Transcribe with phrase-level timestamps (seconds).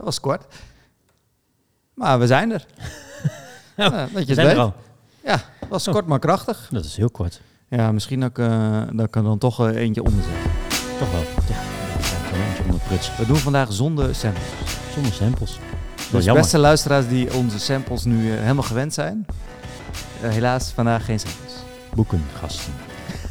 [0.00, 0.44] dat was kort.
[1.94, 2.66] Maar we zijn er.
[3.76, 4.74] Ja, dat je het zijn er al.
[5.24, 5.94] Ja, het was Oh.
[5.94, 6.68] kort maar krachtig.
[6.70, 7.40] Dat is heel kort.
[7.68, 10.32] Ja, misschien dat ik, eh, dat ik er dan toch eh, eentje onder zet.
[10.98, 11.20] Toch wel.
[11.48, 11.56] Ja,
[12.48, 13.16] eentje onder pruts.
[13.16, 14.44] We doen vandaag zonder samples.
[14.94, 15.58] Zonder samples.
[15.58, 16.42] Wel Dus jammer.
[16.42, 19.26] beste luisteraars die onze samples nu eh, helemaal gewend zijn.
[20.20, 21.52] helaas vandaag geen samples.
[21.94, 22.72] Boeken, gasten.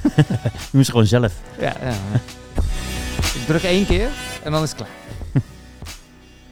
[0.72, 1.34] Moet ze gewoon zelf.
[1.60, 1.94] Ja, ja.
[3.36, 4.10] ik druk één keer
[4.44, 4.90] en dan is het klaar.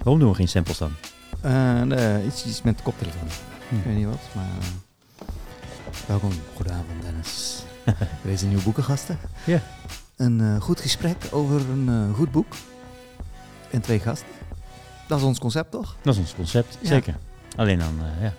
[0.07, 0.91] Waarom doen we geen samples dan?
[1.41, 3.27] Eh, nee, iets, iets met de koptelefoon.
[3.70, 3.75] Hm.
[3.75, 4.45] Ik weet niet wat, maar...
[4.45, 5.27] eh,
[6.07, 6.31] welkom.
[6.55, 7.63] Goedenavond, Dennis.
[8.23, 9.17] Deze nieuwe boekengasten.
[9.43, 9.61] Ja.
[10.16, 12.53] Een eh, goed gesprek over een goed boek.
[13.71, 14.27] En twee gasten.
[15.07, 15.95] Dat is ons concept, toch?
[16.02, 16.77] Dat is ons concept.
[16.81, 16.88] Ja.
[16.88, 17.17] Zeker.
[17.55, 18.33] Alleen dan, ja,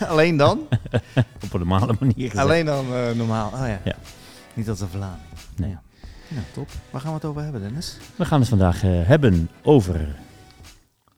[0.12, 0.60] Alleen dan?
[1.44, 2.38] op een normale manier.
[2.40, 2.86] Alleen dan
[3.16, 3.50] normaal.
[3.52, 3.80] Oh ja.
[3.84, 3.96] Ja.
[4.54, 5.22] Niet als een Vlaming.
[5.56, 5.70] Nee.
[5.70, 5.82] Ja.
[6.34, 6.68] Ja, top.
[6.90, 7.96] Waar gaan we het over hebben, Dennis?
[8.16, 10.08] We gaan het vandaag eh, hebben over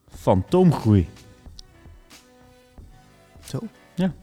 [0.09, 1.09] fantoomgroei.
[3.45, 3.59] Zo.
[3.95, 4.13] Ja.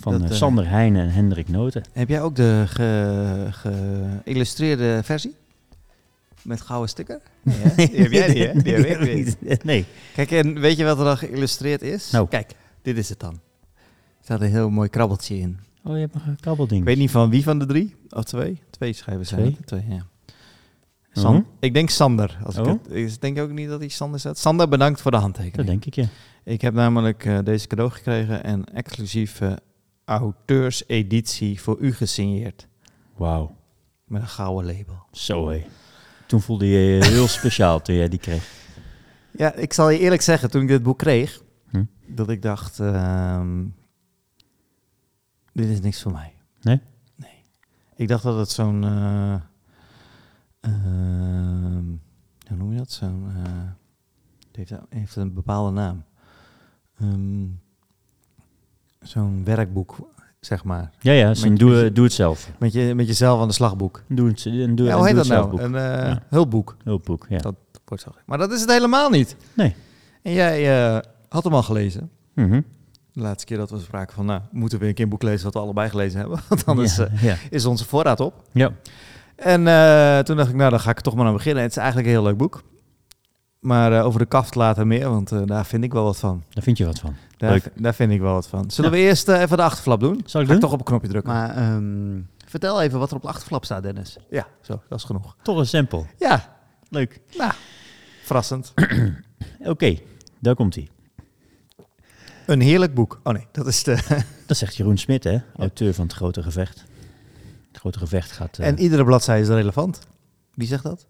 [0.00, 1.82] Van Dat, eh, eh, Sander Heijnen en Hendrik Noten.
[1.92, 5.34] Heb jij ook de ge- geïllustreerde versie?
[6.42, 7.20] Met gouden sticker?
[7.42, 7.88] Nee?
[7.90, 8.52] Die heb jij niet, hè?
[8.62, 9.62] Die heb ik niet.
[9.64, 9.86] Nee.
[10.14, 12.10] Kijk, en weet je wat er dan geïllustreerd is?
[12.10, 12.28] Nou.
[12.28, 13.32] Kijk, dit is het dan.
[13.74, 15.58] Er staat een heel mooi krabbeltje in.
[15.84, 16.80] Oh, je hebt nog een kabbelding.
[16.80, 17.94] Ik weet niet van wie van de drie.
[18.10, 18.60] Of twee.
[18.70, 19.56] Twee schrijven zijn Twee?
[19.64, 20.06] Twee, ja.
[21.12, 21.42] San- Mhm.
[21.60, 22.38] Ik denk Sander.
[22.44, 22.70] Als ik, Oh.
[22.72, 24.38] het, ik denk ook niet dat hij Sander zet.
[24.38, 25.68] Sander, bedankt voor de Dat handtekening.
[25.68, 26.06] denk ik, ja.
[26.44, 29.52] Ik heb namelijk eh, deze cadeau gekregen en exclusief eh,
[30.04, 32.66] auteurseditie voor u gesigneerd.
[33.16, 33.56] Wauw.
[34.04, 35.02] Met een gouden label.
[35.12, 35.64] Zo hé.
[36.26, 38.50] Toen voelde je je heel speciaal toen jij die kreeg.
[39.36, 41.84] Ja, ik zal je eerlijk zeggen, toen ik dit boek kreeg, Hm?
[42.06, 43.64] dat ik dacht, ehm,
[45.52, 46.32] dit is niks voor mij.
[46.62, 46.80] Nee?
[47.14, 47.42] Nee.
[47.96, 49.34] Ik dacht dat het zo'n, eh,
[50.60, 51.84] ehm,
[52.48, 52.90] hoe noem je dat?
[52.90, 53.52] Zo'n, eh,
[54.46, 56.04] het heeft, heeft een bepaalde naam.
[57.00, 57.46] Ehm,
[59.00, 59.96] zo'n werkboek,
[60.40, 60.90] zeg maar.
[61.00, 61.34] Ja, ja.
[61.34, 62.50] Zo'n doe, doe het zelf.
[62.58, 64.02] Met, je, met jezelf aan de slagboek.
[64.08, 65.62] Doe het, en doe, Ja, en hoe heet dat nou?
[65.62, 66.22] Een eh, Ja.
[66.28, 66.76] hulpboek.
[66.84, 67.38] Hulpboek, ja.
[67.38, 68.10] Dat wordt zo.
[68.26, 69.36] Maar dat is het helemaal niet.
[69.54, 69.74] Nee.
[70.22, 70.64] En jij
[71.28, 72.10] had hem al gelezen.
[72.34, 72.60] Mhm.
[73.18, 75.44] De laatste keer dat we spraken van, nou, moeten we een keer een boek lezen
[75.44, 76.40] wat we allebei gelezen hebben.
[76.48, 77.36] Want anders ja, eh, ja.
[77.50, 78.34] is onze voorraad op.
[78.52, 78.72] ja.
[79.36, 81.62] En eh, toen dacht ik, nou, dan ga ik er toch maar aan beginnen.
[81.62, 82.62] Het is eigenlijk een heel leuk boek.
[83.60, 86.42] Maar eh, over de kaft later meer, want eh, daar vind ik wel wat van.
[86.50, 87.14] Daar vind je wat van.
[87.36, 87.70] Daar, Leuk.
[87.76, 88.70] daar vind ik wel wat van.
[88.70, 90.22] Zullen we eerst even de achterflap doen?
[90.24, 90.70] Zal ik Ga ik doen?
[90.70, 91.32] toch op een knopje drukken.
[91.32, 94.16] Maar ehm, vertel even wat er op de achterflap staat, Dennis.
[94.30, 95.36] Ja, zo, dat is genoeg.
[95.42, 96.04] Toch een sample.
[96.18, 96.56] Ja,
[96.88, 97.20] Leuk.
[98.24, 98.72] verrassend.
[99.64, 99.98] Oké,
[100.40, 100.88] daar komt hij.
[102.48, 103.20] Een heerlijk boek.
[103.22, 103.98] Oh nee, dat is de...
[104.46, 105.38] Dat zegt Jeroen Smit, hè?
[105.56, 106.84] Auteur van Het Grote Gevecht.
[107.68, 108.58] Het Grote Gevecht gaat...
[108.58, 109.98] eh, En iedere bladzijde is relevant.
[110.54, 111.06] Wie zegt dat?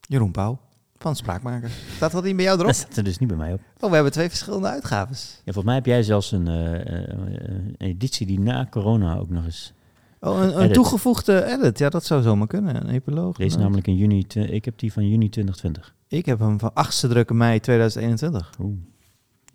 [0.00, 0.58] Jeroen Pauw
[0.98, 1.72] van Spraakmakers.
[1.96, 2.70] Staat dat niet bij jou erop?
[2.72, 3.60] dat staat er dus niet bij mij op.
[3.80, 5.32] Oh, we hebben twee verschillende uitgaves.
[5.36, 9.30] Ja, volgens mij heb jij zelfs een, eh, eh, een editie die na corona ook
[9.30, 9.72] nog eens...
[10.20, 11.78] Oh, een, toegevoegde edit.
[11.78, 12.76] Ja, dat zou zomaar kunnen.
[12.76, 13.36] Een epiloog.
[13.36, 14.24] Deze Nou, namelijk in juni...
[14.34, 15.94] Ik heb die van juni 2020.
[16.08, 18.52] Ik heb hem van 8e drukken mei 2021.
[18.60, 18.76] Oeh.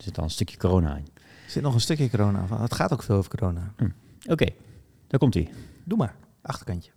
[0.03, 1.07] Er zit al een stukje corona in.
[1.45, 2.61] Er zit nog een stukje corona van.
[2.61, 3.73] Het gaat ook veel over corona.
[4.27, 4.45] Oké,
[5.07, 5.49] daar komt hij.
[5.83, 6.15] Doe maar.
[6.41, 6.91] Achterkantje.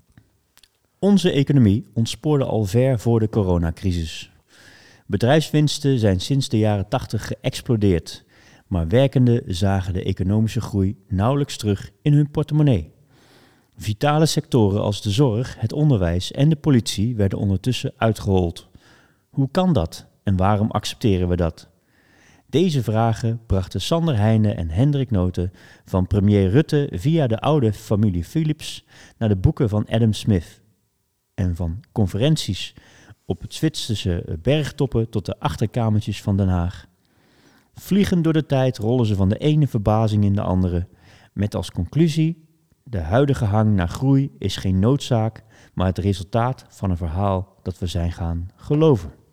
[0.98, 4.30] Onze economie ontspoorde al ver voor de coronacrisis.
[5.06, 8.24] Bedrijfswinsten zijn sinds de jaren 80 geëxplodeerd,
[8.66, 12.92] maar werkenden zagen de economische groei nauwelijks terug in hun portemonnee.
[13.76, 18.68] Vitale sectoren als de zorg, het onderwijs en de politie werden ondertussen uitgehold.
[19.30, 21.68] Hoe kan dat en waarom accepteren we dat?
[22.48, 25.52] Deze vragen brachten Sander Heijnen en Hendrik Noten
[25.84, 28.84] van premier Rutte via de oude familie Philips
[29.18, 30.60] naar de boeken van Adam Smith
[31.34, 32.74] en van conferenties
[33.24, 36.86] op het Zwitserse bergtoppen tot de achterkamertjes van Den Haag.
[37.74, 40.88] Vliegend door de tijd rollen ze van de ene verbazing in de andere,
[41.32, 42.48] met als conclusie:
[42.82, 47.78] de huidige hang naar groei is geen noodzaak, maar het resultaat van een verhaal dat
[47.78, 49.25] we zijn gaan geloven.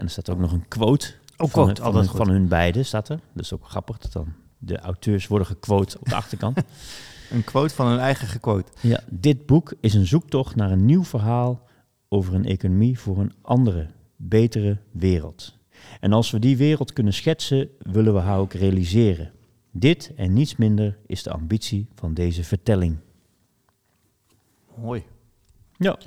[0.00, 2.16] En er staat ook nog een quote, Oh, van, quote, van, hun, goed.
[2.16, 3.20] van hun beiden, staat er.
[3.32, 6.58] Dat is ook grappig dat dan de auteurs worden gequote op de achterkant.
[7.30, 8.72] Een quote van hun eigen gequote.
[8.80, 11.68] Ja, dit boek is een zoektocht naar een nieuw verhaal
[12.08, 13.86] over een economie voor een andere,
[14.16, 15.56] betere wereld.
[16.00, 19.32] En als we die wereld kunnen schetsen, willen we haar ook realiseren.
[19.70, 22.96] Dit en niets minder is de ambitie van deze vertelling.
[24.74, 25.04] Mooi.
[25.76, 25.98] Ja.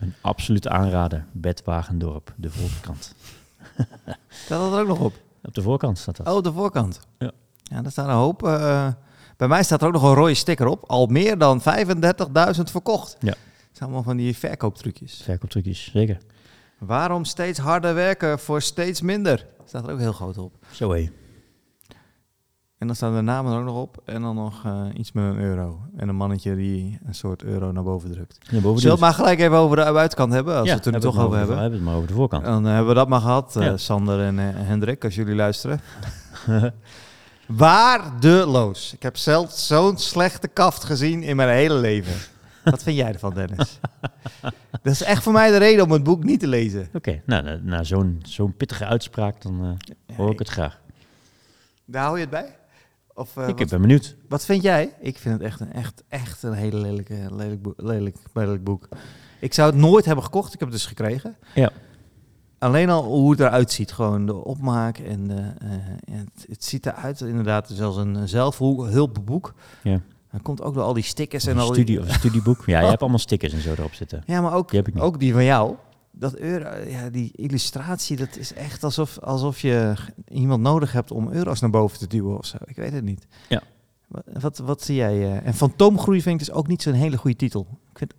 [0.00, 3.14] Een absolute aanrader, Bert Wagendorp, de voorkant.
[4.28, 5.12] Staat dat er ook nog op?
[5.42, 6.28] Op de voorkant staat dat.
[6.28, 7.00] Oh, de voorkant.
[7.18, 7.30] Ja.
[7.62, 8.42] Ja, daar staan een hoop.
[8.46, 8.88] eh,
[9.36, 10.84] bij mij staat er ook nog een rode sticker op.
[10.86, 13.16] Al meer dan 35.000 verkocht.
[13.20, 13.34] Ja.
[13.72, 15.20] zijn allemaal van die verkooptrucjes.
[15.22, 16.18] Verkooptrucjes, zeker.
[16.78, 19.46] Waarom steeds harder werken voor steeds minder?
[19.64, 20.54] Staat er ook heel groot op.
[20.70, 21.10] Zo hé.
[22.78, 24.02] En dan staan de namen er ook nog op.
[24.04, 25.80] En dan nog eh, iets met een euro.
[25.96, 28.38] En een mannetje die een soort euro naar boven drukt.
[28.50, 30.54] Ja, boven Zullen we het maar gelijk even over de buitenkant hebben?
[30.56, 31.58] Als ja, we het er nu hebben toch het over hebben.
[31.58, 32.44] Hebben we het maar over de voorkant.
[32.44, 33.76] Dan hebben we dat maar gehad, eh, Ja.
[33.76, 35.80] Sander en eh, Hendrik, als jullie luisteren.
[37.46, 38.92] Waardeloos.
[38.92, 42.14] Ik heb zelfs zo'n slechte kaft gezien in mijn hele leven.
[42.64, 43.78] Wat vind jij ervan, Dennis?
[44.82, 46.88] dat is echt voor mij de reden om het boek niet te lezen.
[46.92, 50.80] Oké, nou, na, zo'n zo'n pittige uitspraak, dan eh, hoor ik het graag.
[51.84, 52.56] Daar hou je het bij?
[53.18, 54.16] Of, eh, ik wat, ben benieuwd.
[54.28, 54.94] wat vind jij?
[55.00, 58.88] Ik vind het echt een, echt, echt een hele lelijke, lelijk, boek, lelijk, lelijk boek.
[59.40, 60.52] Ik zou het nooit hebben gekocht.
[60.54, 61.36] Ik heb het dus gekregen.
[61.54, 61.70] Ja.
[62.58, 63.92] Alleen al hoe het eruit ziet.
[63.92, 64.98] Gewoon de opmaak.
[64.98, 65.68] En, de, eh,
[66.10, 69.54] het, het ziet eruit inderdaad zoals een zelfhulpboek.
[69.82, 70.00] Ja.
[70.30, 71.74] Dan komt ook door al die stickers Of en al die...
[71.74, 72.62] studie, of een studieboek.
[72.66, 74.22] Ja, je hebt allemaal stickers en zo erop zitten.
[74.26, 75.02] Ja, maar ook, Die heb ik niet.
[75.02, 75.74] ook die van jou.
[76.18, 79.94] Dat euro, ja, die illustratie, dat is echt alsof, alsof je
[80.28, 82.56] iemand nodig hebt om euro's naar boven te duwen of zo.
[82.64, 83.26] Ik weet het niet.
[83.48, 83.62] Ja.
[84.08, 85.22] Wat, wat, wat zie jij?
[85.22, 85.46] eh?
[85.46, 87.66] En fantoomgroei vind ik dus ook niet zo'n hele goede titel.
[87.92, 88.14] Ik vind,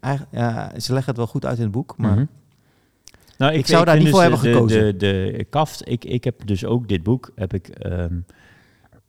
[0.00, 2.24] eigenlijk, ja, ze leggen het wel goed uit in het boek, maar Mhm.
[3.38, 4.98] Nou, Ik zou daar niet voor dus, hebben eh, gekozen.
[4.98, 8.18] De, de, kaft, ik, ik heb dus ook dit boek heb ik, ehm,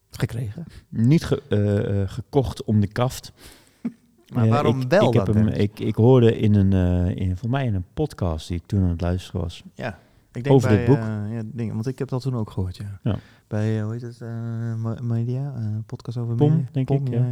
[0.09, 0.63] gekregen.
[0.89, 3.31] niet ge- eh, eh, gekocht om de kaft.
[4.35, 5.35] Maar Eh, waarom ik, wel ik, heb dan?
[5.35, 8.65] hem, ik, ik hoorde in een, eh, in, voor mij in een podcast die ik
[8.65, 9.63] toen aan het luisteren was.
[9.73, 9.99] ja,
[10.31, 10.97] ik denk over bij, dit boek?
[10.97, 12.99] eh, ja, dingen, want ik heb dat toen ook gehoord, ja.
[13.03, 13.15] Ja.
[13.47, 15.53] Bij, hoe heet het, me- media,
[15.85, 16.65] podcast over Pom, media.
[16.71, 17.25] denk Pom, ik, ja.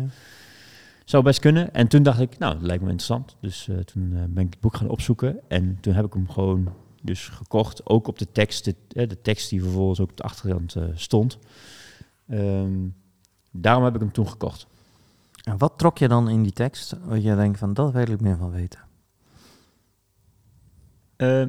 [1.05, 1.73] Zou best kunnen.
[1.73, 3.35] En toen dacht ik, nou, dat lijkt me interessant.
[3.39, 5.39] Dus toen ben ik het boek gaan opzoeken.
[5.47, 6.67] En toen heb ik hem gewoon
[7.01, 7.85] dus gekocht.
[7.89, 8.75] Ook op de tekst, de,
[9.07, 11.37] de tekst die vervolgens ook op de achterkant stond.
[12.27, 12.71] Ehm,
[13.51, 14.67] daarom heb ik hem toen gekocht.
[15.43, 16.95] En wat trok je dan in die tekst?
[17.05, 18.79] Wat je denkt van, dat wil ik meer van weten.
[21.15, 21.45] Eh,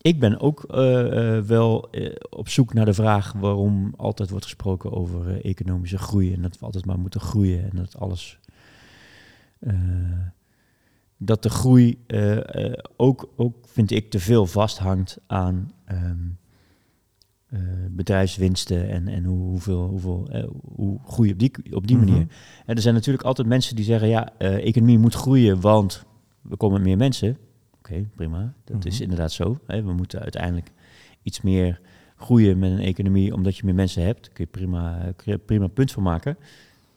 [0.00, 1.90] ik ben ook eh, eh, wel
[2.30, 6.64] op zoek naar de vraag waarom altijd wordt gesproken over economische groei en dat we
[6.64, 8.38] altijd maar moeten groeien en dat alles.
[11.16, 12.04] dat de groei
[12.96, 16.26] ook, ook, vind ik, te veel vasthangt aan ehm,
[17.48, 17.60] eh,
[17.90, 22.06] bedrijfswinsten en, en hoe, hoeveel, hoeveel, eh, hoe groei op die, op die Mhm.
[22.06, 22.26] manier.
[22.66, 26.04] En er zijn natuurlijk altijd mensen die zeggen, ja, eh, economie moet groeien, want
[26.42, 27.36] we komen meer mensen.
[27.78, 28.54] Oké, prima.
[28.64, 29.02] Dat is Mhm.
[29.02, 29.58] inderdaad zo.
[29.66, 29.82] Hè.
[29.82, 30.72] We moeten uiteindelijk
[31.22, 31.80] iets meer
[32.16, 34.32] groeien met een economie, omdat je meer mensen hebt.
[34.32, 35.12] Kun je prima,
[35.46, 36.36] prima punt van maken.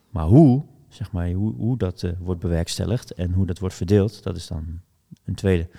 [0.09, 4.35] Maar hoe, zeg maar, hoe, hoe dat wordt bewerkstelligd en hoe dat wordt verdeeld, dat
[4.35, 4.79] is dan
[5.25, 5.69] een tweede.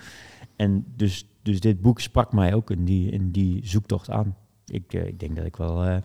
[0.55, 4.35] En dus, dus dit boek sprak mij ook in die, in die zoektocht aan.
[4.65, 5.83] Ik, eh, ik denk dat ik wel.
[5.83, 5.97] eh,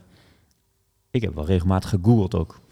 [1.10, 2.60] ik heb wel regelmatig gegoogeld ook.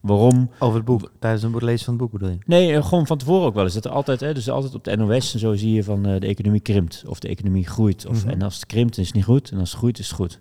[0.00, 2.38] Waarom Over het boek, tijdens het lezen van het boek bedoel je?
[2.46, 3.74] Nee, eh, gewoon van tevoren ook wel eens.
[3.74, 6.18] Dat er altijd, hè, dus altijd op de NOS en zo zie je van de
[6.18, 7.04] economie krimpt.
[7.06, 8.06] Of de economie groeit.
[8.06, 8.32] Of, Mhm.
[8.32, 9.50] En als het krimpt is het niet goed.
[9.50, 10.40] En als het groeit is het goed.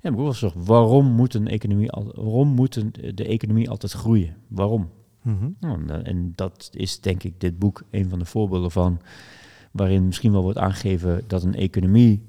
[0.00, 3.70] Ja, maar ik wil zeggen, waarom moet, een economie al, waarom moet een, de economie
[3.70, 4.36] altijd groeien?
[4.48, 4.90] Waarom?
[5.22, 5.48] Mhm.
[5.60, 9.00] Nou, en dat is denk ik dit boek een van de voorbeelden van.
[9.72, 12.22] Waarin misschien wel wordt aangegeven dat een economie.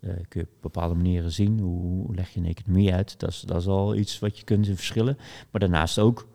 [0.00, 1.58] Eh, kun je op bepaalde manieren zien.
[1.60, 3.20] Hoe, leg je een economie uit?
[3.20, 5.18] Dat is, dat is al iets wat je kunt in verschillen.
[5.50, 6.26] Maar daarnaast ook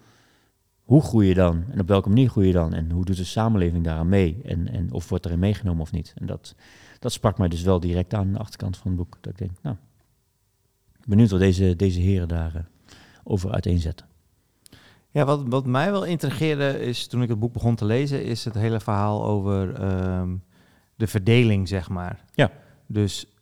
[0.83, 1.63] hoe groei je dan?
[1.69, 2.73] En op welke manier groei je dan?
[2.73, 4.41] En hoe doet de samenleving daaraan mee?
[4.45, 6.13] En, en of wordt erin meegenomen of niet?
[6.17, 6.55] En dat,
[6.99, 9.17] dat sprak mij dus wel direct aan de achterkant van het boek.
[9.21, 9.75] Dat ik denk, nou,
[11.05, 12.61] benieuwd wat deze, deze heren daar eh,
[13.23, 14.05] over uiteenzetten.
[15.09, 18.45] Ja, wat, wat mij wel intrigeerde is toen ik het boek begon te lezen, is
[18.45, 20.35] het hele verhaal over ehm,
[20.95, 22.23] de verdeling, zeg maar.
[22.33, 22.51] Ja.
[22.85, 23.32] Dus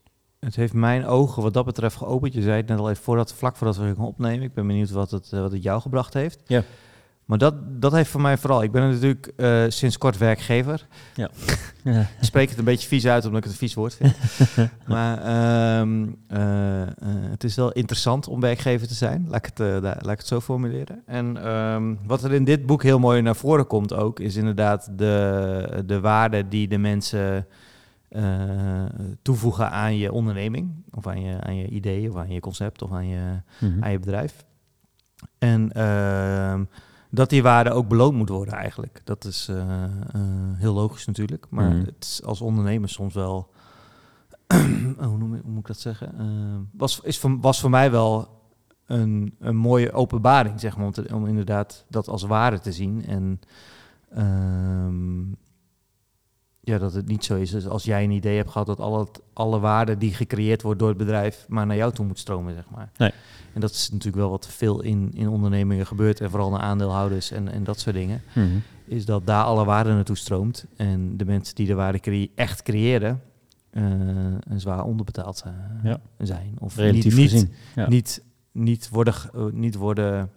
[0.45, 2.33] het heeft mijn ogen wat dat betreft geopend.
[2.33, 4.41] Je zei het net al even voordat, vlak voordat we gingen opnemen.
[4.41, 6.39] Ik ben benieuwd wat het, eh, wat het jou gebracht heeft.
[6.45, 6.63] Ja.
[7.25, 8.63] Maar dat, dat heeft voor mij vooral.
[8.63, 10.87] Ik ben natuurlijk eh, sinds kort werkgever.
[11.15, 11.29] Ja.
[12.19, 14.15] Ik spreek het een beetje vies uit omdat ik het een vies woord vind.
[14.87, 16.39] maar ehm, eh,
[17.29, 19.25] het is wel interessant om werkgever te zijn.
[19.29, 21.01] Laat ik het, daar- laat ik het zo formuleren.
[21.05, 24.89] En ehm, wat er in dit boek heel mooi naar voren komt ook, is inderdaad
[24.97, 27.47] de, de waarde die de mensen
[28.11, 28.83] eh,
[29.21, 30.71] toevoegen aan je onderneming.
[30.91, 33.83] Of aan je, aan je idee, of aan je concept, of aan je, Mhm.
[33.83, 34.45] aan je bedrijf.
[35.37, 36.63] En ehm,
[37.09, 39.01] dat die waarde ook beloond moet worden eigenlijk.
[39.03, 39.89] Dat is eh, eh,
[40.53, 41.45] heel logisch natuurlijk.
[41.49, 41.85] Maar Mhm.
[41.85, 43.51] het is als ondernemer soms wel...
[44.47, 44.57] oh,
[45.07, 46.69] hoe, noem ik- hoe moet ik dat zeggen?
[46.73, 48.39] Was, is voor, was voor mij wel
[48.85, 50.85] een, een mooie openbaring, zeg maar.
[50.85, 53.05] Om, te- om inderdaad dat als waarde te zien.
[53.05, 53.39] En
[54.09, 55.21] ehm,
[56.71, 57.51] ja, dat het niet zo is.
[57.51, 60.89] Dus als jij een idee hebt gehad dat alle, alle waarde die gecreëerd wordt door
[60.89, 62.89] het bedrijf maar naar jou toe moet stromen, zeg maar.
[62.97, 63.11] Nee.
[63.53, 67.31] En dat is natuurlijk wel wat veel in, in ondernemingen gebeurt en vooral naar aandeelhouders
[67.31, 68.21] en, en dat soort dingen.
[68.33, 68.47] Mhm.
[68.85, 72.61] Is dat daar alle waarde naartoe stroomt en de mensen die de waarde crea- echt
[72.61, 73.21] creëren,
[73.69, 73.83] eh,
[74.47, 75.79] een zwaar onderbetaald zijn.
[75.83, 75.99] Ja.
[76.17, 76.55] zijn.
[76.59, 77.51] Of Relatief niet, gezien.
[77.75, 77.87] Ja.
[77.89, 80.29] niet, niet, worden, eh, niet worden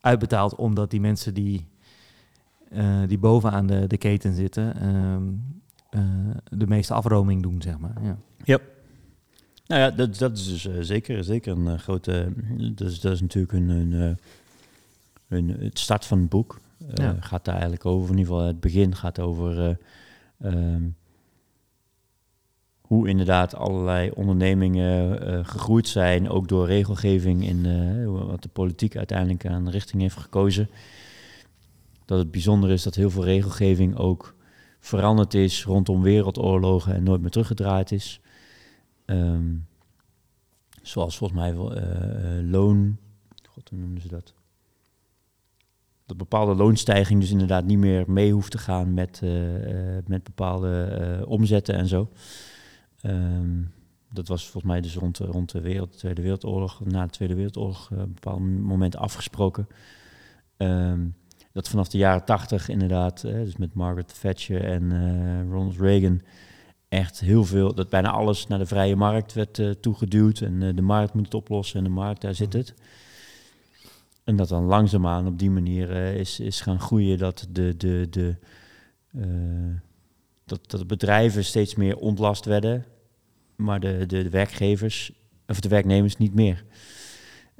[0.00, 1.66] uitbetaald omdat die mensen die,
[2.70, 5.30] eh, die bovenaan de, de keten zitten, ehm, eh,
[6.50, 7.94] de meeste afroming doen, zeg maar.
[8.44, 8.58] Ja.
[9.66, 12.32] Nou ja, dat, dat is dus eh, zeker, zeker een eh, grote...
[12.74, 14.10] Dat is, dat is natuurlijk hun, eh,
[15.28, 16.60] hun, het start van het boek.
[16.78, 17.16] Eh, Ja.
[17.20, 19.58] Gaat daar eigenlijk over, in ieder geval het begin gaat over...
[20.38, 20.82] eh, ehm,
[22.80, 28.96] hoe inderdaad allerlei ondernemingen eh, gegroeid zijn, ook door regelgeving in eh, wat de politiek
[28.96, 30.68] uiteindelijk aan richting heeft gekozen.
[32.04, 34.34] Dat het bijzonder is dat heel veel regelgeving ook
[34.80, 38.20] veranderd is rondom wereldoorlogen en nooit meer teruggedraaid is.
[39.04, 39.54] Ehm,
[40.82, 42.98] zoals volgens mij eh, eh, loon.
[43.48, 44.34] God, hoe noemden ze dat?
[46.06, 49.30] Dat bepaalde loonstijging dus inderdaad niet meer mee hoeft te gaan met, eh,
[50.06, 52.10] met bepaalde omzetten en zo.
[53.00, 53.62] Ehm,
[54.12, 57.90] dat was volgens mij dus rond, rond de wereld, Tweede Wereldoorlog, na de Tweede Wereldoorlog,
[57.90, 59.68] een bepaald moment afgesproken.
[60.56, 61.06] Ehm,
[61.52, 66.20] dat vanaf de jaren tachtig inderdaad, eh, dus met Margaret Thatcher en eh, Ronald Reagan,
[66.88, 70.40] echt heel veel, dat bijna alles naar de vrije markt werd eh, toegeduwd.
[70.40, 72.74] En de markt moet het oplossen en de markt, daar zit het.
[74.24, 78.36] En dat dan langzaamaan op die manier is, is gaan groeien dat de, de, de,
[80.44, 82.84] dat, dat bedrijven steeds meer ontlast werden,
[83.56, 85.12] maar de, de, de werkgevers,
[85.46, 86.64] of de werknemers niet meer.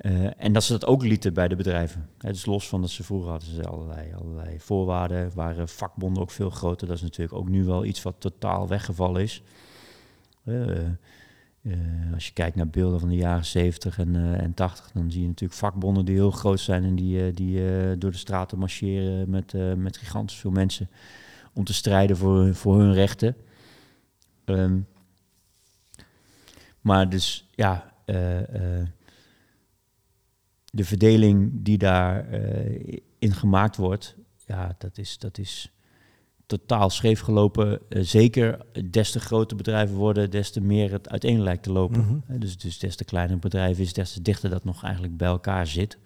[0.00, 2.09] Eh, en dat ze dat ook lieten bij de bedrijven.
[2.19, 6.50] Dus los van dat ze vroeger hadden ze allerlei, allerlei voorwaarden, waren vakbonden ook veel
[6.50, 6.87] groter.
[6.87, 9.42] Dat is natuurlijk ook nu wel iets wat totaal weggevallen is.
[10.45, 10.92] Eh, eh,
[12.14, 15.26] als je kijkt naar beelden van de jaren 70 en, en 80, dan zie je
[15.26, 17.62] natuurlijk vakbonden die heel groot zijn en die, die
[17.99, 20.88] door de straten marcheren met, met gigantisch veel mensen
[21.52, 23.37] om te strijden voor, voor hun rechten.
[24.45, 24.78] Ehm,
[26.80, 27.92] maar dus ja,
[30.71, 35.73] de verdeling die daar eh, in gemaakt wordt, ja, dat is, dat is
[36.47, 37.81] totaal scheef gelopen.
[37.89, 42.00] Eh, zeker des te groter bedrijven worden, des te meer het uiteen lijkt te lopen.
[42.00, 42.33] Mhm.
[42.33, 45.17] Eh, dus, dus des te kleiner het bedrijf is, des te dichter dat nog eigenlijk
[45.17, 45.99] bij elkaar zit.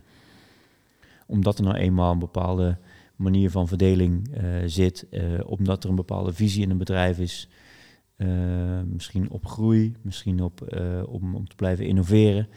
[1.26, 2.78] Omdat er nou eenmaal een bepaalde
[3.16, 4.30] manier van verdeling
[4.66, 5.06] zit,
[5.46, 7.48] omdat er een bepaalde visie in een bedrijf is.
[8.86, 10.76] misschien op groei, misschien op,
[11.08, 12.48] om, om te blijven innoveren.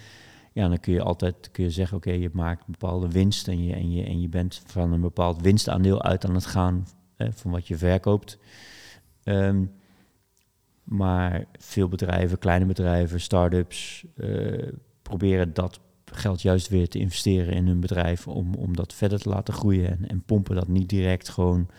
[0.57, 3.63] Ja, dan kun je altijd kun je zeggen, oké, je maakt een bepaalde winst en
[3.63, 7.27] je, en, je, en je bent van een bepaald winstaandeel uit aan het gaan eh,
[7.31, 8.37] van wat je verkoopt.
[9.23, 9.65] Ehm,
[10.83, 14.67] maar veel bedrijven, kleine bedrijven, start-ups, eh,
[15.01, 19.29] proberen dat geld juist weer te investeren in hun bedrijf om, om dat verder te
[19.29, 21.69] laten groeien en, en pompen dat niet direct gewoon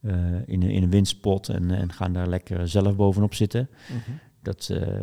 [0.00, 0.12] eh,
[0.46, 3.68] in, een, in een winstpot en, en gaan daar lekker zelf bovenop zitten.
[4.42, 5.02] Dat, eh,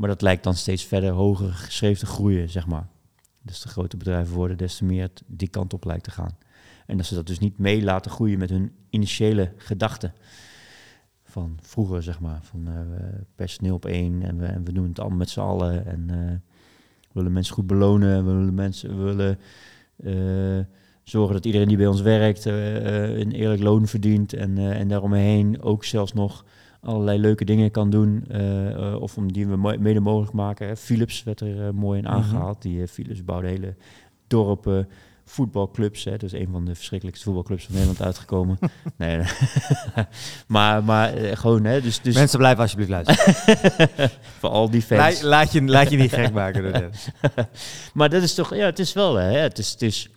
[0.00, 2.88] maar dat lijkt dan steeds verder hoger geschreven te groeien, zeg maar.
[3.42, 6.36] Dus de grote bedrijven worden, des te meer die kant op lijkt te gaan.
[6.86, 10.14] En dat ze dat dus niet mee laten groeien met hun initiële gedachten.
[11.24, 12.38] Van vroeger, zeg maar.
[12.42, 12.80] Van eh,
[13.34, 15.86] personeel op één en we, en we doen het allemaal met z'n allen.
[15.86, 16.16] En eh,
[17.00, 18.24] we willen mensen goed belonen.
[18.24, 19.38] We willen, mensen, willen
[19.96, 20.66] eh,
[21.02, 24.32] zorgen dat iedereen die bij ons werkt een eerlijk loon verdient.
[24.32, 26.44] En, en daaromheen ook zelfs nog
[26.82, 28.24] allerlei leuke dingen kan doen.
[28.28, 30.66] eh, eh, of om die we mede mogelijk maken.
[30.66, 30.76] Hè.
[30.76, 32.12] Philips werd er eh, mooi in Mhm.
[32.14, 32.62] aangehaald.
[32.62, 33.74] Die Philips bouwde hele
[34.26, 34.88] dorpen,
[35.24, 36.04] voetbalclubs.
[36.04, 36.22] Hè.
[36.22, 38.58] Is een van de verschrikkelijkste voetbalclubs van Nederland uitgekomen.
[38.96, 39.20] nee,
[40.46, 43.34] maar, maar gewoon, hè, dus, dus Mensen blijven alsjeblieft luisteren.
[44.38, 45.00] voor al die fans.
[45.00, 47.12] Laat, laat, je, laat je niet gek maken door dit.
[47.94, 50.08] maar dat is toch, ja, het is wel, hè, het is, het is,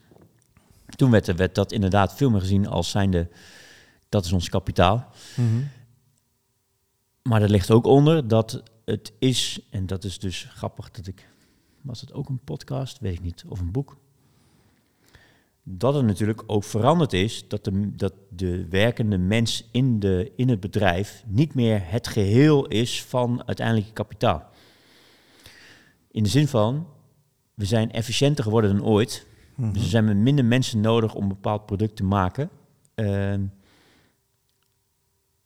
[0.95, 3.27] toen werd, er- werd dat inderdaad veel meer gezien als zijnde,
[4.09, 5.07] dat is ons kapitaal.
[5.35, 5.47] Mhm.
[7.23, 11.29] Maar er ligt ook onder dat het is, en dat is dus grappig dat ik,
[11.81, 13.97] was het ook een podcast, weet ik niet, of een boek?
[15.63, 20.49] Dat het natuurlijk ook veranderd is dat de, dat de werkende mens in, de, in
[20.49, 24.49] het bedrijf niet meer het geheel is van uiteindelijk je kapitaal.
[26.11, 26.87] In de zin van,
[27.53, 29.27] we zijn efficiënter geworden dan ooit.
[29.55, 29.73] Mhm.
[29.73, 32.49] Dus er zijn minder mensen nodig om een bepaald product te maken.
[32.95, 33.41] Ehm,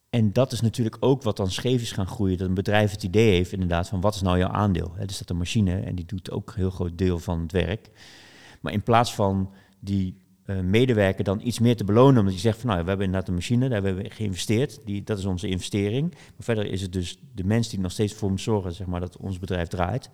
[0.10, 2.38] en dat is natuurlijk ook wat dan scheef is gaan groeien.
[2.38, 4.94] Dat een bedrijf het idee heeft inderdaad van wat is nou jouw aandeel?
[4.96, 7.52] Hè, dus dat een machine en die doet ook een heel groot deel van het
[7.52, 7.90] werk.
[8.62, 10.16] Maar in plaats van die
[10.48, 12.20] eh, medewerker dan iets meer te belonen.
[12.20, 14.80] Omdat je zegt van nou, we hebben inderdaad een machine, daar hebben we geïnvesteerd.
[14.86, 16.12] Die, dat is onze investering.
[16.12, 19.00] Maar verder is het dus de mens die nog steeds voor me zorgen, zeg maar,
[19.00, 20.10] dat ons bedrijf draait.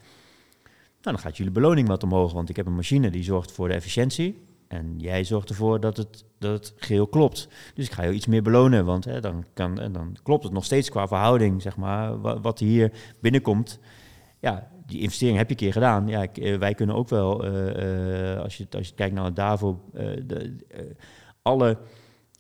[1.01, 3.67] Nou, dan gaat jullie beloning wat omhoog, want ik heb een machine die zorgt voor
[3.67, 4.41] de efficiëntie.
[4.73, 7.47] En jij zorgt ervoor dat het, dat geheel klopt.
[7.73, 10.65] Dus ik ga je iets meer belonen, want hè, dan, kan, dan klopt het nog
[10.65, 13.79] steeds qua verhouding, zeg maar, wat, hier binnenkomt.
[14.39, 16.07] Ja, die investering heb je een keer gedaan.
[16.07, 19.35] Ja, eh, wij kunnen ook wel, eh, eh, als, je, als je kijkt naar het
[19.35, 19.81] DAVO,
[20.25, 20.55] de,
[21.41, 21.77] alle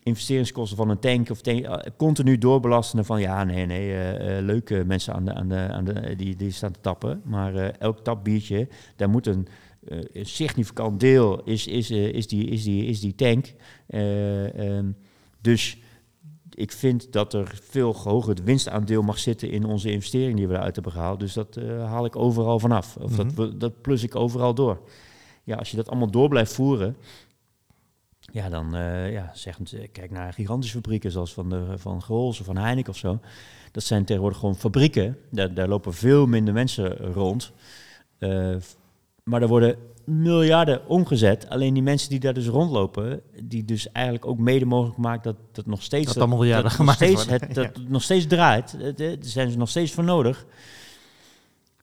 [0.03, 5.25] investeringskosten van een tank of tank, continu doorbelasten van ja, nee, nee, leuke mensen aan
[5.25, 7.21] de, aan de, aan de, die, die staan te tappen.
[7.23, 9.47] Maar elk tapbiertje, daar moet een,
[9.85, 13.53] een significant deel is, is, is, die, is, die, is die tank.
[13.87, 14.91] Ehm,
[15.41, 15.77] dus
[16.55, 20.53] ik vind dat er veel hoger het winstaandeel mag zitten in onze investering die we
[20.53, 21.19] eruit hebben gehaald.
[21.19, 22.97] Dus dat uh, haal ik overal vanaf.
[22.97, 23.57] Of dat, mhm.
[23.57, 24.81] dat plus ik overal door.
[25.43, 26.95] Ja, als je dat allemaal door blijft voeren,
[28.31, 29.57] ja, dan uh, ja, zeg,
[29.91, 33.19] kijk naar gigantische fabrieken zoals van, de, van Grols of van Heineken of zo.
[33.71, 35.17] Dat zijn tegenwoordig gewoon fabrieken.
[35.29, 37.51] Daar, daar lopen veel minder mensen rond.
[38.19, 38.55] Uh,
[39.23, 41.49] maar er worden miljarden omgezet.
[41.49, 45.35] Alleen die mensen die daar dus rondlopen, die dus eigenlijk ook mede mogelijk maakt dat
[45.51, 48.97] dat nog steeds dat, dat, miljarden dat gemaakt nog steeds, het, dat nog steeds draait.
[48.97, 50.45] Daar zijn ze nog steeds voor nodig.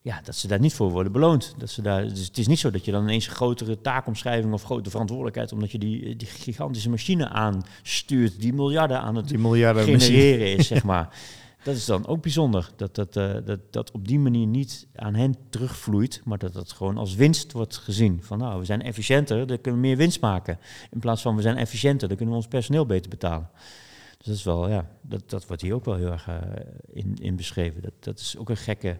[0.03, 1.55] Ja, dat ze daar niet voor worden beloond.
[1.57, 4.53] Dat ze daar, dus het is niet zo dat je dan ineens een grotere taakomschrijving
[4.53, 9.37] of grote verantwoordelijkheid, omdat je die, die gigantische machine aanstuurt, die miljarden aan het die
[9.37, 11.09] miljarden genereren is, zeg maar.
[11.63, 15.15] Dat is dan ook bijzonder, dat dat, uh, dat dat op die manier niet aan
[15.15, 18.23] hen terugvloeit, maar dat dat gewoon als winst wordt gezien.
[18.23, 20.59] Van nou, we zijn efficiënter, dan kunnen we meer winst maken.
[20.91, 23.49] In plaats van we zijn efficiënter, dan kunnen we ons personeel beter betalen.
[24.17, 26.35] Dus dat is wel, ja, dat, dat wordt hier ook wel heel erg uh,
[26.91, 27.81] in, in beschreven.
[27.81, 28.97] Dat, dat is ook een gekke,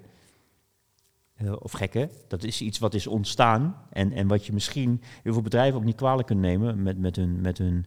[1.42, 5.34] uh, of gekke, dat is iets wat is ontstaan en, en wat je misschien heel
[5.34, 7.42] veel bedrijven ook niet kwalijk kunt nemen met, met hun...
[7.42, 7.86] Met hun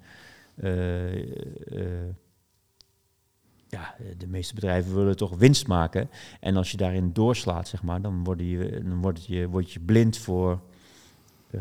[3.74, 6.10] ja, de meeste bedrijven willen toch winst maken.
[6.40, 9.80] En als je daarin doorslaat, zeg maar, dan, word je, dan word je, word je
[9.80, 10.60] blind voor
[11.50, 11.60] uh,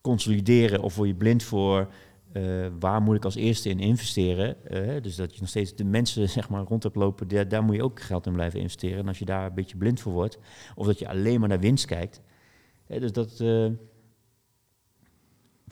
[0.00, 1.92] consolideren of word je blind voor
[2.32, 4.56] uh, waar moet ik als eerste in investeren.
[5.02, 7.76] Dus dat je nog steeds de mensen zeg maar, rond hebt lopen, daar, daar moet
[7.76, 8.98] je ook geld in blijven investeren.
[8.98, 10.38] En als je daar een beetje blind voor wordt,
[10.74, 12.20] of dat je alleen maar naar winst kijkt.
[12.86, 13.40] dus dat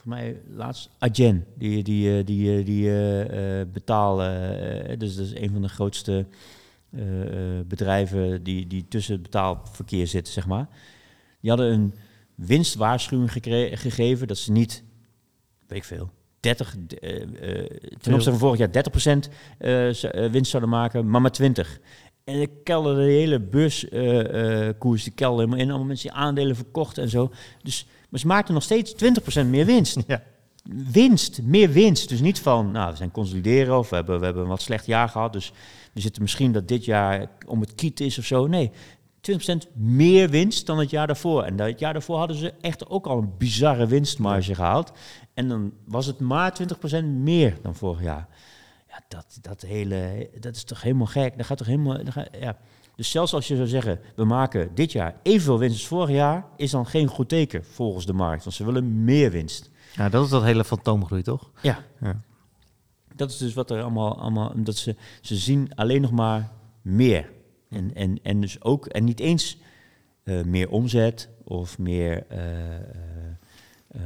[0.06, 4.98] mij laatst Agen, die, die, eh, die, eh, die uh, betalen.
[4.98, 6.26] dus dat is een van de grootste
[7.66, 10.68] bedrijven die, die tussen het betaalverkeer zitten, zeg maar.
[11.40, 11.94] Die hadden een
[12.34, 13.32] winstwaarschuwing
[13.80, 14.84] gegeven dat ze niet,
[15.66, 16.76] weet ik veel, 30,
[18.00, 21.80] ten opzichte van vorig jaar 30% uh, winst zouden maken, maar maar 20.
[22.24, 25.68] En ik kelde de hele beurskoers, die kelde helemaal in.
[25.68, 27.32] Allemaal mensen die aandelen verkocht en zo.
[27.62, 28.94] Dus maar ze maakten nog steeds
[29.44, 29.98] 20% meer winst.
[30.06, 30.22] Ja.
[30.92, 32.08] Winst, meer winst.
[32.08, 34.86] Dus niet van, nou, we zijn consolideren of we hebben, we hebben een wat slecht
[34.86, 35.32] jaar gehad.
[35.32, 35.52] Dus
[35.92, 38.46] we zitten misschien dat dit jaar om het kiet is of zo.
[38.46, 38.70] Nee,
[39.32, 41.42] 20% meer winst dan het jaar daarvoor.
[41.42, 44.92] En dat jaar daarvoor hadden ze echt ook al een bizarre winstmarge gehaald.
[45.34, 46.56] En dan was het maar
[47.02, 48.28] 20% meer dan vorig jaar.
[48.88, 51.36] Ja, dat, dat hele, dat is toch helemaal gek.
[51.36, 51.98] Dat gaat toch helemaal,
[52.40, 52.58] ja.
[52.96, 56.44] Dus zelfs als je zou zeggen, we maken dit jaar evenveel winst als vorig jaar,
[56.56, 58.44] is dan geen goed teken volgens de markt.
[58.44, 59.70] Want ze willen meer winst.
[59.94, 61.50] Ja, dat is dat hele fantoomgroei, toch?
[61.62, 61.84] Ja.
[62.00, 62.20] ja.
[63.14, 66.50] Dat is dus wat er allemaal, allemaal dat ze, ze zien alleen nog maar
[66.82, 67.30] meer.
[67.68, 69.58] En, en, en dus ook, en niet eens
[70.24, 72.38] uh, meer omzet of meer, uh,
[73.96, 74.02] uh,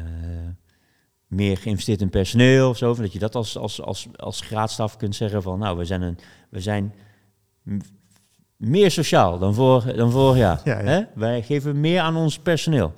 [1.26, 2.94] meer geïnvesteerd in personeel of zo.
[2.94, 6.18] Dat je dat als, als, als, als graadstaf kunt zeggen van, nou, we zijn, een,
[6.48, 6.94] we zijn
[8.60, 10.60] meer sociaal dan vorig, dan vorig jaar.
[10.64, 11.02] Hè?
[11.14, 12.92] Wij geven meer aan ons personeel.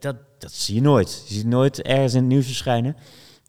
[0.00, 1.24] dat, dat zie je nooit.
[1.28, 2.96] Je ziet nooit ergens in het nieuws verschijnen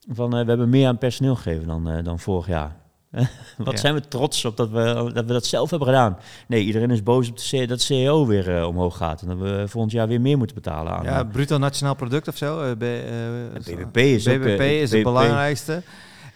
[0.09, 2.77] van uh, we hebben meer aan personeel gegeven dan, uh, dan vorig jaar.
[3.57, 6.17] Wat zijn we trots op dat we, dat we dat zelf hebben gedaan.
[6.47, 9.21] Nee, iedereen is boos op de dat CEO weer uh, omhoog gaat.
[9.21, 11.03] En dat we volgend jaar weer meer moeten betalen aan.
[11.03, 12.75] Ja, bruto nationaal product of zo.
[12.75, 15.81] BBP is, BBP ook, is het belangrijkste.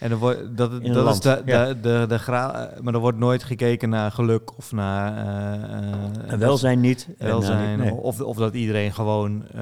[0.04, 3.44] En er wordt, dat, dat is de, de, de, de, gra maar er wordt nooit
[3.44, 5.26] gekeken naar geluk of naar...
[6.32, 7.08] Uh, welzijn niet.
[7.18, 9.62] Welzijn, en, of, of dat iedereen gewoon uh,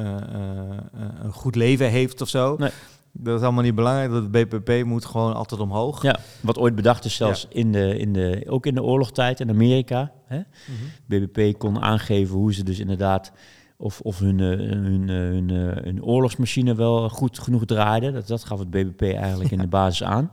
[1.23, 2.55] een goed leven heeft of zo.
[2.57, 2.69] Nee.
[3.11, 4.11] Dat is allemaal niet belangrijk.
[4.11, 6.01] Dat BPP moet gewoon altijd omhoog.
[6.01, 9.49] Ja, wat ooit bedacht is zelfs in de, in de, ook in de oorlogstijd in
[9.49, 10.11] Amerika.
[10.25, 10.37] Hè?
[10.37, 11.27] Mm -hmm.
[11.27, 13.31] BBP kon aangeven hoe ze dus inderdaad
[13.81, 18.11] of, of hun, eh, hun, eh, hun, eh, hun, oorlogsmachine wel goed genoeg draaide.
[18.11, 20.31] Dat, dat gaf het BBP eigenlijk in de basis aan.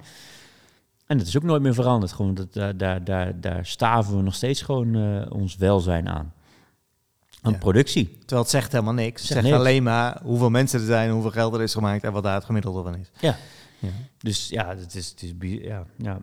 [1.07, 2.13] En dat is ook nooit meer veranderd.
[2.13, 4.97] Gewoon dat, daar, daar, daar, daar staven we nog steeds gewoon
[5.31, 6.33] ons welzijn aan.
[7.43, 7.59] aan Ja.
[7.59, 8.19] productie.
[8.19, 9.21] Terwijl het zegt helemaal niks.
[9.21, 9.59] Het Zegt zegt niks.
[9.59, 12.45] alleen maar hoeveel mensen er zijn, hoeveel geld er is gemaakt en wat daar het
[12.45, 13.11] gemiddelde van is.
[13.21, 13.37] Ja.
[13.79, 13.89] Ja.
[14.19, 16.21] Dus ja, het is, het is ja, ja.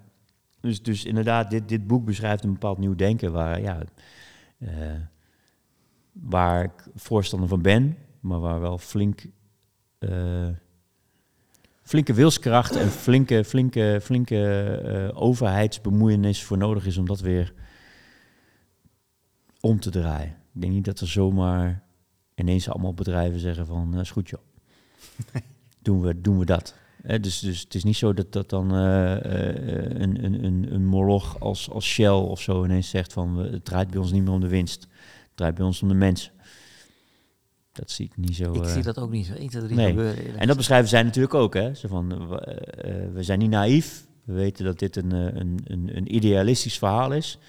[0.59, 3.79] Dus, dus inderdaad, dit, dit boek beschrijft een bepaald nieuw denken waar, ja,
[4.57, 4.69] eh,
[6.21, 9.25] waar ik voorstander van ben, maar waar wel flink,
[9.97, 10.47] eh,
[11.81, 17.53] flinke wilskracht en flinke, flinke, flinke eh, overheidsbemoeienis voor nodig is om dat weer
[19.59, 20.35] om te draaien.
[20.53, 21.83] Ik denk niet dat er zomaar
[22.35, 24.41] ineens allemaal bedrijven zeggen van, eh, is goed joh.
[25.81, 26.75] doen, we, doen we dat.
[27.21, 31.69] Dus, dus het is niet zo dat, dat dan een, een, een, een moloch als,
[31.69, 34.47] als Shell of zo ineens zegt van het draait bij ons niet meer om de
[34.47, 34.87] winst.
[35.35, 36.31] Draait bij ons om de mensen.
[37.75, 38.53] Dat zie ik niet zo.
[38.53, 38.73] Ik eh.
[38.73, 39.87] zie dat ook niet zo 1, 2, 3 Nee.
[39.87, 40.37] gebeuren.
[40.37, 41.53] En dat beschrijven zij natuurlijk ook.
[41.53, 41.73] Hè?
[41.73, 44.07] Zo van, eh, we, eh, we zijn niet naïef.
[44.23, 47.39] We weten dat dit een, een, een, een idealistisch verhaal is.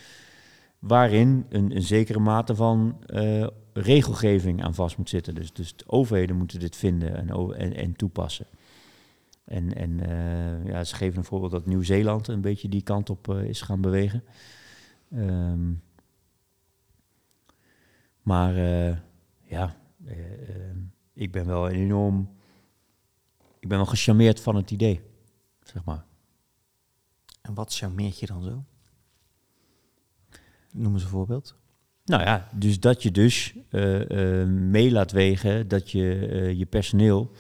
[0.79, 2.99] Waarin een, een zekere mate van
[3.73, 5.35] regelgeving aan vast moet zitten.
[5.35, 8.47] Dus, dus de overheden moeten dit vinden en, en, en toepassen.
[9.45, 10.01] En, en
[10.65, 14.25] ja, ze geven een voorbeeld dat Nieuw-Zeeland een beetje die kant op is gaan bewegen.
[15.11, 15.73] Ehm,
[18.27, 18.97] maar eh,
[19.43, 20.77] ja, eh, eh,
[21.13, 22.29] ik ben wel enorm
[23.61, 25.01] ik ben wel gecharmeerd van het idee,
[25.63, 26.05] zeg maar.
[27.43, 28.65] En wat charmeert je dan zo?
[30.73, 31.57] Noem eens een voorbeeld.
[32.05, 36.05] Nou ja, dus dat je dus eh, mee laat wegen dat je
[36.57, 37.31] je personeel,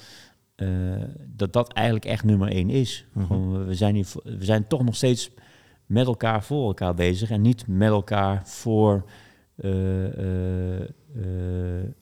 [1.27, 3.07] dat dat eigenlijk echt nummer één is.
[3.13, 3.27] Mhm.
[3.27, 5.31] Gewoon, we, zijn hier, we zijn toch nog steeds
[5.87, 9.11] met elkaar voor elkaar bezig en niet met elkaar voor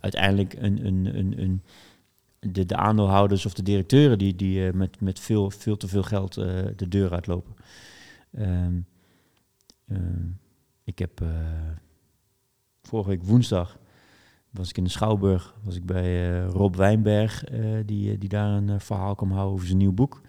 [0.01, 1.63] uiteindelijk een, een, een, een,
[2.53, 6.03] de, de aandeelhouders of de directeuren die, die eh, met, met veel, veel te veel
[6.03, 7.55] geld eh, de deur uitlopen.
[8.31, 8.81] Ehm,
[10.85, 11.29] ik heb eh,
[12.83, 13.79] vorige week woensdag
[14.55, 18.29] was ik in de Schouwburg, was ik bij eh, Rob Wijnberg, eh, die, eh, die
[18.29, 20.21] daar een eh, verhaal kwam houden over zijn nieuw boek.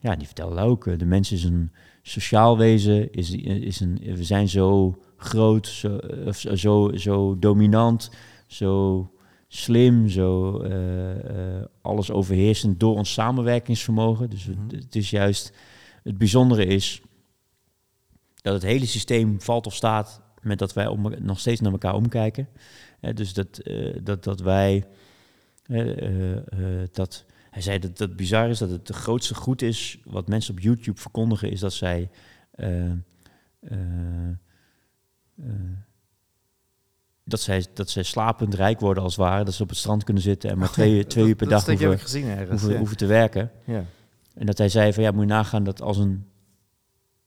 [0.00, 4.24] Ja, die vertelde ook, eh, de mens is een sociaal wezen, is, is een, we
[4.24, 5.66] zijn zo groot,
[6.54, 8.10] zo, zo, dominant,
[8.46, 9.10] zo
[9.48, 14.30] slim, zo eh, eh, alles overheersend door ons samenwerkingsvermogen.
[14.30, 14.76] Dus het, Mhm.
[14.76, 15.52] het is juist,
[16.02, 17.02] het bijzondere is
[18.34, 21.94] dat het hele systeem valt of staat met dat wij om, nog steeds naar elkaar
[21.94, 22.48] omkijken.
[23.00, 24.86] Eh, dus dat, eh, dat, dat wij,
[26.92, 30.54] dat, hij zei dat het bizar is dat het de grootste goed is wat mensen
[30.54, 32.10] op YouTube verkondigen, is dat zij,
[37.24, 40.04] dat zij, dat zij slapend rijk worden als het ware, dat ze op het strand
[40.04, 42.48] kunnen zitten en maar twee, twee uur per dat dag ik hoeven, gezien ergens.
[42.50, 42.78] hoeven, ja.
[42.78, 43.50] hoeven te werken.
[43.64, 43.84] Ja.
[44.34, 46.26] En dat hij zei van ja, moet je nagaan dat als een,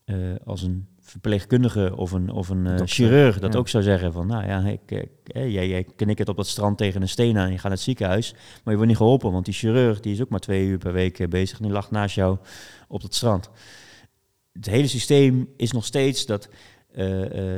[0.04, 3.58] eh, als een verpleegkundige of een, of een eh, chirurg dat ja.
[3.58, 6.78] ook zou zeggen van nou ja, ik, ik, eh, jij, jij knikkert op dat strand
[6.78, 9.32] tegen een steen aan en je gaat naar het ziekenhuis, maar je wordt niet geholpen,
[9.32, 11.72] want die chirurg die is ook maar twee uur per week eh, bezig en die
[11.72, 12.38] lag naast jou
[12.88, 13.50] op het strand.
[14.52, 16.58] Het hele systeem is nog steeds dat, eh, eh,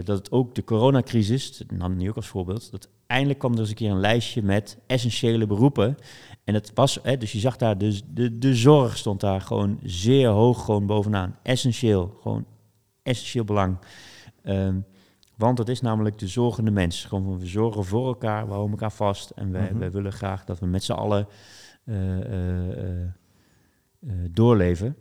[0.05, 3.59] dat het ook de coronacrisis, dat nam nu ook als voorbeeld, dat eindelijk kwam er
[3.59, 5.97] eens een keer een lijstje met essentiële beroepen
[6.44, 9.79] en het was, hè, dus je zag daar, dus de, de zorg stond daar gewoon
[9.83, 11.38] zeer hoog gewoon bovenaan.
[11.42, 12.44] Essentieel, gewoon
[13.03, 13.77] essentieel belang.
[14.42, 14.81] Ehm,
[15.37, 17.05] want dat is namelijk de zorgende mens.
[17.05, 19.31] Gewoon van, we zorgen voor elkaar, we houden elkaar vast.
[19.31, 19.79] En wij, Mhm.
[19.79, 21.29] wij willen graag dat we met z'n allen
[21.85, 23.03] eh, eh, eh,
[24.01, 24.97] eh, doorleven.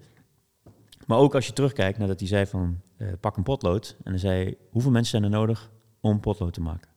[1.07, 3.95] Maar ook als je terugkijkt nadat hij zei van, eh, pak een potlood.
[4.03, 6.89] En dan zei hij, hoeveel mensen zijn er nodig om potlood te maken?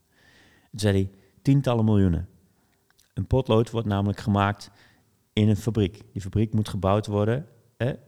[0.70, 1.10] Toen zei hij,
[1.42, 2.28] tientallen miljoenen.
[3.14, 4.70] Een potlood wordt namelijk gemaakt
[5.32, 6.02] in een fabriek.
[6.12, 7.46] Die fabriek moet gebouwd worden.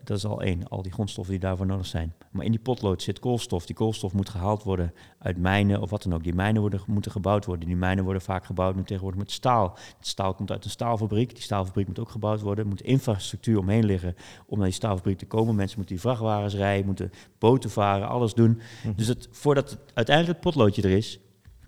[0.05, 2.13] Dat is al één, al die grondstoffen die daarvoor nodig zijn.
[2.31, 3.67] Maar in die potlood zit koolstof.
[3.67, 6.23] Die koolstof moet gehaald worden uit mijnen of wat dan ook.
[6.23, 7.67] Die mijnen worden, moeten gebouwd worden.
[7.67, 9.77] Die mijnen worden vaak gebouwd nu tegenwoordig met staal.
[9.99, 11.35] Het staal komt uit een staalfabriek.
[11.35, 12.65] Die staalfabriek moet ook gebouwd worden.
[12.65, 14.15] Er moet infrastructuur omheen liggen
[14.47, 15.55] om naar die staalfabriek te komen.
[15.55, 18.61] Mensen moeten die vrachtwagens rijden, moeten boten varen, alles doen.
[18.85, 18.93] Mhm.
[18.97, 21.19] Dus het, voordat het, uiteindelijk het potloodje er is,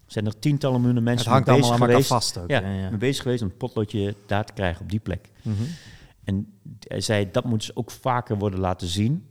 [0.06, 2.32] zijn er tientallen miljoenen Het mensen hangt mee allemaal bezig aan elkaar geweest.
[2.34, 2.50] vast ook.
[2.50, 2.90] Ja, Ja, ja.
[2.90, 5.28] mee bezig geweest om het potloodje daar te krijgen op die plek.
[5.42, 5.62] Mhm.
[6.30, 6.52] En
[6.88, 9.26] hij zei, dat moet dus ook vaker worden laten zien.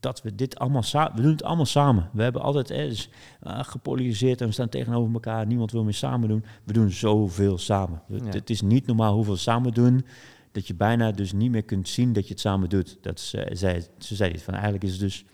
[0.00, 1.16] Dat we dit allemaal samen...
[1.16, 2.10] We doen het allemaal samen.
[2.12, 3.10] We hebben altijd eh, dus,
[3.42, 5.46] gepolariseerd en we staan tegenover elkaar.
[5.46, 6.44] Niemand wil meer samen doen.
[6.64, 8.02] We doen zoveel samen.
[8.08, 8.30] Het, Ja.
[8.30, 10.04] het is niet normaal hoeveel samen doen...
[10.52, 12.98] dat je bijna dus niet meer kunt zien dat je het samen doet.
[13.00, 15.24] Dat ze, zei, ze zei dit van, eigenlijk is het dus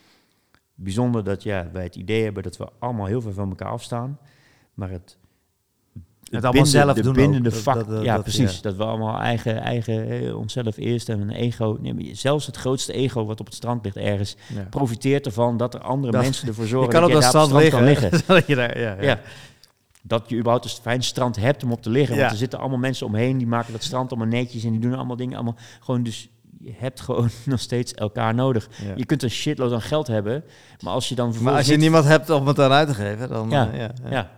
[0.74, 2.42] bijzonder dat ja, wij het idee hebben...
[2.42, 4.18] dat we allemaal heel veel van elkaar afstaan.
[4.74, 5.18] Maar het
[6.30, 7.50] Het allemaal zelf de doen bindende.
[7.50, 7.74] Dat- vak.
[7.74, 8.54] dat- dat- ja, dat- precies.
[8.54, 8.60] ja.
[8.62, 11.76] Dat we allemaal eigen, eigen eh, onszelf eerst en een ego.
[11.80, 14.66] Nee, zelfs het grootste ego wat op het strand ligt ergens, Ja.
[14.70, 17.30] profiteert ervan dat er andere Dat- mensen ervoor Je zorgen kan dat op jij dat
[17.30, 17.84] strand kan liggen.
[18.10, 18.20] liggen.
[18.26, 19.20] Zodat je daar, ja, ja.
[20.02, 22.14] Dat je überhaupt een fijn strand hebt om op te liggen.
[22.14, 22.20] Ja.
[22.20, 24.94] Want er zitten allemaal mensen omheen die maken dat strand allemaal netjes en die doen
[24.94, 26.02] allemaal dingen allemaal gewoon.
[26.02, 28.68] Dus je hebt gewoon nog steeds elkaar nodig.
[28.84, 28.92] Ja.
[28.96, 30.44] Je kunt een shitload aan geld hebben,
[30.80, 33.28] maar als je dan Maar als je niemand hebt om het aan uit te geven,
[33.28, 33.50] dan...
[33.50, 33.70] Ja.
[33.72, 34.30] eh, ja, ja.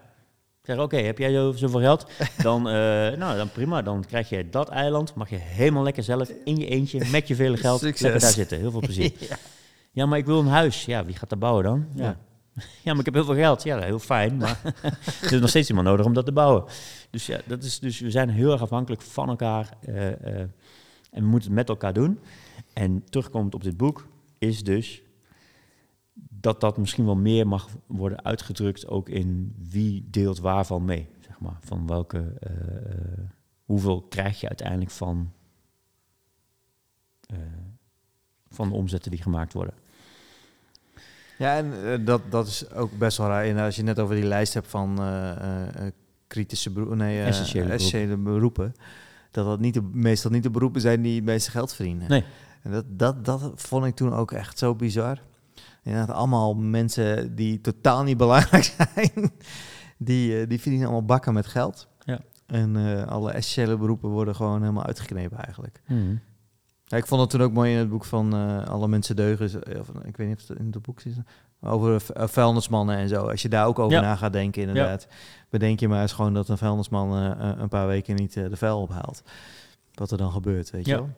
[0.62, 2.06] Zeg, oké, heb jij zo, zoveel geld?
[2.42, 2.72] Dan, eh,
[3.18, 3.82] nou, dan prima.
[3.82, 5.14] Dan krijg je dat eiland.
[5.14, 8.00] Mag je helemaal lekker zelf in je eentje met je vele geld Succes.
[8.00, 8.58] lekker daar zitten.
[8.58, 9.12] Heel veel plezier.
[9.92, 10.06] ja.
[10.06, 10.84] maar ik wil een huis.
[10.84, 11.86] Ja, wie gaat dat bouwen dan?
[11.94, 12.02] Ja.
[12.04, 12.16] Ja.
[12.82, 13.62] ja, maar ik heb heel veel geld.
[13.62, 14.36] Ja, heel fijn.
[14.36, 14.60] Maar
[15.22, 16.64] er is nog steeds iemand nodig om dat te bouwen.
[17.10, 19.76] Dus ja, dat is, dus we zijn heel erg afhankelijk van elkaar.
[19.80, 20.48] eh, eh,
[21.10, 22.18] en we moeten het met elkaar doen.
[22.72, 24.06] En terugkomend op dit boek
[24.38, 25.02] is dus
[26.42, 31.40] dat dat misschien wel meer mag worden uitgedrukt ook in wie deelt waarvan mee, zeg
[31.40, 31.56] maar.
[31.60, 32.52] Van welke, eh,
[33.64, 35.32] hoeveel krijg je uiteindelijk van,
[37.26, 37.36] eh,
[38.48, 39.74] van de omzetten die gemaakt worden.
[41.38, 43.44] Ja, en eh, dat, dat is ook best wel raar.
[43.44, 45.00] En als je net over die lijst hebt van
[46.26, 47.66] kritische beroepen, nee, Essentiële
[48.06, 48.22] beroepen.
[48.22, 48.74] beroepen,
[49.30, 52.08] dat dat niet de, meestal niet de beroepen zijn die het meeste geld verdienen.
[52.08, 52.24] Nee.
[52.62, 55.20] En dat, dat, dat vond ik toen ook echt zo bizar.
[55.82, 58.64] Inderdaad, allemaal mensen die totaal niet belangrijk
[58.94, 59.32] zijn,
[59.98, 61.88] die, eh, die verdienen allemaal bakken met geld.
[62.04, 62.20] Ja.
[62.46, 65.82] En eh, alle essentiële beroepen worden gewoon helemaal uitgeknepen eigenlijk.
[65.86, 66.16] Mhm.
[66.84, 69.78] Ja, ik vond het toen ook mooi in het boek van eh, Alle Mensen Deugen.
[69.80, 71.16] Of, ik weet niet of het in het boek zit.
[71.60, 73.28] Over vuilnismannen en zo.
[73.28, 74.00] Als je daar ook over Ja.
[74.00, 75.06] na gaat denken, inderdaad.
[75.50, 79.22] Bedenk je maar eens gewoon dat een vuilnisman een paar weken niet de vuil ophaalt.
[79.94, 81.10] Wat er dan gebeurt, weet je wel?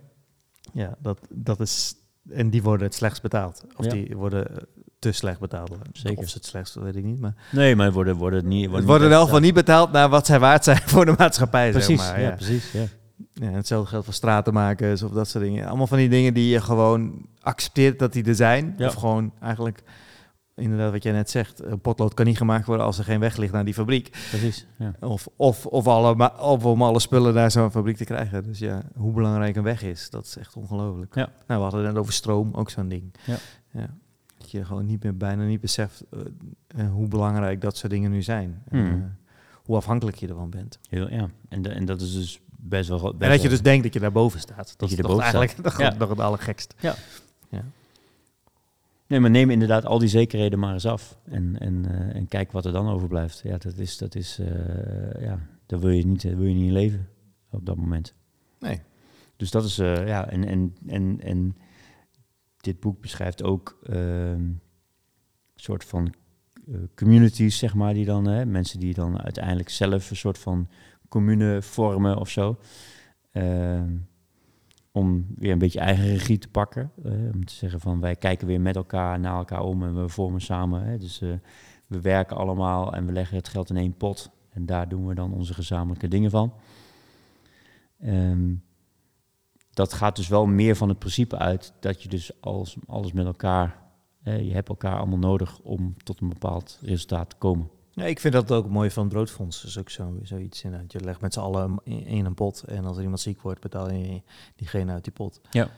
[0.73, 1.95] Ja, dat, dat is...
[2.31, 3.65] En die worden het slechtst betaald.
[3.77, 3.91] Of Ja.
[3.91, 4.57] die worden eh,
[4.99, 5.77] te slecht betaald.
[5.93, 6.19] Zeker.
[6.23, 7.21] Of ze het slechtst, weet ik niet.
[7.21, 8.71] Maar Nee, maar worden, worden niet...
[8.73, 12.01] het worden wel van niet betaald naar wat zij waard zijn voor de maatschappij, Precies,
[12.01, 12.21] zeg maar.
[12.21, 12.35] ja, Ja.
[12.35, 12.73] precies.
[12.73, 12.85] Ja.
[13.33, 15.67] Ja, hetzelfde geldt voor stratenmakers of dat soort dingen.
[15.67, 18.75] Allemaal van die dingen die je gewoon accepteert dat die er zijn.
[18.79, 19.83] Of gewoon eigenlijk,
[20.57, 23.37] inderdaad wat jij net zegt, een potlood kan niet gemaakt worden als er geen weg
[23.37, 24.09] ligt naar die fabriek.
[24.31, 24.95] Precies, ja.
[25.01, 28.43] Of, of, of, alle, of om alle spullen naar zo'n fabriek te krijgen.
[28.43, 31.15] Dus ja, hoe belangrijk een weg is, dat is echt ongelooflijk.
[31.15, 31.29] Ja.
[31.47, 33.15] Nou, we hadden het net over stroom, ook zo'n ding.
[33.25, 33.37] Ja.
[33.71, 33.95] Ja.
[34.39, 36.21] Dat je gewoon niet meer, bijna niet beseft eh,
[36.67, 38.63] eh, hoe belangrijk dat soort dingen nu zijn.
[38.69, 39.01] En, Hmm.
[39.01, 39.07] eh,
[39.65, 40.79] hoe afhankelijk je ervan bent.
[40.89, 41.29] Heel, ja.
[41.49, 42.99] En, de- en dat is dus best wel...
[43.01, 44.75] Best en dat je dus denkt dat je daarboven staat.
[44.77, 45.95] Dat, je is eigenlijk nog, Ja.
[45.99, 46.75] nog het allergekst.
[49.07, 51.19] Nee, maar neem inderdaad al die zekerheden maar eens af.
[51.25, 53.41] En, en, eh, en kijk wat er dan overblijft.
[53.45, 53.99] Ja, dat is...
[53.99, 57.09] Dat is eh, ja, daar wil je, niet, daar wil je niet in leven
[57.51, 58.15] op dat moment.
[58.59, 58.81] Nee.
[59.37, 59.79] Dus dat is...
[59.79, 61.57] eh, ja, en, en, en, en
[62.57, 63.79] dit boek beschrijft ook...
[63.83, 63.99] ehm,
[64.41, 64.61] een
[65.55, 66.15] soort van
[66.67, 68.27] eh, communities, zeg maar, die dan...
[68.27, 70.69] hè, mensen die dan uiteindelijk zelf een soort van
[71.09, 72.59] commune vormen of zo.
[74.97, 76.93] Om weer een beetje eigen regie te pakken.
[77.05, 80.09] eh, om te zeggen van wij kijken weer met elkaar naar elkaar om en we
[80.09, 80.85] vormen samen.
[80.85, 81.33] Hè, dus eh,
[81.87, 84.31] we werken allemaal en we leggen het geld in één pot.
[84.51, 86.53] En daar doen we dan onze gezamenlijke dingen van.
[88.01, 88.55] Ehm,
[89.71, 93.27] dat gaat dus wel meer van het principe uit dat je dus alles, alles met
[93.27, 93.83] elkaar...
[94.23, 97.71] hè, je hebt elkaar allemaal nodig om tot een bepaald resultaat te komen.
[97.95, 99.61] Ja, ik vind dat ook mooi van het broodfonds.
[99.61, 100.93] Dat is ook zo, zoiets inderdaad.
[100.93, 102.63] Je legt met z'n allen in, in een pot.
[102.63, 104.23] En als er iemand ziek wordt, betaal je
[104.57, 105.41] diegene uit die pot.
[105.51, 105.71] Ja.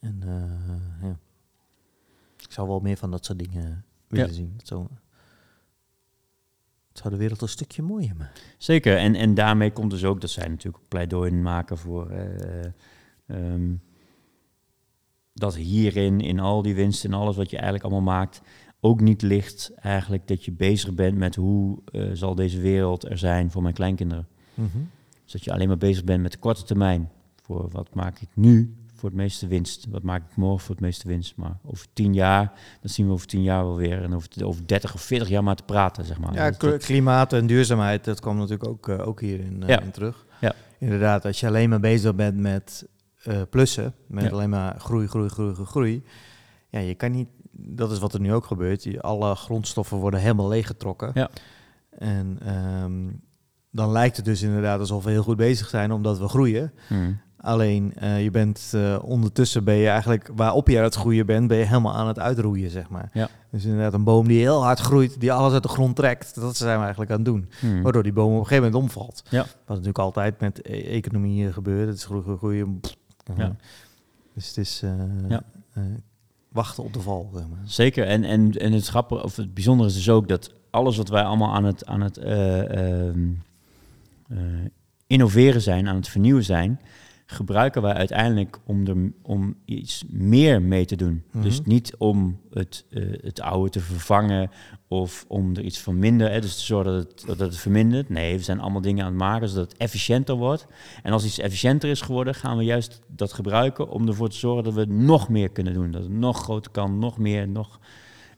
[0.00, 1.18] En eh, ja.
[2.38, 4.32] Ik zou wel meer van dat soort dingen willen Ja.
[4.32, 4.60] zien.
[4.62, 4.86] Zou,
[6.88, 8.42] het zou de wereld een stukje mooier maken.
[8.58, 12.64] Zeker, en, en daarmee komt dus ook dat zij natuurlijk pleidooi maken voor eh,
[13.26, 13.74] ehm,
[15.34, 18.40] dat hierin, in al die winst en alles wat je eigenlijk allemaal maakt,
[18.84, 23.18] ook niet ligt eigenlijk dat je bezig bent met hoe eh, zal deze wereld er
[23.18, 24.26] zijn voor mijn kleinkinderen.
[25.22, 27.10] Dus dat je alleen maar bezig bent met de korte termijn.
[27.42, 29.86] Voor wat maak ik nu voor het meeste winst?
[29.90, 31.36] Wat maak ik morgen voor het meeste winst?
[31.36, 34.02] Maar over tien jaar, dat zien we over tien jaar wel weer.
[34.02, 36.34] En over, over 30 of 40 jaar maar te praten, zeg maar.
[36.34, 39.80] Ja, Dat- klimaat en duurzaamheid, dat kwam natuurlijk ook, eh, ook hierin eh, Ja.
[39.80, 40.26] in terug.
[40.40, 40.54] Ja.
[40.78, 42.86] Inderdaad, als je alleen maar bezig bent met
[43.50, 44.30] plussen, met Ja.
[44.30, 46.02] alleen maar groei, groei, groei, groei.
[46.70, 47.28] Ja, je kan niet,
[47.64, 49.02] dat is wat er nu ook gebeurt.
[49.02, 51.10] Alle grondstoffen worden helemaal leeggetrokken.
[51.14, 51.30] Ja.
[51.98, 53.08] En ehm,
[53.70, 56.72] dan lijkt het dus inderdaad alsof we heel goed bezig zijn omdat we groeien.
[56.86, 57.20] Hmm.
[57.36, 61.48] Alleen eh, je bent eh, ondertussen ben je eigenlijk waarop je aan het groeien bent,
[61.48, 63.10] ben je helemaal aan het uitroeien, zeg maar.
[63.12, 63.28] Ja.
[63.50, 66.56] Dus inderdaad, een boom die heel hard groeit, die alles uit de grond trekt, dat
[66.56, 67.48] zijn we eigenlijk aan het doen.
[67.60, 67.82] Hmm.
[67.82, 69.22] Waardoor die boom op een gegeven moment omvalt.
[69.28, 69.40] Ja.
[69.40, 71.88] Wat natuurlijk altijd met e- economie gebeurt.
[71.88, 72.80] Het is groeien, groeien.
[73.36, 73.56] Ja.
[74.34, 74.90] Dus het is eh,
[75.28, 75.42] Ja.
[76.52, 77.30] Wachten op de val.
[77.64, 78.06] Zeker.
[78.06, 81.22] En, en, en het grappige, of het bijzondere is dus ook dat alles wat wij
[81.22, 83.28] allemaal aan het, aan het, eh, ehm,
[84.28, 84.38] eh,
[85.06, 86.80] innoveren zijn, aan het vernieuwen zijn,
[87.32, 91.22] gebruiken wij uiteindelijk om, er, om iets meer mee te doen.
[91.30, 91.42] Mhm.
[91.42, 94.50] Dus niet om het, eh, het oude te vervangen
[94.88, 98.08] of om er iets van minder, hè, dus te zorgen dat het, dat het vermindert.
[98.08, 100.66] Nee, we zijn allemaal dingen aan het maken zodat het efficiënter wordt.
[101.02, 104.64] En als iets efficiënter is geworden, gaan we juist dat gebruiken om ervoor te zorgen
[104.64, 105.90] dat we nog meer kunnen doen.
[105.90, 107.80] Dat het nog groter kan, nog meer, nog...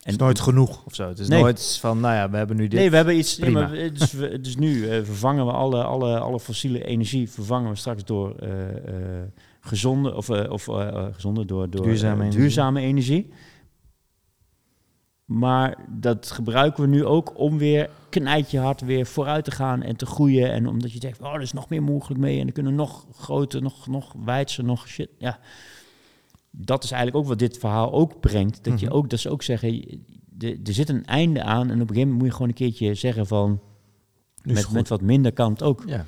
[0.04, 1.08] Het is nooit genoeg of zo.
[1.08, 1.40] Het is Nee.
[1.40, 2.78] nooit van, nou ja, we hebben nu dit.
[2.78, 3.36] Nee, we hebben iets.
[3.38, 3.60] Prima.
[3.60, 7.76] maar dus, we- dus nu eh, vervangen we alle, alle, alle fossiele energie vervangen we
[7.76, 9.22] straks door eh, eh,
[9.60, 10.68] gezonde of, of
[11.12, 12.40] gezonde door, door Duurzame energie.
[12.40, 13.32] duurzame energie.
[15.24, 19.96] Maar dat gebruiken we nu ook om weer knijtje hard weer vooruit te gaan en
[19.96, 20.52] te groeien.
[20.52, 22.38] En omdat je denkt, oh, er is nog meer mogelijk mee.
[22.38, 25.08] En dan kunnen nog groter, nog, nog wijdser, nog shit.
[25.18, 25.38] Ja,
[26.56, 28.64] dat is eigenlijk ook wat dit verhaal ook brengt.
[28.64, 28.94] Dat, je Mhm.
[28.94, 29.84] ook, dat ze ook zeggen,
[30.38, 31.70] er zit een einde aan.
[31.70, 33.60] En op een gegeven moment moet je gewoon een keertje zeggen van...
[34.42, 35.82] Het Met, met wat minder kan het ook.
[35.86, 36.04] Ja.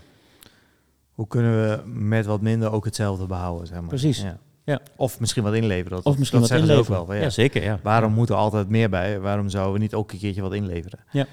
[1.12, 3.88] Hoe kunnen we met wat minder ook hetzelfde behouden, zeg maar.
[3.88, 4.22] Precies.
[4.22, 4.38] Ja.
[4.64, 4.80] Ja.
[4.96, 5.96] Of misschien wat inleveren.
[5.96, 7.00] Dat, Of misschien dat wat zeggen ze inleveren.
[7.00, 7.16] ook wel.
[7.16, 7.22] ja.
[7.22, 7.30] Ja.
[7.30, 7.62] zeker.
[7.62, 7.80] Ja.
[7.82, 9.20] Waarom moet er altijd meer bij?
[9.20, 10.98] Waarom zouden we niet ook een keertje wat inleveren?
[11.12, 11.26] Ja.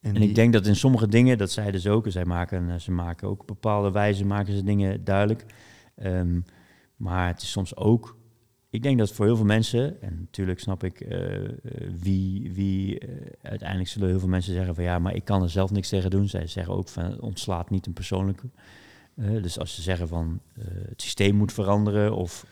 [0.00, 2.90] En, En ik denk dat in sommige dingen, dat zeiden ze ook, zij maken, ze
[2.90, 5.44] maken ook op bepaalde wijze maken ze dingen duidelijk.
[5.96, 6.40] Ehm,
[6.96, 8.16] maar het is soms ook,
[8.74, 11.50] ik denk dat voor heel veel mensen, en natuurlijk snap ik eh, eh,
[12.00, 13.08] wie, wie eh,
[13.42, 16.10] uiteindelijk zullen heel veel mensen zeggen van ja, maar ik kan er zelf niks tegen
[16.10, 16.28] doen.
[16.28, 18.46] Zij zeggen ook van ontslaat niet een persoonlijke.
[19.14, 20.40] Dus als ze zeggen van
[20.88, 22.46] het systeem moet veranderen of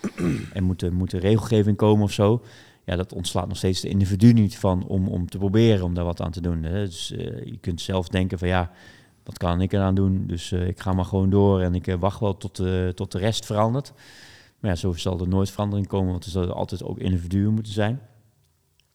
[0.54, 2.42] er moet, moet regelgeving komen of zo,
[2.84, 6.04] ja, dat ontslaat nog steeds de individu niet van om, om te proberen om daar
[6.04, 6.62] wat aan te doen.
[6.62, 7.08] Dus
[7.44, 8.70] je kunt zelf denken van ja,
[9.24, 10.26] wat kan ik eraan doen?
[10.26, 13.12] Dus eh, ik ga maar gewoon door en ik eh, wacht wel tot, eh, tot
[13.12, 13.92] de rest verandert.
[14.58, 17.72] Maar ja, zo zal er nooit verandering komen, want er zullen altijd ook individuen moeten
[17.72, 18.00] zijn.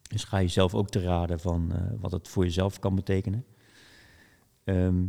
[0.01, 3.45] Dus ga je zelf ook te raden van wat het voor jezelf kan betekenen.
[4.63, 5.05] Ehm,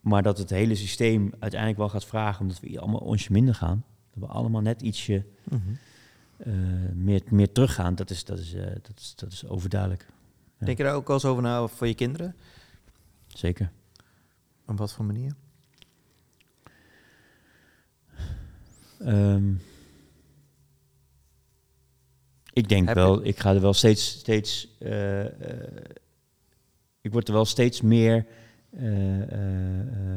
[0.00, 3.84] maar dat het hele systeem uiteindelijk wel gaat vragen, omdat we allemaal onsje minder gaan.
[4.14, 5.60] Dat we allemaal net ietsje Mhm.
[6.94, 10.06] meer, meer teruggaan, dat is, dat, is, dat, is, dat is overduidelijk.
[10.58, 10.66] Ja.
[10.66, 12.36] Denk je daar ook wel eens over na voor je kinderen?
[13.32, 13.70] Zeker.
[14.66, 15.34] Op wat voor manier?
[18.98, 19.52] Ehm,
[22.52, 25.84] ik denk Heb wel, ik ga er wel steeds, steeds eh, eh,
[27.00, 28.26] ik word er wel steeds meer
[28.70, 28.88] eh,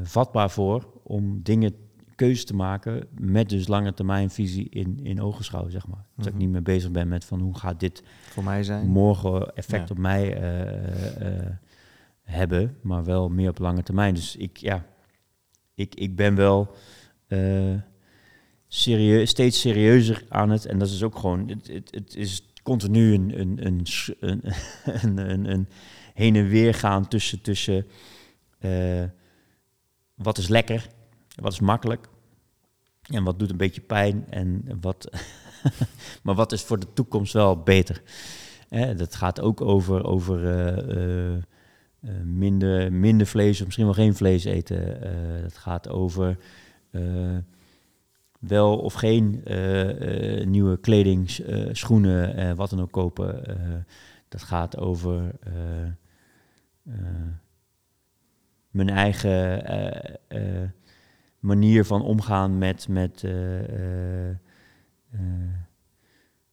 [0.04, 1.76] vatbaar voor om dingen,
[2.16, 6.06] keuzes te maken met dus lange termijn visie in, in ogenschouw, zeg maar.
[6.16, 6.42] Dat ik Mhm.
[6.42, 8.88] niet meer bezig ben met van hoe gaat dit Voor mij zijn?
[8.88, 9.96] morgen effect Ja.
[9.96, 10.38] op mij
[12.26, 14.14] hebben, maar wel meer op lange termijn.
[14.14, 14.86] Dus ik, ja,
[15.76, 16.76] ik, ik ben wel
[17.28, 17.76] eh,
[18.68, 20.66] serieus, steeds serieuzer aan het.
[20.66, 23.86] En dat is ook gewoon, het, het, het is continu een, een, een,
[24.20, 24.42] een,
[25.04, 25.68] een, een, een
[26.14, 27.88] heen en weer gaan tussen, tussen
[28.60, 29.04] eh,
[30.16, 30.88] wat is lekker,
[31.36, 32.08] wat is makkelijk.
[33.02, 35.10] En wat doet een beetje pijn en wat,
[36.24, 38.02] maar wat is voor de toekomst wel beter.
[38.70, 41.44] Hè, dat gaat ook over, over eh, eh, eh,
[42.24, 45.02] minder, minder vlees of misschien wel geen vlees eten.
[45.02, 46.38] Eh, dat gaat over
[46.92, 47.02] eh,
[48.40, 53.46] wel of geen eh, eh, nieuwe kleding, eh, schoenen, eh, wat dan ook kopen.
[53.46, 53.56] Eh,
[54.28, 55.86] dat gaat over eh,
[56.84, 56.94] eh,
[58.70, 60.70] mijn eigen eh, eh,
[61.40, 65.20] manier van omgaan met, met, eh, eh, eh,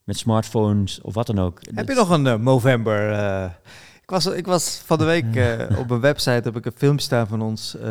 [0.03, 1.59] met smartphones of wat dan ook.
[1.73, 3.11] Heb je nog een eh, Movember?
[4.03, 7.05] Ik, was, ik was van de week eh, op een website, heb ik een filmpje
[7.05, 7.83] staan van ons eh,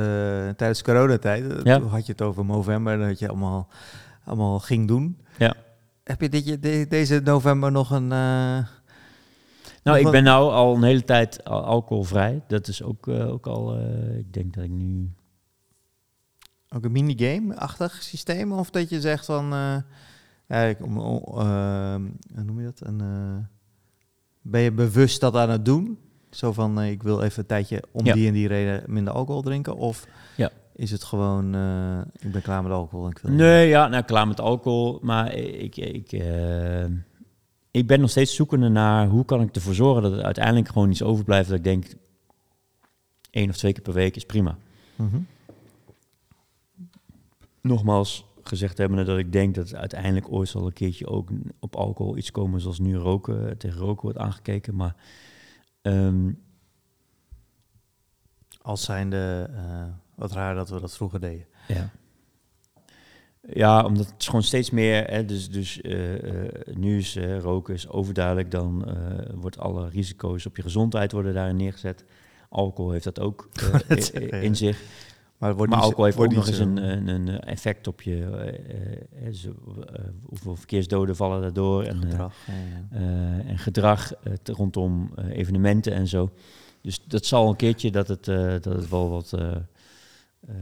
[0.48, 1.50] tijdens coronatijd.
[1.52, 1.78] Eh, Ja.
[1.78, 3.68] Toen had je het over Movember, dat je allemaal,
[4.24, 5.18] allemaal ging doen.
[5.38, 5.54] Ja.
[6.04, 8.06] Heb je dit, de- deze november nog een...
[9.84, 12.42] Nou, ik ben nou al een hele tijd al- alcoholvrij.
[12.46, 13.78] Dat is ook, ook al,
[14.18, 15.10] ik denk dat ik nu...
[16.74, 18.52] Ook een minigame-achtig systeem?
[18.52, 19.44] Of dat je zegt van...
[20.80, 22.80] om, hoe noem je dat?
[22.88, 23.00] Een,
[24.42, 25.98] ben je bewust dat aan het doen?
[26.30, 28.14] Zo van, eh, ik wil even een tijdje om Ja.
[28.14, 29.76] die en die reden minder alcohol drinken?
[29.76, 30.50] Of Ja.
[30.74, 33.32] is het gewoon, eh, ik ben klaar met alcohol en ik wil...
[33.32, 34.98] Nee, ja, nou klaar met alcohol.
[35.02, 36.84] Maar ik, ik, eh,
[37.70, 40.90] ik ben nog steeds zoekende naar hoe kan ik ervoor zorgen dat er uiteindelijk gewoon
[40.90, 41.48] iets overblijft.
[41.48, 41.86] Dat ik denk,
[43.30, 44.56] één of twee keer per week is prima.
[44.96, 45.16] Mhm.
[47.60, 52.16] Nogmaals gezegd hebben dat ik denk dat uiteindelijk ooit zal een keertje ook op alcohol
[52.16, 54.74] iets komen zoals nu roken, tegen roken wordt aangekeken.
[54.76, 54.96] Maar
[55.82, 56.32] ehm,
[58.62, 61.46] Als zijnde, eh wat raar dat we dat vroeger deden.
[61.68, 61.90] Ja.
[63.48, 65.04] Ja, omdat het is gewoon steeds meer.
[65.04, 68.50] Hè, dus dus eh, eh, nu is eh, roken is overduidelijk.
[68.50, 72.04] Dan eh wordt alle risico's op je gezondheid worden daarin neergezet.
[72.48, 73.48] Alcohol heeft dat ook
[73.90, 74.82] eh, in zich.
[75.42, 78.24] Maar, wordt maar niet- alcohol heeft ook nog eens een, een, een effect op je.
[78.24, 79.50] eh, eh, zo,
[79.92, 81.82] eh, hoeveel verkeersdoden vallen daardoor.
[81.82, 82.34] En, eh, gedrag.
[82.46, 82.96] Ja, ja.
[82.96, 86.30] eh, en gedrag eh, rondom eh, evenementen en zo.
[86.80, 89.50] Dus dat zal een keertje dat het, eh, dat het wel wat eh,
[90.46, 90.54] eh,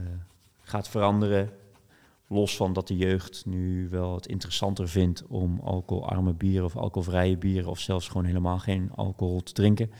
[0.61, 1.49] gaat veranderen.
[2.27, 7.37] Los van dat de jeugd nu wel het interessanter vindt om alcoholarme bieren of alcoholvrije
[7.37, 9.91] bieren of zelfs gewoon helemaal geen alcohol te drinken.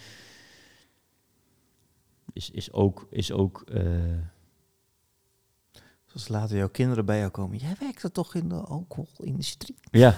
[2.34, 3.84] Is, is ook, is ook eh,
[6.14, 7.58] Zoals later jouw kinderen bij jou komen.
[7.58, 9.76] Jij werkte toch in de alcoholindustrie?
[9.92, 10.18] ja,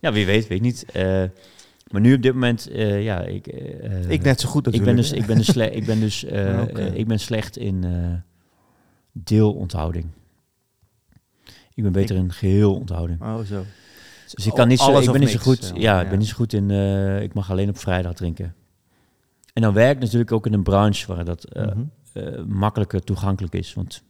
[0.00, 0.84] ja, wie weet, weet niet.
[0.92, 1.22] Eh,
[1.90, 3.46] maar nu op dit moment, eh, ja, ik...
[3.46, 4.84] eh, ik net zo goed ik natuurlijk.
[4.84, 6.24] ben dus, ik ben dus, sle- ik ben dus
[6.78, 7.84] eh, ik ben slecht in
[9.12, 10.06] deelonthouding.
[11.74, 13.22] Ik ben beter in geheelonthouding.
[13.22, 13.64] Oh, zo.
[14.34, 15.72] Dus ik kan niet zo, ik ben niet zo goed.
[15.74, 16.70] Ja, ik ben niet zo goed in.
[17.22, 18.54] ik mag alleen op vrijdag drinken.
[19.52, 22.48] En dan werk ik natuurlijk ook in een branche waar dat Mhm.
[22.48, 23.74] makkelijker toegankelijk is.
[23.74, 24.02] Want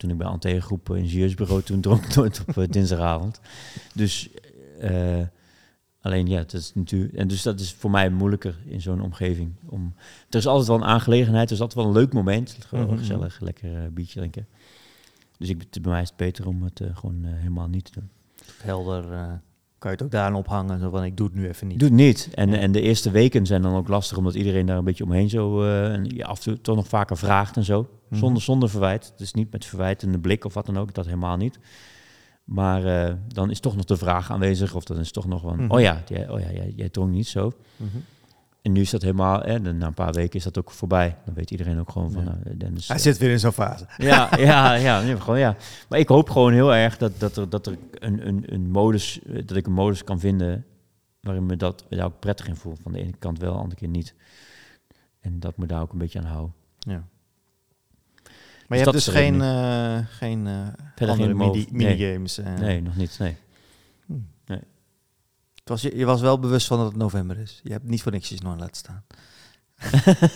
[0.00, 3.40] toen ik bij Ante Groep ingenieursbureau, toen dronk nooit op eh, dinsdagavond.
[3.94, 4.30] Dus
[4.80, 5.20] eh,
[6.00, 7.14] alleen ja, dat is natuurlijk.
[7.14, 9.52] En dus dat is voor mij moeilijker in zo'n omgeving.
[9.66, 9.94] Om,
[10.30, 12.56] er is altijd wel een aangelegenheid, er is altijd wel een leuk moment.
[12.66, 12.96] Gewoon Mhm.
[12.98, 14.46] gezellig, lekker eh, biertje drinken.
[15.38, 17.92] Dus ik, bij mij is het beter om het eh, gewoon eh, helemaal niet te
[18.00, 18.08] doen.
[18.62, 19.12] Helder.
[19.12, 19.22] eh,
[19.78, 20.80] kan je het ook daaraan ophangen?
[20.80, 21.78] Zo van, ik doe het nu even niet.
[21.78, 22.28] Doe het niet.
[22.34, 22.56] En, Ja.
[22.56, 25.62] en de eerste weken zijn dan ook lastig, omdat iedereen daar een beetje omheen zo
[25.62, 27.88] eh, en je af en toe toch nog vaker vraagt en zo.
[28.10, 28.18] Mhm.
[28.20, 29.12] Zonder, zonder verwijt.
[29.16, 31.58] Dus niet met verwijtende blik of wat dan ook, dat helemaal niet.
[32.44, 35.56] Maar eh, dan is toch nog de vraag aanwezig, of dan is toch nog van,
[35.56, 35.70] Mhm.
[35.70, 37.52] oh ja, jij, oh ja jij, jij dronk niet zo.
[37.76, 37.96] Mhm.
[38.62, 41.16] En nu is dat helemaal, eh, dan na een paar weken is dat ook voorbij.
[41.24, 42.38] Dan weet iedereen ook gewoon van, Ja.
[42.44, 42.88] nou, Dennis...
[42.88, 43.86] Hij eh, zit weer in zo'n fase.
[43.96, 45.56] ja, ja, ja, gewoon ja.
[45.88, 49.20] Maar ik hoop gewoon heel erg dat, dat er, dat er een, een, een modus,
[49.22, 50.64] eh, dat ik een modus kan vinden
[51.20, 52.74] waarin me dat daar ook prettig in voel.
[52.82, 54.14] Van de ene kant wel, de andere keer niet.
[55.20, 56.48] En dat me daar ook een beetje aan hou.
[56.78, 57.08] Ja.
[58.70, 60.46] Maar je dat hebt dus geen, eh, geen
[60.94, 61.96] Verder andere mini, nee.
[61.96, 62.38] minigames.
[62.38, 62.54] eh.
[62.54, 63.18] Nee, nog niet.
[63.18, 63.36] Nee.
[65.54, 67.60] Het was, je, je was wel bewust van dat het november is.
[67.62, 69.04] Je hebt niet voor niks je nog laten staan.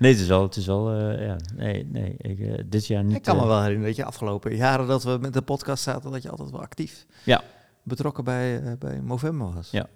[0.00, 3.16] nee, het is wel, het is wel, eh, ja, nee, nee, ik, dit jaar niet.
[3.16, 6.10] ik kan me wel herinneren dat je afgelopen jaren dat we met de podcast zaten,
[6.10, 7.42] dat je altijd wel actief Ja.
[7.82, 9.70] betrokken bij, bij Movember was.
[9.70, 9.88] Ja.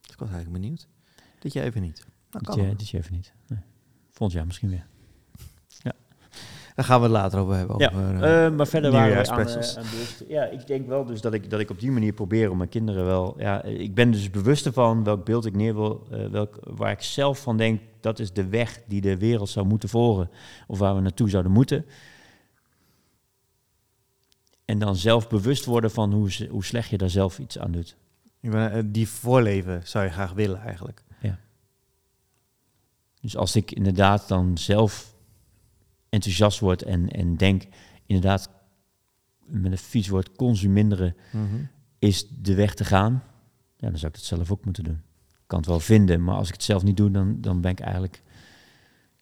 [0.00, 0.88] Dus ik was eigenlijk benieuwd.
[1.38, 2.04] Dit jaar even niet.
[2.30, 3.32] Dit, kan jaar, dit jaar even niet.
[3.46, 3.58] Nee.
[4.10, 4.86] Volgend jaar misschien weer.
[6.74, 7.78] Daar gaan we het later over hebben.
[7.78, 10.86] Ja, over, eh, Eh, maar verder waren we aan, eh, aan bewust- Ja, ik denk
[10.88, 13.34] wel dus dat ik, dat ik op die manier probeer om mijn kinderen wel...
[13.38, 16.06] Ja, ik ben dus bewust ervan welk beeld ik neer wil...
[16.10, 19.66] eh, welk, waar ik zelf van denk, dat is de weg die de wereld zou
[19.66, 20.30] moeten volgen.
[20.66, 21.86] Of waar we naartoe zouden moeten.
[24.64, 27.70] En dan zelf bewust worden van hoe, ze- hoe slecht je daar zelf iets aan
[27.72, 27.96] doet.
[28.84, 31.02] die voorleven zou je graag willen eigenlijk.
[33.20, 35.13] Dus als ik inderdaad dan zelf
[36.14, 37.62] enthousiast word en, en denk...
[38.06, 38.50] Inderdaad,
[39.46, 41.16] met een vies woord, consuminderen...
[41.98, 43.22] is de weg te gaan,
[43.76, 45.02] ja, dan zou ik het zelf ook moeten doen.
[45.28, 47.70] Ik kan het wel vinden, maar als ik het zelf niet doe, dan, dan ben
[47.70, 48.22] ik eigenlijk,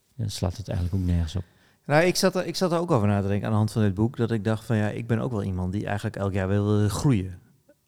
[0.08, 1.44] ja, dan slaat het eigenlijk ook nergens op.
[1.86, 3.72] Nou, ik zat, er, ik zat er ook over na te denken aan de hand
[3.72, 4.16] van dit boek.
[4.16, 6.88] Dat ik dacht van ja, ik ben ook wel iemand die eigenlijk elk jaar wil
[6.88, 7.38] groeien.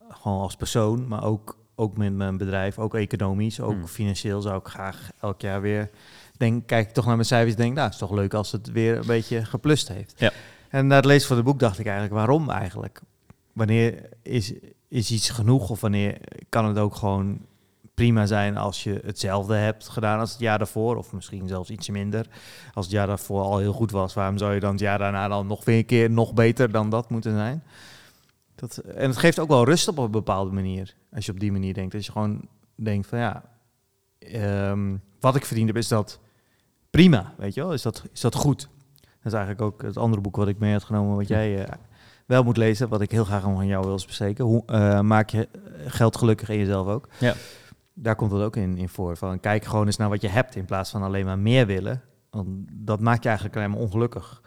[0.09, 3.87] Gewoon als persoon, maar ook, ook met mijn bedrijf, ook economisch, ook Hmm.
[3.87, 5.91] financieel zou ik graag elk jaar weer...
[6.37, 8.53] Denk, kijk ik toch naar mijn cijfers en denk, nou, het is toch leuk als
[8.53, 10.15] het weer een beetje geplust heeft.
[10.17, 10.33] Ja.
[10.69, 13.01] En na het lezen van het boek dacht ik eigenlijk, waarom eigenlijk?
[13.53, 14.53] Wanneer is,
[14.89, 16.19] is iets genoeg of wanneer
[16.49, 17.41] kan het ook gewoon
[17.95, 21.89] prima zijn als je hetzelfde hebt gedaan als het jaar daarvoor, of misschien zelfs iets
[21.89, 22.27] minder.
[22.75, 25.29] Als het jaar daarvoor al heel goed was, waarom zou je dan het jaar daarna
[25.29, 27.63] dan nog weer een keer nog beter dan dat moeten zijn?
[28.55, 31.53] Dat, en het geeft ook wel rust op een bepaalde manier, als je op die
[31.53, 31.95] manier denkt.
[31.95, 33.45] Als je gewoon denkt van ja,
[34.19, 36.21] ehm, wat ik verdiend heb, is dat
[36.95, 37.73] prima, weet je wel?
[37.73, 38.69] Is dat, is dat goed?
[39.01, 41.75] Dat is eigenlijk ook het andere boek wat ik mee had genomen, wat jij eh,
[42.27, 44.45] wel moet lezen, wat ik heel graag van jou wil bespreken.
[44.45, 45.49] Hoe eh, maak je
[45.87, 47.09] geld gelukkig en jezelf ook?
[47.19, 47.35] Ja.
[47.95, 49.17] Daar komt het ook in, in voor.
[49.17, 52.03] Van, kijk gewoon eens naar wat je hebt in plaats van alleen maar meer willen.
[52.31, 54.43] Want dat maakt je eigenlijk alleen maar ongelukkig.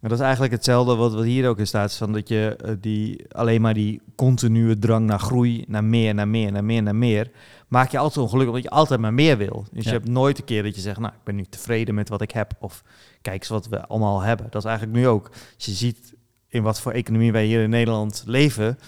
[0.00, 1.90] Maar dat is eigenlijk hetzelfde wat, wat hier ook in staat.
[1.90, 6.14] is Van dat je eh, die, alleen maar die continue drang naar groei, naar meer,
[6.14, 7.30] naar meer, naar meer, naar meer.
[7.74, 9.66] Maak je altijd ongelukkig, omdat je altijd maar meer wil.
[9.72, 9.90] Dus Ja.
[9.90, 12.20] je hebt nooit een keer dat je zegt, nou, ik ben nu tevreden met wat
[12.20, 12.52] ik heb.
[12.58, 12.82] Of
[13.22, 14.46] kijk eens wat we allemaal hebben.
[14.50, 15.30] Dat is eigenlijk nu ook.
[15.56, 16.14] Als je ziet
[16.48, 18.78] in wat voor economie wij hier in Nederland leven,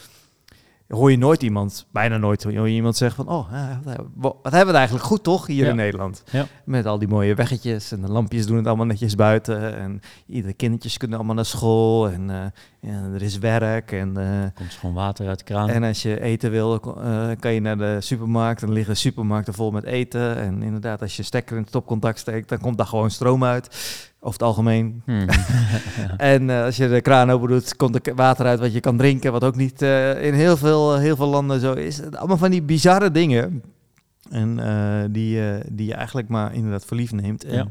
[0.89, 3.77] hoor je nooit iemand, bijna nooit hoor je iemand zeggen van, oh, eh,
[4.15, 5.71] wat hebben we het eigenlijk goed toch hier Ja.
[5.71, 6.23] in Nederland.
[6.31, 6.47] Ja.
[6.65, 9.77] Met al die mooie weggetjes en de lampjes doen het allemaal netjes buiten.
[9.77, 12.31] En iedere kindertjes kunnen allemaal naar school en
[12.81, 13.93] eh, er is werk.
[13.93, 15.69] En, eh, Komt schoon water uit de kraan.
[15.69, 16.81] en als je eten wil,
[17.41, 18.61] kan je naar de supermarkt.
[18.61, 20.37] En dan liggen supermarkten vol met eten.
[20.37, 23.77] En inderdaad, als je stekker in het stopcontact steekt, dan komt daar gewoon stroom uit.
[24.21, 25.03] Over het algemeen.
[25.05, 25.27] Hmm.
[26.17, 28.97] En eh, als je de kraan open doet, komt er water uit wat je kan
[28.97, 29.33] drinken.
[29.33, 32.01] Wat ook niet eh, in heel veel, heel veel landen zo is.
[32.13, 33.63] Allemaal van die bizarre dingen.
[34.31, 37.45] En eh, die, eh, die je eigenlijk maar inderdaad voor lief neemt.
[37.45, 37.67] En, Ja.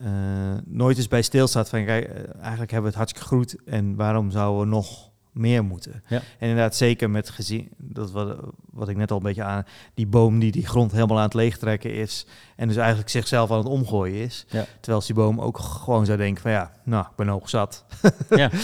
[0.00, 3.56] eh, nooit eens bij stilstaat van, kijk, eh, eigenlijk hebben we het hartstikke goed.
[3.66, 6.02] En waarom zouden we nog meer moeten?
[6.08, 6.16] Ja.
[6.16, 8.38] En inderdaad, zeker met gezien, dat wat,
[8.70, 9.64] wat ik net al een beetje aan,
[9.94, 12.26] die boom die die grond helemaal aan het leegtrekken is.
[12.56, 14.44] En dus eigenlijk zichzelf aan het omgooien is.
[14.48, 14.64] Ja.
[14.72, 17.84] Terwijl als die boom ook gewoon zou denken van, ja, nou, ik ben hoog zat.
[18.30, 18.50] Ja.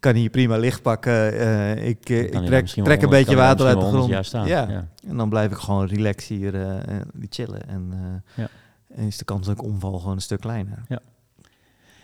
[0.00, 1.32] Ik kan hier prima licht pakken.
[1.38, 3.92] eh, ik eh, ik trek, trek een beetje water uit de grond.
[3.96, 4.46] 100 jaar staan.
[4.46, 4.68] Ja.
[4.68, 4.88] Ja.
[5.08, 7.68] En dan blijf ik gewoon relax hier eh, chillen.
[7.68, 7.92] En,
[8.34, 8.48] Ja.
[8.94, 10.82] en is de kans dat ik omval gewoon een stuk kleiner.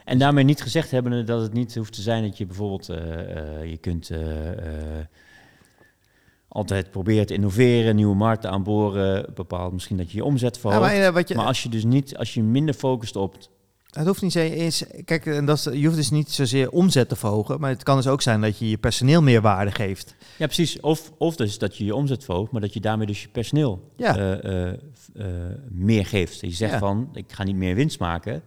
[0.07, 3.37] En daarmee niet gezegd hebben dat het niet hoeft te zijn dat je bijvoorbeeld, eh,
[3.61, 4.19] eh, je kunt eh,
[6.49, 10.93] altijd proberen te innoveren, nieuwe markten aanboren, bepaald misschien dat je je omzet Ja, verhoogt.
[10.99, 13.37] maar, wat je, maar als je dus niet, als je minder focust op,
[13.91, 14.85] Het hoeft niet eens.
[15.05, 17.61] Kijk, en dat is, je hoeft dus niet zozeer omzet te verhogen.
[17.61, 20.15] Maar het kan dus ook zijn dat je je personeel meer waarde geeft.
[20.39, 23.23] ja precies, of, of dus dat je je omzet verhoogt, maar dat je daarmee dus
[23.23, 24.39] je personeel Ja.
[25.71, 26.41] meer geeft.
[26.41, 26.79] Je zegt Ja.
[26.79, 28.43] van, ik ga niet meer winst maken.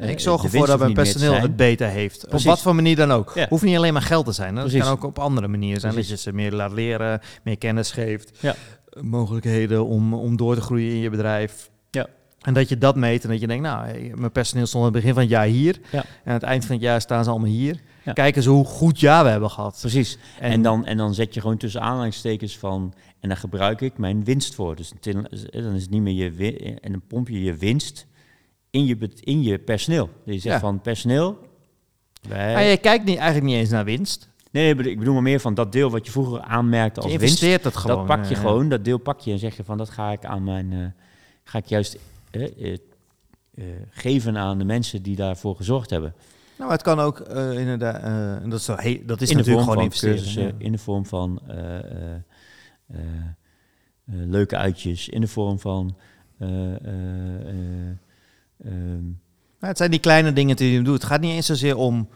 [0.00, 2.26] Eh, ik zorg ervoor dat mijn personeel het beter heeft.
[2.28, 2.46] Precies.
[2.46, 3.32] Op wat voor manier dan ook.
[3.34, 3.46] Ja.
[3.48, 4.56] Hoeft niet alleen maar geld te zijn.
[4.56, 4.62] hè.
[4.62, 5.92] Dat kan ook op andere manieren zijn.
[5.92, 6.10] Precies.
[6.10, 8.38] Dat je ze meer laat leren, meer kennis geeft.
[8.40, 8.54] Ja.
[8.90, 11.70] eh, Mogelijkheden om, om door te groeien in je bedrijf.
[11.90, 12.06] Ja.
[12.38, 14.90] En dat je dat meet en dat je denkt, nou, hey, mijn personeel stond aan
[14.92, 15.78] het begin van het jaar hier.
[15.90, 15.98] Ja.
[15.98, 17.80] En aan het eind van het jaar staan ze allemaal hier.
[18.04, 18.12] Ja.
[18.12, 19.78] Kijken ze hoe goed jaar we hebben gehad.
[19.80, 20.18] Precies.
[20.40, 22.94] En, dan, en dan zet je gewoon tussen aanhalingstekens van...
[23.20, 24.76] en daar gebruik ik mijn winst voor.
[24.76, 25.26] Dus dan
[25.74, 26.78] is het niet meer je...
[26.80, 28.06] en dan pomp je je winst
[28.70, 30.10] in je, in je personeel.
[30.24, 30.60] Dus je zegt Ja.
[30.60, 31.46] van personeel...
[32.28, 34.28] Wij, Maar je kijkt niet, eigenlijk niet eens naar winst.
[34.50, 37.00] nee, nee, ik bedoel- ik bedoel maar meer van dat deel wat je vroeger aanmerkte
[37.00, 37.24] Je als winst.
[37.42, 37.96] investeert het gewoon.
[37.96, 39.78] dat pak je eh, gewoon, dat deel pak je en zeg je van...
[39.78, 40.72] dat ga ik aan mijn...
[40.72, 40.78] eh,
[41.44, 41.98] ga ik juist
[42.30, 42.76] eh,
[43.90, 46.14] geven aan de mensen die daarvoor gezorgd hebben.
[46.58, 48.02] Nou, het kan ook eh, inderdaad...
[48.02, 50.14] eh, en dat is, zo he- dat is in de natuurlijk vorm gewoon van investeren.
[50.16, 50.52] cursussen, ja.
[50.58, 51.84] in de vorm van eh, eh,
[52.86, 52.98] eh,
[54.04, 55.96] eh, leuke uitjes, in de vorm van.
[56.38, 57.96] eh, eh, eh,
[59.58, 60.94] Maar het zijn die kleine dingen die je doet.
[60.94, 62.08] Het gaat niet eens zozeer om,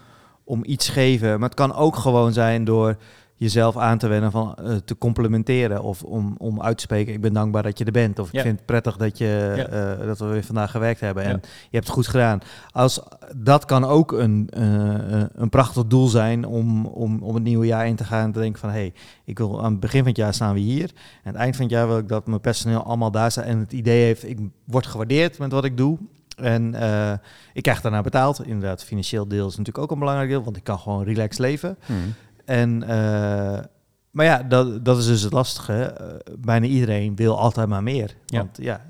[0.45, 2.97] om iets geven, maar het kan ook gewoon zijn door
[3.37, 7.13] jezelf aan te wennen van eh, te complimenteren of om, om uit te spreken.
[7.13, 8.19] Ik ben dankbaar dat je er bent.
[8.19, 8.43] Of ik Ja.
[8.43, 9.67] vind het prettig dat, je, Ja.
[9.67, 11.39] eh, dat we weer vandaag gewerkt hebben en Ja.
[11.43, 12.39] je hebt het goed gedaan.
[12.71, 13.01] Als,
[13.37, 17.87] dat kan ook een, eh, een prachtig doel zijn om, om, om het nieuwe jaar
[17.87, 18.93] in te gaan en te denken van hé, hey,
[19.25, 20.91] ik wil aan het begin van het jaar staan we hier.
[20.91, 23.45] En aan het eind van het jaar wil ik dat mijn personeel allemaal daar staat
[23.45, 25.99] en het idee heeft, ik word gewaardeerd met wat ik doe.
[26.37, 27.13] En eh,
[27.53, 28.47] ik krijg daarna betaald.
[28.47, 31.77] Inderdaad, financieel deel is natuurlijk ook een belangrijk deel, want ik kan gewoon relaxed leven.
[31.87, 32.15] hmm.
[32.45, 33.65] En, eh,
[34.11, 35.83] maar ja, dat, dat is dus het lastige.
[35.83, 38.15] Eh, bijna iedereen wil altijd maar meer.
[38.27, 38.39] Ja.
[38.39, 38.81] Want ja,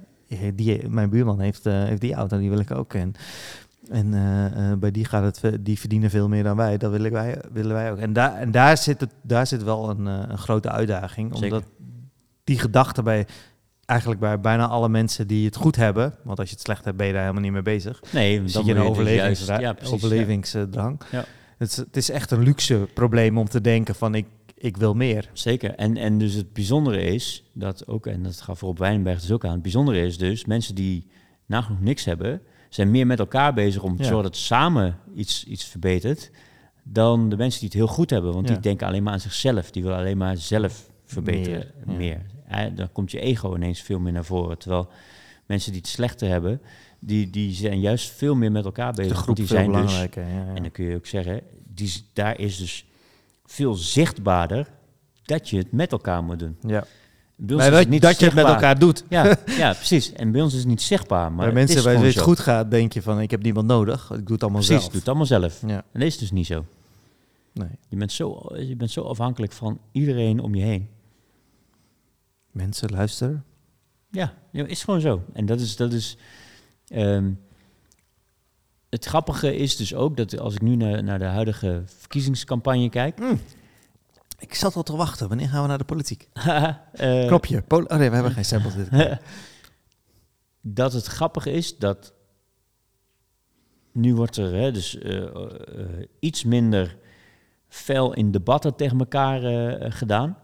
[0.55, 2.95] die, mijn buurman heeft, heeft die auto, die wil ik ook.
[2.95, 3.15] En,
[3.91, 4.11] en
[4.79, 6.77] bij die gaat het, die verdienen veel meer dan wij.
[6.77, 7.99] Dat willen wij, willen wij ook.
[7.99, 11.37] En, daar en daar, zit het, daar zit wel een, een grote uitdaging.
[11.37, 11.57] Zeker.
[11.57, 11.71] Omdat
[12.45, 13.27] die gedachte bij
[13.85, 16.97] eigenlijk bij bijna alle mensen die het goed hebben, want als je het slecht hebt,
[16.97, 18.03] ben je daar helemaal niet mee bezig.
[18.13, 21.01] Nee, Dan zit je een dus juist- overlevingsdra- ja, precies, overlevingsdrang.
[21.11, 21.25] Ja.
[21.59, 24.95] Het, is, het is echt een luxe probleem om te denken van ik, ik wil
[24.95, 25.31] meer.
[25.33, 25.75] Zeker.
[25.75, 29.45] En, en dus het bijzondere is dat ook, en dat gaf Rob Wijnberg dus ook
[29.45, 29.53] aan.
[29.53, 31.07] Het bijzondere is dus, mensen die
[31.47, 34.09] nagenoeg niks hebben, zijn meer met elkaar bezig om te Ja.
[34.09, 36.31] zorgen dat samen iets, iets verbetert.
[36.85, 38.33] Dan de mensen die het heel goed hebben.
[38.33, 38.53] Want Ja.
[38.55, 39.71] die denken alleen maar aan zichzelf.
[39.71, 41.67] Die willen alleen maar zelf verbeteren.
[41.87, 42.21] Meer,
[42.75, 44.59] dan komt je ego ineens veel meer naar voren.
[44.59, 44.89] Terwijl
[45.47, 46.61] mensen die het slechter hebben,
[46.99, 49.07] die, die zijn juist veel meer met elkaar bezig.
[49.07, 50.23] De want groep die veel zijn dus belangrijker.
[50.23, 50.55] ja, ja.
[50.55, 51.41] en dan kun je ook zeggen,
[51.75, 52.87] die, daar is dus
[53.47, 54.69] veel zichtbaarder
[55.25, 56.57] dat je het met elkaar moet doen.
[56.67, 56.85] ja.
[57.37, 59.05] Bij ons Maar is dat, het niet dat je het met elkaar doet.
[59.09, 59.25] Ja,
[59.63, 60.13] ja, precies.
[60.13, 61.33] En bij ons is het niet zichtbaar.
[61.33, 64.11] Maar mensen bij gewoon het goed gaat, denk je van ik heb niemand nodig.
[64.11, 64.89] Ik doe het allemaal Precies, zelf.
[64.89, 65.61] doe het allemaal zelf.
[65.67, 66.65] Ja, En dat is dus niet zo.
[67.53, 67.69] nee.
[67.89, 70.89] Je bent zo, je bent zo afhankelijk van iedereen om je heen.
[72.53, 73.45] Mensen luisteren.
[74.11, 75.23] Ja, is gewoon zo.
[75.33, 76.17] En dat is, dat is
[76.89, 77.33] ehm,
[78.93, 83.21] het grappige is dus ook dat als ik nu naar, naar de huidige verkiezingscampagne kijk,
[84.39, 85.29] Ik zat al te wachten.
[85.29, 86.29] Wanneer gaan we naar de politiek?
[86.33, 87.63] eh, Knopje.
[87.63, 88.75] Pol- oh nee, we hebben geen samples.
[88.75, 88.91] dit
[90.61, 92.13] dat het grappig is dat
[93.93, 95.47] nu wordt er hè, dus eh, eh,
[96.19, 96.97] iets minder
[97.69, 99.41] fel in debatten tegen elkaar
[99.93, 100.39] gedaan.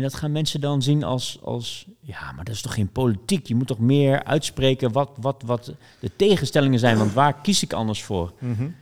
[0.00, 3.46] En dat gaan mensen dan zien als, als, ja, maar dat is toch geen politiek?
[3.46, 7.72] Je moet toch meer uitspreken wat, wat, wat de tegenstellingen zijn, want waar kies ik
[7.72, 8.32] anders voor?
[8.38, 8.62] Mhm.
[8.62, 8.72] Maar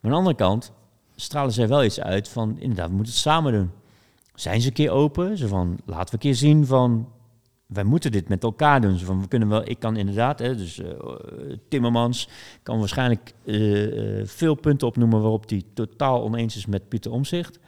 [0.00, 0.72] aan de andere kant
[1.16, 3.70] stralen zij wel iets uit van, inderdaad, we moeten het samen doen.
[4.34, 5.38] Zijn ze een keer open?
[5.38, 7.08] Zo van, laten we een keer zien van,
[7.66, 8.98] wij moeten dit met elkaar doen.
[8.98, 10.90] Zo van, we kunnen wel, ik kan inderdaad, hè, dus eh,
[11.68, 12.28] Timmermans
[12.62, 17.58] kan waarschijnlijk eh, eh, veel punten opnoemen waarop hij totaal oneens is met Pieter Omzicht.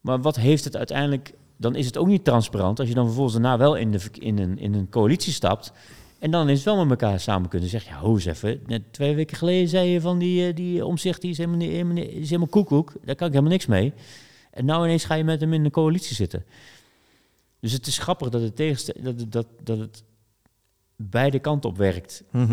[0.00, 3.34] Maar wat heeft het uiteindelijk, dan is het ook niet transparant als je dan vervolgens
[3.34, 5.72] daarna wel in, de, in, een, in een coalitie stapt.
[6.18, 8.60] En dan is het wel met elkaar samen kunnen zeggen, ja, hoe eens even.
[8.66, 11.70] Net twee weken geleden zei je van die, eh, die omzicht, die is helemaal, niet-
[11.70, 12.92] helemaal, niet- is helemaal koekoek.
[13.04, 13.92] Daar kan ik helemaal niks mee.
[14.50, 16.44] En nou ineens ga je met hem in een coalitie zitten.
[17.60, 20.02] Dus het is grappig dat het, tegenste- dat, het- dat, dat het
[20.96, 22.24] beide kanten op werkt.
[22.30, 22.52] Mhm.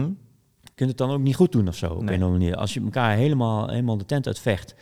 [0.62, 2.16] Je kunt het dan ook niet goed doen of zo, op Nee.
[2.16, 2.56] een of andere manier.
[2.56, 4.76] Als je elkaar helemaal, helemaal de tent uitvecht,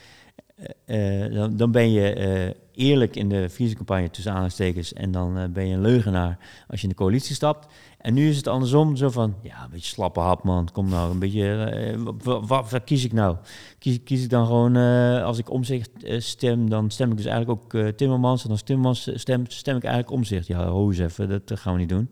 [0.85, 2.55] eh, dan, dan ben je eh,
[2.87, 6.37] eerlijk in de verkiezingscampagne tussen aanhalingstekens en dan eh, ben je een leugenaar
[6.67, 7.67] als je in de coalitie stapt.
[7.99, 11.11] En nu is het andersom, zo van, ja, een beetje slappe hap man, kom nou,
[11.11, 13.37] een beetje, eh, wat, kies ik nou?
[13.79, 17.25] Kies, kies ik dan gewoon, eh, als ik omzicht eh, stem, dan stem ik dus
[17.25, 18.43] eigenlijk ook eh, Timmermans.
[18.43, 20.47] En als Timmermans stem, stem ik eigenlijk omzicht.
[20.47, 22.09] Ja, ho eens even, dat eh, gaan we niet doen.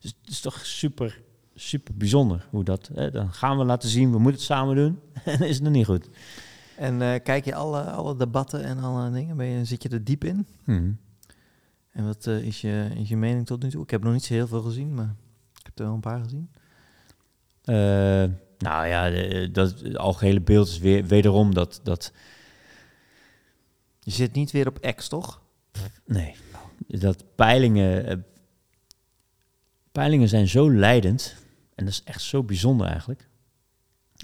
[0.00, 1.20] Dus het is toch super,
[1.54, 4.98] super bijzonder hoe dat, hè, dan gaan we laten zien, we moeten het samen doen.
[5.24, 6.08] en is het nog niet goed.
[6.80, 9.36] En eh, kijk je alle, alle debatten en alle dingen?
[9.36, 10.46] Ben je, zit je er diep in?
[10.64, 10.98] Hmm.
[11.92, 13.82] En wat eh, is, je, is je mening tot nu toe?
[13.82, 15.14] Ik heb nog niet zo heel veel gezien, maar
[15.58, 16.50] ik heb er wel een paar gezien.
[17.64, 17.74] Eh,
[18.58, 19.10] nou ja,
[19.46, 22.12] dat, het algehele beeld is weer, wederom dat, dat
[24.00, 25.40] Je zit niet weer op X, toch?
[26.04, 26.34] Nee,
[26.86, 28.24] dat peilingen,
[29.92, 31.36] peilingen zijn zo leidend
[31.74, 33.28] en dat is echt zo bijzonder eigenlijk.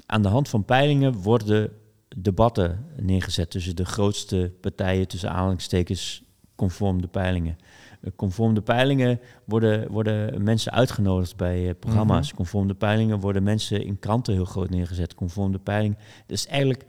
[0.06, 1.84] Aan de hand van peilingen worden
[2.18, 6.22] debatten neergezet tussen de grootste partijen, tussen aanhalingstekens,
[6.54, 7.56] conform de peilingen.
[8.00, 12.26] Eh, Conform de peilingen worden, worden mensen uitgenodigd bij eh, programma's.
[12.28, 12.36] Mhm.
[12.36, 15.14] Conform de peilingen worden mensen in kranten heel groot neergezet.
[15.14, 15.96] Conform de peiling.
[16.26, 16.84] Dus eigenlijk.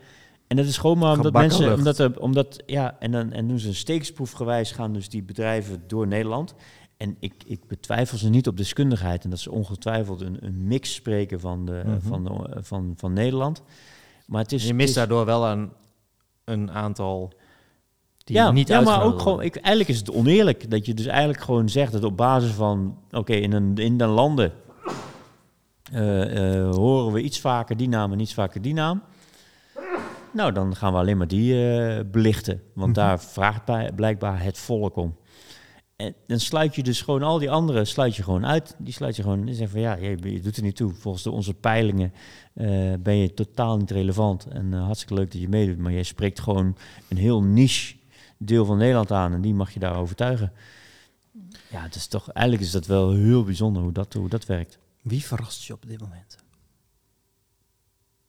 [0.48, 1.66] En dat is gewoon maar omdat Gebakken mensen.
[1.66, 1.78] lucht.
[1.78, 5.84] Omdat, er, omdat ja, en dan en doen ze een steeksproefgewijs gaan dus die bedrijven
[5.88, 6.54] door Nederland.
[6.98, 9.24] En ik, ik betwijfel ze niet op deskundigheid.
[9.24, 12.00] En dat ze ongetwijfeld een, een mix spreken van, de, Mhm.
[12.00, 13.64] van, de, van, van Nederland.
[14.28, 14.68] Maar het is.
[14.68, 15.72] je mist is- daardoor wel een,
[16.44, 17.32] een aantal
[18.18, 21.06] die ja, niet ja maar ook gewoon, ik, eigenlijk is het oneerlijk dat je dus
[21.06, 24.54] eigenlijk gewoon zegt dat op basis van, oké, in, een, in de landen
[25.92, 29.02] eh, eh, horen we iets vaker die naam en iets vaker die naam.
[30.32, 33.06] Nou, dan gaan we alleen maar die eh, belichten, want Mhm.
[33.06, 35.16] daar vraagt bij- blijkbaar het volk om.
[35.98, 38.76] En dan sluit je dus gewoon al die anderen sluit je gewoon uit.
[38.78, 39.46] Die sluit je gewoon.
[39.46, 40.94] Die zeggen van ja, je, je doet er niet toe.
[40.94, 42.14] Volgens de, onze peilingen
[42.54, 44.46] eh, ben je totaal niet relevant.
[44.46, 45.78] En eh, hartstikke leuk dat je meedoet.
[45.78, 46.78] Maar jij spreekt gewoon
[47.10, 47.96] een heel niche
[48.38, 49.34] deel van Nederland aan.
[49.34, 50.54] En die mag je daar overtuigen.
[51.70, 54.78] Ja, het is toch, eigenlijk is dat wel heel bijzonder hoe dat, hoe dat werkt.
[55.02, 56.38] Wie verrast je op dit moment?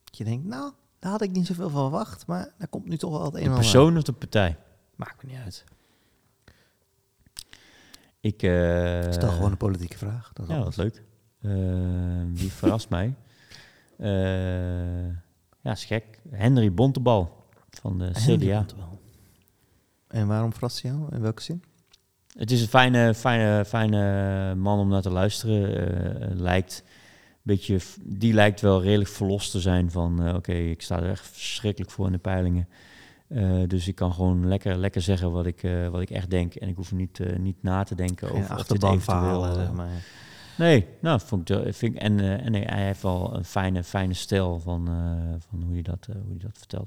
[0.05, 2.97] Dat je denkt, nou, daar had ik niet zoveel van verwacht, maar daar komt nu
[2.97, 4.57] toch wel het een De en ander persoon of de partij?
[4.97, 5.65] Maakt me niet uit.
[8.29, 10.31] Ik, eh, Stel gewoon een politieke vraag.
[10.33, 10.77] Dat is Ja, alles.
[10.77, 11.03] wat leuk.
[11.43, 13.15] Eh, wie verrast mij?
[13.99, 15.07] Eh,
[15.61, 16.05] ja, is gek.
[16.31, 18.65] Henry Bontebal van de CDA.
[20.09, 21.15] En waarom verrast hij jou?
[21.15, 21.63] In welke zin?
[22.37, 26.21] Het is een fijne, fijne, fijne man om naar te luisteren.
[26.21, 30.23] Eh, lijkt een beetje, die lijkt wel redelijk verlost te zijn van...
[30.27, 32.69] eh, oké, ik sta er echt verschrikkelijk voor in de peilingen.
[33.29, 36.55] Eh, dus ik kan gewoon lekker, lekker zeggen wat ik, eh, wat ik echt denk.
[36.55, 40.05] En ik hoef niet, eh, niet na te denken Geen over achterbanverhalen, zeg maar.
[40.59, 43.85] Nee, nou, vond ik, wel- vind ik en, en nee, hij heeft wel een fijne,
[43.85, 44.87] fijne stijl van,
[45.49, 46.87] van hoe, hij dat, hoe hij dat vertelt.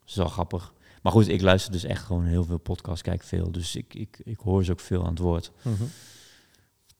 [0.00, 0.72] Dat is wel grappig.
[1.02, 3.52] Maar goed, ik luister dus echt gewoon heel veel podcasts, kijk veel.
[3.52, 5.52] Dus ik, ik, ik hoor ze ook veel aan het woord.
[5.62, 5.84] Mhm.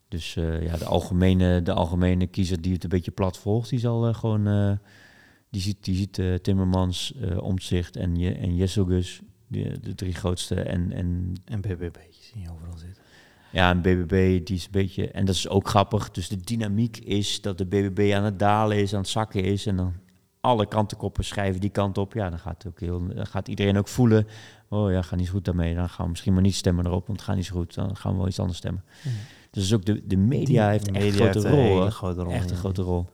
[0.09, 4.15] Dus ja, de algemene, de algemene kiezer die het een beetje plat volgt, die zal
[4.15, 4.79] gewoon...
[5.47, 9.95] eh, die ziet, die ziet eh, Timmermans, eh Omtzigt en, Je, en Jesselgus, de, de
[9.95, 10.61] drie grootste.
[10.61, 13.03] En, en En BBB zie je overal zitten.
[13.53, 15.11] Ja, en BBB die is een beetje...
[15.11, 16.11] En dat is ook grappig.
[16.11, 19.67] Dus de dynamiek is dat de BBB aan het dalen is, aan het zakken is.
[19.67, 19.95] En dan
[20.41, 22.13] alle krantenkoppen schrijven die kant op.
[22.13, 24.27] Ja, dan gaat, ook heel, dan gaat iedereen ook voelen...
[24.69, 25.75] Oh ja, gaat niet zo goed daarmee.
[25.75, 27.75] Dan gaan we misschien maar niet stemmen erop, want het gaat niet zo goed.
[27.75, 28.85] Dan gaan we wel iets anders stemmen.
[29.51, 31.91] Dus ook de, de media Die heeft echt grote rol.
[31.91, 33.07] grote Echt een grote rol.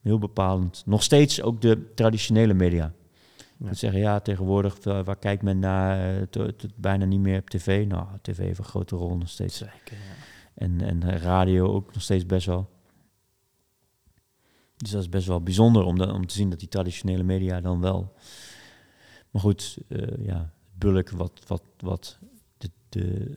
[0.00, 0.82] Heel bepalend.
[0.86, 2.92] Nog steeds ook de traditionele media.
[3.36, 6.20] Ik moet zeggen, ja, tegenwoordig, eh, waar kijkt men naar?
[6.30, 7.86] eh, bijna niet meer op tv.
[7.86, 9.56] Nou, tv heeft een grote rol nog steeds.
[9.56, 10.14] Zeker, ja.
[10.54, 12.70] En, en radio ook nog steeds best wel.
[14.76, 17.60] Dus dat is best wel bijzonder om, da- om te zien dat die traditionele media
[17.60, 18.12] dan wel.
[19.30, 22.18] Maar goed, eh, ja, bulk wat, wat, wat
[22.58, 23.36] de de,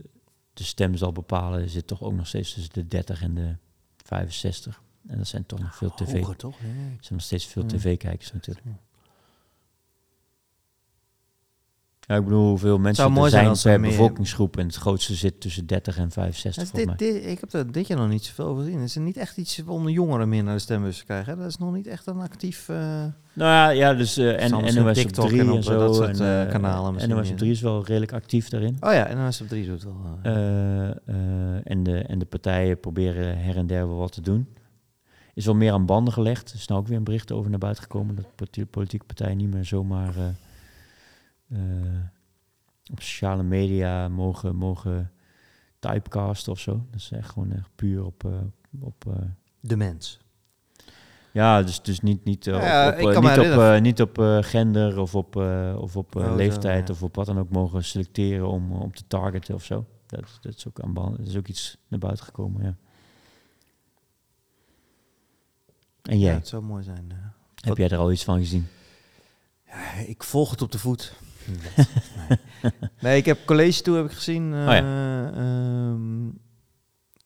[0.54, 3.56] de stem zal bepalen, zit toch ook nog steeds tussen de 30 en de
[3.98, 4.83] 65.
[5.08, 6.20] En dat zijn toch nog veel tv.
[6.20, 6.56] Hoger toch?
[6.60, 6.68] Ja.
[6.68, 7.68] Er zijn nog steeds veel Ja.
[7.68, 8.66] tv-kijkers natuurlijk.
[12.08, 14.58] Ja, ik bedoel, hoeveel mensen er zijn zijn er per bevolkingsgroep.
[14.58, 17.88] En het grootste zit tussen 30 en 65 Dus volgens dit, ik heb er dit
[17.88, 18.80] jaar nog niet zoveel over gezien.
[18.80, 21.34] Het is niet echt iets om de jongeren meer naar de stembus te krijgen.
[21.34, 21.40] hè?
[21.40, 22.70] Dat is nog niet echt een actief...
[22.70, 22.76] eh,
[23.34, 25.80] Nou ja, ja dus eh en NOS op TikTok 3 en en, op, zo.
[25.80, 27.40] dat soort, en, eh, eh, kanalen misschien NOS op meer.
[27.40, 28.78] 3 is wel redelijk actief daarin.
[28.80, 29.96] Oh ja, het op drie doet wel.
[30.24, 30.34] eh.
[30.34, 34.48] Eh, eh, en, de, en de partijen proberen her en der wel wat te doen.
[35.34, 36.50] Is wel meer aan banden gelegd.
[36.50, 38.16] Er is nou ook weer een bericht over naar buiten gekomen...
[38.16, 40.28] dat politi- politieke partijen niet meer zomaar eh,
[41.48, 42.02] eh,
[42.92, 45.12] op sociale media mogen, mogen
[45.80, 46.72] typecasten of zo.
[46.92, 48.24] Dat is echt gewoon echt puur op...
[48.26, 48.32] eh,
[48.80, 49.06] op
[49.60, 50.20] de mens.
[51.32, 55.36] ja, dus, dus niet, niet, Ja, op, me niet, op, niet op gender of op,
[55.78, 56.94] of op Oh, zo, leeftijd ja.
[56.94, 59.86] of op wat dan ook mogen selecteren om, om te targeten of zo.
[60.06, 62.76] Dat, dat, is ook aan band, dat is ook iets naar buiten gekomen, ja.
[66.04, 67.06] En jij, Ja, het zou mooi zijn.
[67.12, 67.18] eh.
[67.68, 68.68] heb jij er al iets van gezien?
[69.68, 71.14] Ja, ik volg het op de voet.
[71.48, 72.72] nee.
[73.00, 74.54] nee, ik heb college toe heb ik gezien.
[74.54, 76.26] eh, Oh ehm,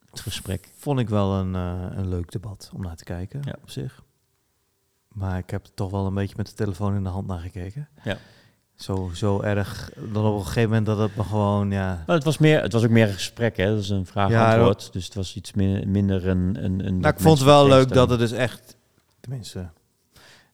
[0.10, 0.72] Het gesprek.
[0.78, 4.04] vond ik wel een, eh, een leuk debat om naar te kijken op zich.
[5.08, 7.88] Maar ik heb toch wel een beetje met de telefoon in de hand naar gekeken.
[8.04, 8.18] Ja.
[8.78, 11.88] Zo, zo erg dan op een gegeven moment dat het me gewoon, ja...
[12.06, 13.66] Nou, het, was meer, het was ook meer een gesprek, hè?
[13.70, 14.94] Dat is een Ja, vraag-antwoord.
[14.94, 16.58] dus het was iets min- minder een...
[16.64, 18.78] een, een Nou, ik vond het wel leuk dat er dus echt,
[19.20, 19.70] tenminste,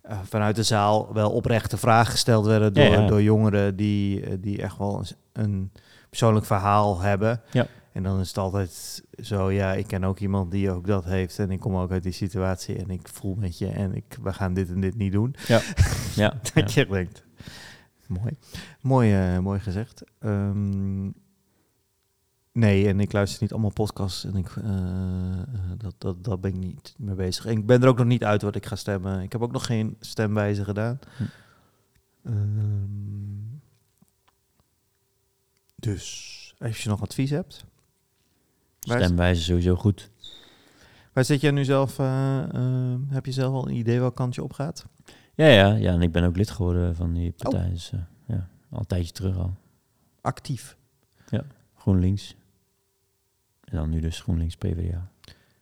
[0.02, 3.08] eh, vanuit de zaal wel oprechte vragen gesteld werden door, Ja, ja.
[3.08, 5.72] door jongeren die, eh, die echt wel eens een
[6.10, 7.42] persoonlijk verhaal hebben.
[7.52, 7.66] Ja.
[7.92, 11.40] En dan is het altijd zo, ja, ik ken ook iemand die ook dat heeft
[11.40, 14.34] en ik kom ook uit die situatie en ik voel met je en ik, we
[14.34, 15.36] gaan dit en dit niet doen.
[15.48, 15.62] Ja,
[16.16, 16.34] ja.
[16.54, 17.24] Dat je denkt,
[18.20, 18.38] mooi.
[18.82, 20.04] Mooi, eh, mooi gezegd.
[20.20, 21.10] Ehm,
[22.52, 25.48] nee, en ik luister niet allemaal podcasts en ik, eh, eh,
[25.78, 27.46] dat, dat, dat ben ik niet mee bezig.
[27.46, 29.22] En ik ben er ook nog niet uit wat ik ga stemmen.
[29.22, 31.00] Ik heb ook nog geen stemwijze gedaan.
[31.18, 31.24] Hm.
[32.24, 33.58] Ehm,
[35.76, 37.66] dus, als je nog advies hebt.
[38.80, 40.12] Stemwijze sowieso goed.
[41.14, 41.98] waar zit jij nu zelf?
[43.08, 44.86] heb je zelf al een idee welk kant je op gaat?
[45.36, 45.92] Ja, ja, ja.
[45.94, 47.38] En ik ben ook lid geworden van die Oh.
[47.38, 47.70] partij.
[47.70, 49.54] Dus eh, ja, al een tijdje terug al.
[50.22, 50.78] Actief.
[51.78, 52.36] GroenLinks.
[53.64, 55.12] En dan nu dus GroenLinks PvdA.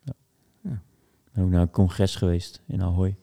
[0.04, 0.12] Ja.
[0.60, 0.82] Ja.
[1.32, 3.16] Ben ook naar een congres geweest in Ahoy.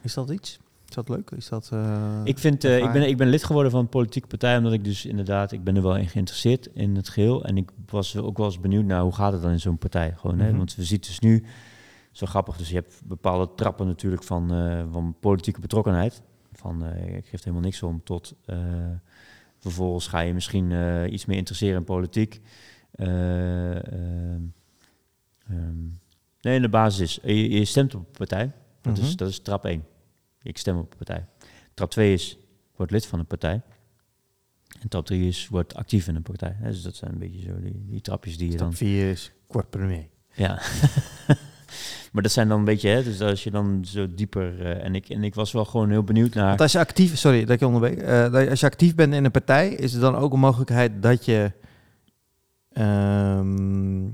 [0.00, 0.58] Is dat iets?
[0.88, 1.30] Is dat leuk?
[1.30, 1.68] Is dat...
[1.72, 4.72] eh, ik, vind, eh, ik, ben, ik ben lid geworden van een politieke partij, omdat
[4.72, 7.44] ik dus inderdaad, ik ben er wel in geïnteresseerd in het geheel.
[7.44, 10.14] En ik was ook wel eens benieuwd naar hoe gaat het dan in zo'n partij.
[10.16, 10.48] Gewoon, hè?
[10.48, 10.56] Mhm.
[10.56, 11.44] Want we zien dus nu,
[12.12, 16.22] zo grappig, dus je hebt bepaalde trappen natuurlijk van, eh, van politieke betrokkenheid.
[16.52, 18.58] Van eh, ik geef er helemaal niks om, tot eh,
[19.58, 20.70] vervolgens ga je misschien
[21.12, 22.40] iets meer interesseren in politiek.
[22.92, 24.42] Eh, ehm,
[26.40, 28.52] nee, de basis is, je, je stemt op een partij.
[28.80, 29.16] Dat, is, Mhm.
[29.16, 29.84] dat is trap 1.
[30.42, 31.26] Ik stem op een partij.
[31.74, 32.38] Trap 2 is,
[32.76, 33.62] word lid van een partij.
[34.80, 36.56] En trap 3 is, word actief in een partij.
[36.62, 38.72] Dus dat zijn een beetje zo die, die trapjes die je dan...
[38.72, 40.08] Stap 4 is kwart premier.
[40.34, 40.60] Ja.
[42.12, 44.66] maar dat zijn dan een beetje, hè, dus als je dan zo dieper...
[44.66, 46.48] eh, en, ik, en ik was wel gewoon heel benieuwd naar...
[46.48, 49.30] Want als je actief, sorry dat ik onderbreek, eh, als je actief bent in een
[49.30, 51.52] partij, is er dan ook een mogelijkheid dat je
[52.72, 54.04] ehm,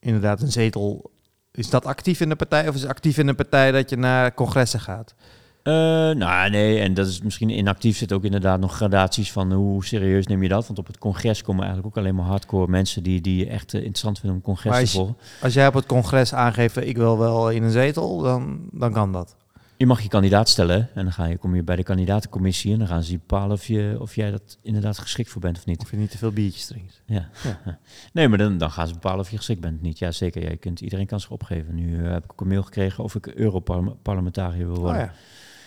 [0.00, 1.10] inderdaad een zetel.
[1.52, 4.34] Is dat actief in de partij of is actief in een partij dat je naar
[4.34, 5.14] congressen gaat?
[5.62, 5.72] Eh,
[6.10, 10.26] nou, nee, en dat is misschien inactief zit ook inderdaad nog gradaties van hoe serieus
[10.26, 10.66] neem je dat.
[10.66, 13.80] Want op het congres komen eigenlijk ook alleen maar hardcore mensen die, die echt eh,
[13.80, 15.16] interessant vinden om congres te volgen.
[15.42, 19.12] Als jij op het congres aangeeft, ik wil wel in een zetel, dan, dan kan
[19.12, 19.36] dat.
[19.76, 22.78] Je mag je kandidaat stellen en dan ga je, kom je bij de kandidatencommissie en
[22.78, 25.80] dan gaan ze bepalen of, je, of jij dat inderdaad geschikt voor bent of niet.
[25.82, 27.02] Of je niet te veel biertjes drinkt.
[27.06, 27.28] Ja.
[27.64, 27.78] Ja.
[28.12, 29.98] Nee, maar dan, dan gaan ze bepalen of je geschikt bent of niet.
[29.98, 30.42] Ja, zeker.
[30.42, 31.74] Jij kunt, iedereen kan zich opgeven.
[31.74, 35.00] Nu eh, heb ik ook een mail gekregen of ik Europarlementariër wil Oh worden.
[35.00, 35.12] ja.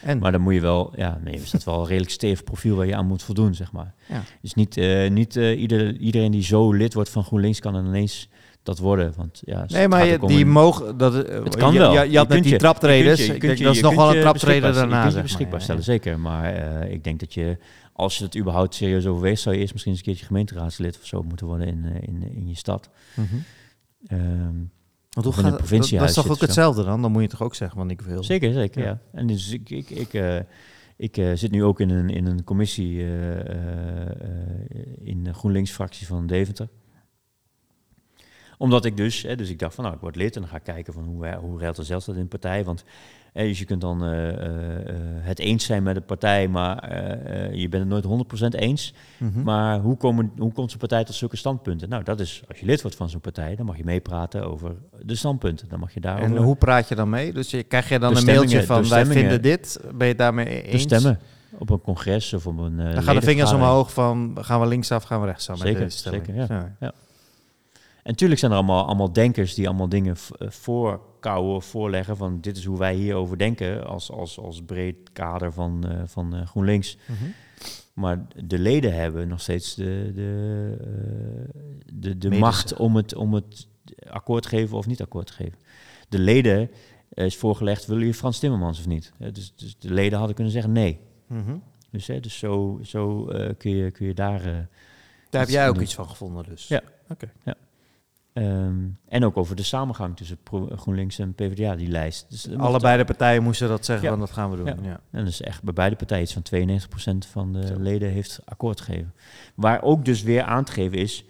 [0.06, 2.76] En Maar dan moet je wel, ja, nee, is dat wel een redelijk stevig profiel
[2.76, 3.94] waar je aan moet voldoen, zeg maar.
[4.08, 4.24] Ja.
[4.42, 7.86] Dus niet, eh, niet eh, ieder, iedereen die zo lid wordt van GroenLinks kan dan
[7.86, 8.30] ineens
[8.64, 9.14] dat worden.
[9.18, 10.98] Want ja, nee, maar je, die een- mogen.
[10.98, 11.94] Dat, eh, Het kan je, wel.
[11.94, 13.28] Je, je had kunt die traptreders.
[13.28, 15.08] dat is nog wel een traptreden daarna.
[15.08, 16.20] Je beschikbaar ja, stellen, zeker.
[16.20, 16.54] Maar
[16.90, 17.58] ik denk dat je,
[17.94, 21.06] als je het überhaupt serieus overweegt, zou je eerst misschien eens een keertje gemeenteraadslid of
[21.06, 22.90] zo moeten worden in, in, in je stad.
[23.16, 23.36] Mhm.
[24.08, 24.56] Ehm,
[25.16, 27.02] Want hoe in gaat een dat, dat is toch ook hetzelfde dan?
[27.02, 28.24] Dan moet je toch ook zeggen, want ik wil.
[28.24, 28.88] Zeker, zeker, Ja.
[28.88, 29.00] ja.
[29.12, 30.40] En dus ik, ik, ik, eh,
[30.98, 33.40] ik eh, zit nu ook in een, in een commissie eh,
[35.02, 36.70] in de GroenLinks-fractie van Deventer.
[38.58, 40.58] Omdat ik dus, hè, dus ik dacht van nou, ik word lid en dan ga
[40.58, 42.64] ik kijken van hoe, hoe ruilt er zelfs dat in de partij.
[42.64, 42.84] Want
[43.44, 46.94] dus je kunt dan eh, eh, eh, het eens zijn met de partij, maar
[47.54, 48.94] je bent het nooit 100% eens.
[49.18, 49.44] Mhm.
[49.44, 51.90] Maar hoe, komen, hoe komt zo'n partij tot zulke standpunten?
[51.90, 54.76] Nou, dat is, als je lid wordt van zo'n partij, dan mag je meepraten over
[55.02, 55.70] de standpunten.
[55.70, 56.36] Dan mag je daarover...
[56.38, 57.34] En hoe praat je dan mee?
[57.34, 59.80] Dus je, krijg je dan een mailtje van wij vinden dit?
[59.84, 60.82] Ben je het daarmee eens?
[60.82, 61.20] stemmen
[61.58, 62.78] op een congres of op een.
[62.78, 65.58] Dan gaan de vingers omhoog van gaan we linksaf, gaan we rechtsaf.
[65.58, 66.26] met Zeker, deze stemming.
[66.26, 66.62] zeker, ja.
[66.80, 66.86] Zo.
[68.06, 70.30] En natuurlijk zijn er allemaal, allemaal denkers die allemaal dingen v-
[71.60, 76.02] voorleggen van dit is hoe wij hierover denken als, als, als breed kader van, eh,
[76.06, 76.98] van eh, GroenLinks.
[77.06, 77.26] Mhm.
[77.94, 80.78] Maar de leden hebben nog steeds de, de,
[82.02, 83.68] eh, de, macht om het, om het
[84.10, 85.58] akkoord te geven of niet akkoord te geven.
[86.10, 86.72] De leden
[87.14, 89.12] is voorgelegd, willen je Frans Timmermans of niet?
[89.18, 91.00] Dus, dus de leden hadden kunnen zeggen nee.
[91.28, 91.58] Mhm.
[91.92, 93.26] Dus, hè, dus zo, zo
[93.58, 94.42] kun, je, kun je daar...
[95.30, 95.84] Daar heb jij ook doen.
[95.84, 96.68] iets van gevonden dus?
[96.68, 96.82] Ja.
[97.10, 97.32] Oké.
[98.36, 98.76] Ehm,
[99.08, 100.38] en ook over de samengang tussen
[100.76, 102.26] GroenLinks en PvdA, die lijst.
[102.30, 104.12] Dus Allebei de partijen moesten dat zeggen Ja.
[104.12, 104.66] van dat gaan we doen.
[104.66, 104.76] Ja.
[104.82, 105.00] Ja.
[105.12, 107.80] En dat is echt bij beide partijen iets van 92% van de Zo.
[107.80, 109.14] leden heeft akkoord gegeven.
[109.56, 111.26] Waar ook dus weer aan te geven is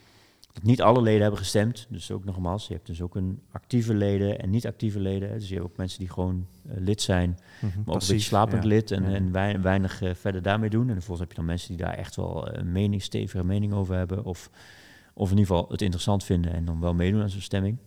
[0.54, 1.86] dat niet alle leden hebben gestemd.
[1.90, 5.30] Dus ook nogmaals, je hebt dus ook een actieve leden en niet actieve leden.
[5.40, 7.30] Dus je hebt ook mensen die gewoon eh, lid zijn,
[7.62, 8.70] Mhm, maar ook een beetje slapend ja.
[8.70, 9.16] lid en, Ja.
[9.16, 10.88] en wei- weinig eh, verder daarmee doen.
[10.88, 13.96] En vervolgens heb je dan mensen die daar echt wel een mening, stevige mening over
[13.96, 14.26] hebben.
[14.26, 14.50] Of,
[15.18, 17.78] of in ieder geval het interessant vinden en dan wel meedoen aan zo'n stemming.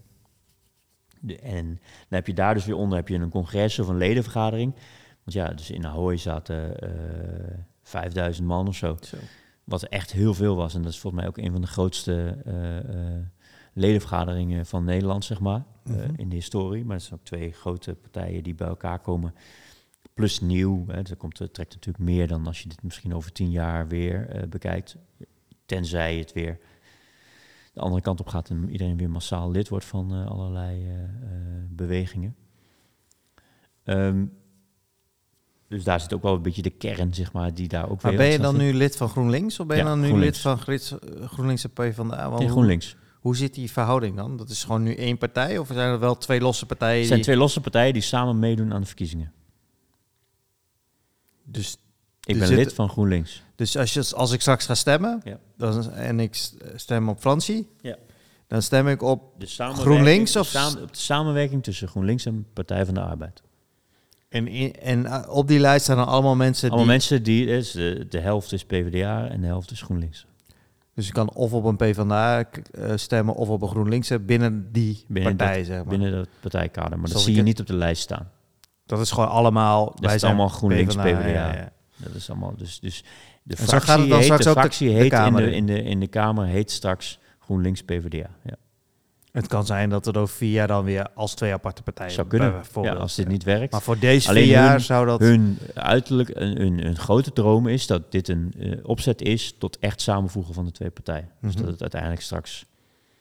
[1.21, 3.97] De, en dan heb je daar dus weer onder heb je een congres of een
[3.97, 4.75] ledenvergadering.
[5.25, 7.59] Want ja, dus in Ahoy zaten eh
[7.89, 8.97] 5000 man of zo.
[9.01, 9.17] Zo.
[9.65, 10.75] Wat echt heel veel was.
[10.75, 13.25] En dat is volgens mij ook een van de grootste eh, eh,
[13.73, 15.65] ledenvergaderingen van Nederland, zeg maar.
[15.85, 16.15] Mhm.
[16.17, 16.85] in de historie.
[16.85, 19.35] Maar het zijn ook twee grote partijen die bij elkaar komen.
[20.15, 20.85] Plus nieuw.
[20.87, 21.03] Hè.
[21.03, 24.47] Dus er komt, trekt natuurlijk meer dan als je dit misschien over tien jaar weer
[24.49, 24.97] bekijkt.
[25.67, 26.59] Tenzij het weer
[27.79, 31.03] de andere kant op gaat en iedereen weer massaal lid wordt van eh, allerlei eh,
[31.03, 31.09] eh,
[31.69, 32.37] bewegingen.
[33.85, 34.25] Ehm,
[35.69, 38.11] dus daar zit ook wel een beetje de kern, zeg maar, die daar ook Maar
[38.13, 38.21] weer...
[38.21, 40.35] ben je dan nu lid van GroenLinks of ben je dan nu GroenLinks.
[40.37, 42.29] lid van Grits, eh, GroenLinks en PvdA?
[42.29, 42.97] Want Nee, GroenLinks.
[43.21, 44.37] Hoe zit die verhouding dan?
[44.37, 46.97] Dat is gewoon nu één partij of zijn er wel twee losse partijen?
[46.99, 49.33] Het zijn die- twee losse partijen die samen meedoen aan de verkiezingen.
[51.45, 51.77] Dus,
[52.29, 53.43] Ik Er ben zit- lid van GroenLinks.
[53.55, 55.39] dus als, je, als ik straks ga stemmen Ja.
[55.57, 57.97] dan, en ik stem op Francie, Ja.
[58.47, 59.23] dan stem ik op...
[59.59, 63.43] GroenLinks de of- samen- op de samenwerking tussen GroenLinks en Partij van de Arbeid.
[64.29, 66.95] En, in- en eh, op die lijst staan dan allemaal mensen Allemaal die...
[66.95, 70.27] mensen die, dus de, de helft is PvdA en de helft is GroenLinks.
[70.95, 74.73] Dus je kan of op een PvdA eh, stemmen of op een GroenLinks eh, binnen
[74.73, 75.87] die Binnen partij, zeg maar.
[75.87, 76.99] Binnen dat partijkader.
[76.99, 78.31] Maar dat zie je niet op de lijst staan.
[78.87, 79.93] Dat is gewoon allemaal...
[80.01, 81.53] Dat is allemaal GroenLinks, PvdA.
[81.53, 81.73] ja.
[81.99, 83.05] Dat is allemaal, dus, dus
[83.43, 85.51] de gaat fractie, het dan heet, straks de ook de- fractie de heet in, de,
[85.51, 85.67] in.
[85.67, 88.31] de, in de Kamer heet straks GroenLinks PvdA.
[88.45, 88.55] Ja.
[89.33, 92.13] Het kan zijn dat het over vier jaar dan weer als twee aparte partijen...
[92.13, 93.73] Zou kunnen, ja, als dit niet werkt.
[93.73, 95.21] Maar voor deze Alleen vier jaar hun- zou dat...
[95.21, 99.79] Hun uiterlijk, een, een, een grote droom is dat dit een eh, opzet is tot
[99.79, 101.29] echt samenvoegen van de twee partijen.
[101.41, 101.63] Dus Mhm.
[101.63, 102.65] dat het uiteindelijk straks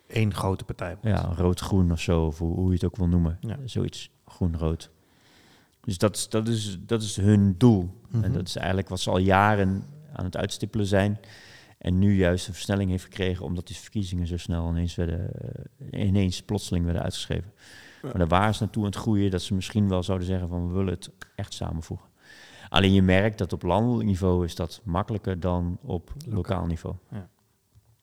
[0.08, 1.20] één grote partij wordt.
[1.20, 3.38] ja, rood-groen of zo, of hoe, hoe je het ook wil noemen.
[3.42, 3.58] Ja.
[3.66, 4.90] Zoiets groen-rood.
[5.82, 7.90] Dus dat, is- dat, is, dat is hun doel.
[8.08, 8.24] Mhm.
[8.24, 9.84] En dat is eigenlijk wat ze al jaren
[10.14, 11.20] aan het uitstippelen zijn.
[11.78, 15.32] En nu juist een versnelling heeft gekregen omdat die verkiezingen zo snel ineens, werden,
[15.92, 17.52] eh, ineens plotseling werden uitgeschreven.
[18.02, 18.10] Ja.
[18.10, 20.68] Maar daar waren ze naartoe aan het groeien dat ze misschien wel zouden zeggen van
[20.68, 22.08] we willen het echt samenvoegen.
[22.70, 26.96] Alleen je merkt dat op landelijk niveau is dat makkelijker dan op lokaal niveau.
[27.12, 27.30] Ja.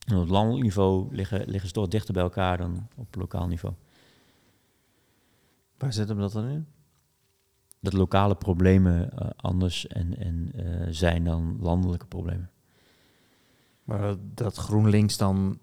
[0.07, 3.75] En op landelijk niveau liggen, liggen ze toch dichter bij elkaar dan op lokaal niveau.
[5.79, 6.67] Waar zit hem dat dan in?
[7.85, 12.51] Dat lokale problemen eh, anders en, en, eh, zijn dan landelijke problemen.
[13.85, 15.59] Maar dat, GroenLinks dan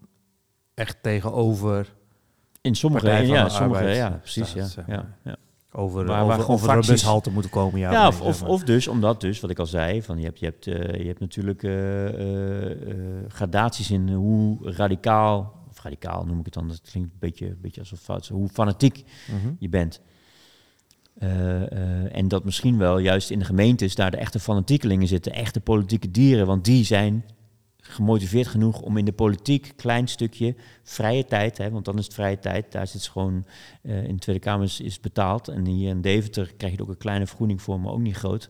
[0.73, 1.93] echt tegenover
[2.61, 5.17] In sommige, van ja, de sommige, Arbeid ja, precies, staat, ja, ja, maar.
[5.23, 5.35] ja.
[5.71, 7.79] over, waar over, fracties- bushalte moeten komen.
[7.79, 8.51] Ja, Ja, of of, nee, of, zeg maar.
[8.55, 11.07] of dus, omdat dus, wat ik al zei, van je hebt, je hebt, eh, je
[11.07, 11.61] hebt natuurlijk
[13.27, 17.57] gradaties in hoe radicaal, of radicaal noem ik het dan, dat klinkt een beetje, een
[17.61, 19.53] beetje alsof fout hoe fanatiek Mhm.
[19.59, 20.01] je bent.
[21.21, 25.33] Eh, eh, en dat misschien wel juist in de gemeentes daar de echte fanatiekelingen zitten,
[25.33, 27.25] echte politieke dieren, want die zijn
[27.77, 32.39] gemotiveerd genoeg om in de politiek klein stukje vrije tijd, want dan is het vrije
[32.39, 33.45] tijd, daar zit ze gewoon
[33.81, 36.97] eh, in de Tweede Kamer is, betaald en hier in Deventer krijg je ook een
[36.97, 38.49] kleine vergoeding voor, maar ook niet groot.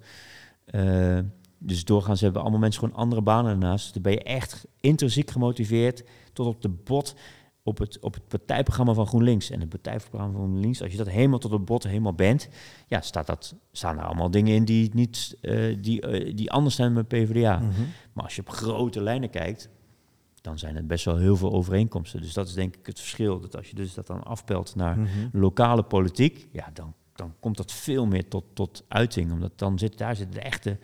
[1.58, 3.84] Dus doorgaans hebben allemaal mensen gewoon andere banen ernaast.
[3.84, 6.04] Dus dan ben je echt intrinsiek gemotiveerd
[6.34, 7.16] tot op de bot
[7.64, 9.50] op het, op het partijprogramma van GroenLinks.
[9.50, 12.50] En het partijprogramma van GroenLinks, als je dat helemaal tot op bot helemaal bent,
[12.88, 16.76] ja, staat dat, staan er allemaal dingen in die, niet, eh, die, eh, die anders
[16.76, 17.58] zijn met PvdA.
[17.58, 17.82] Mhm.
[18.14, 19.70] Maar als je op grote lijnen kijkt,
[20.42, 22.22] dan zijn het best wel heel veel overeenkomsten.
[22.22, 23.40] Dus dat is denk ik het verschil.
[23.40, 25.10] Dat als je dus dat dan afpelt naar Mhm.
[25.32, 29.32] lokale politiek, ja, dan, dan komt dat veel meer tot, tot uiting.
[29.32, 30.78] Omdat dan zit, daar zitten de echte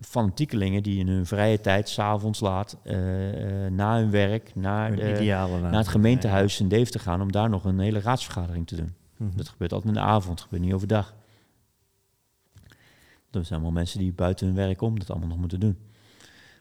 [0.00, 5.24] fanatiekelingen die in hun vrije tijd, s'avonds laat, eh, eh, na hun werk, naar, de-
[5.70, 8.94] naar het gemeentehuis in Deventer gaan om daar nog een hele raadsvergadering te doen.
[9.16, 9.36] Mhm.
[9.36, 11.14] Dat gebeurt altijd in de avond, gebeurt niet overdag.
[13.30, 15.78] Dat zijn allemaal mensen die buiten hun werk om dat allemaal nog moeten doen.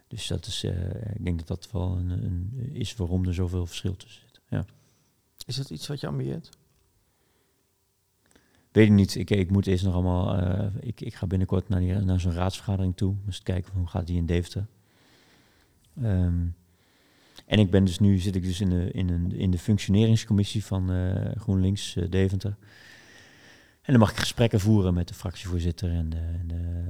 [0.08, 3.66] Dus dat is, eh, ik denk dat dat wel een, een, is waarom er zoveel
[3.66, 4.40] verschil tussen zit.
[4.50, 4.66] Ja.
[5.46, 6.50] Is dat iets wat je ambieert?
[8.76, 9.16] Weet ik niet.
[9.16, 10.38] Ik, ik moet eerst nog allemaal.
[10.38, 13.16] eh, ik, ik ga binnenkort naar, naar zo'n raadsvergadering toe.
[13.26, 14.66] Dus kijken hoe gaat die in Deventer.
[16.02, 16.46] Ehm,
[17.46, 20.66] en ik ben dus nu zit ik dus in de, in een, in de functioneringscommissie
[20.66, 22.56] van eh, GroenLinks eh, Deventer.
[23.82, 26.84] En dan mag ik gesprekken voeren met de fractievoorzitter en de, en de,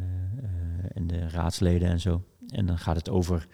[0.93, 2.23] en de raadsleden en zo.
[2.49, 3.47] En dan gaat het over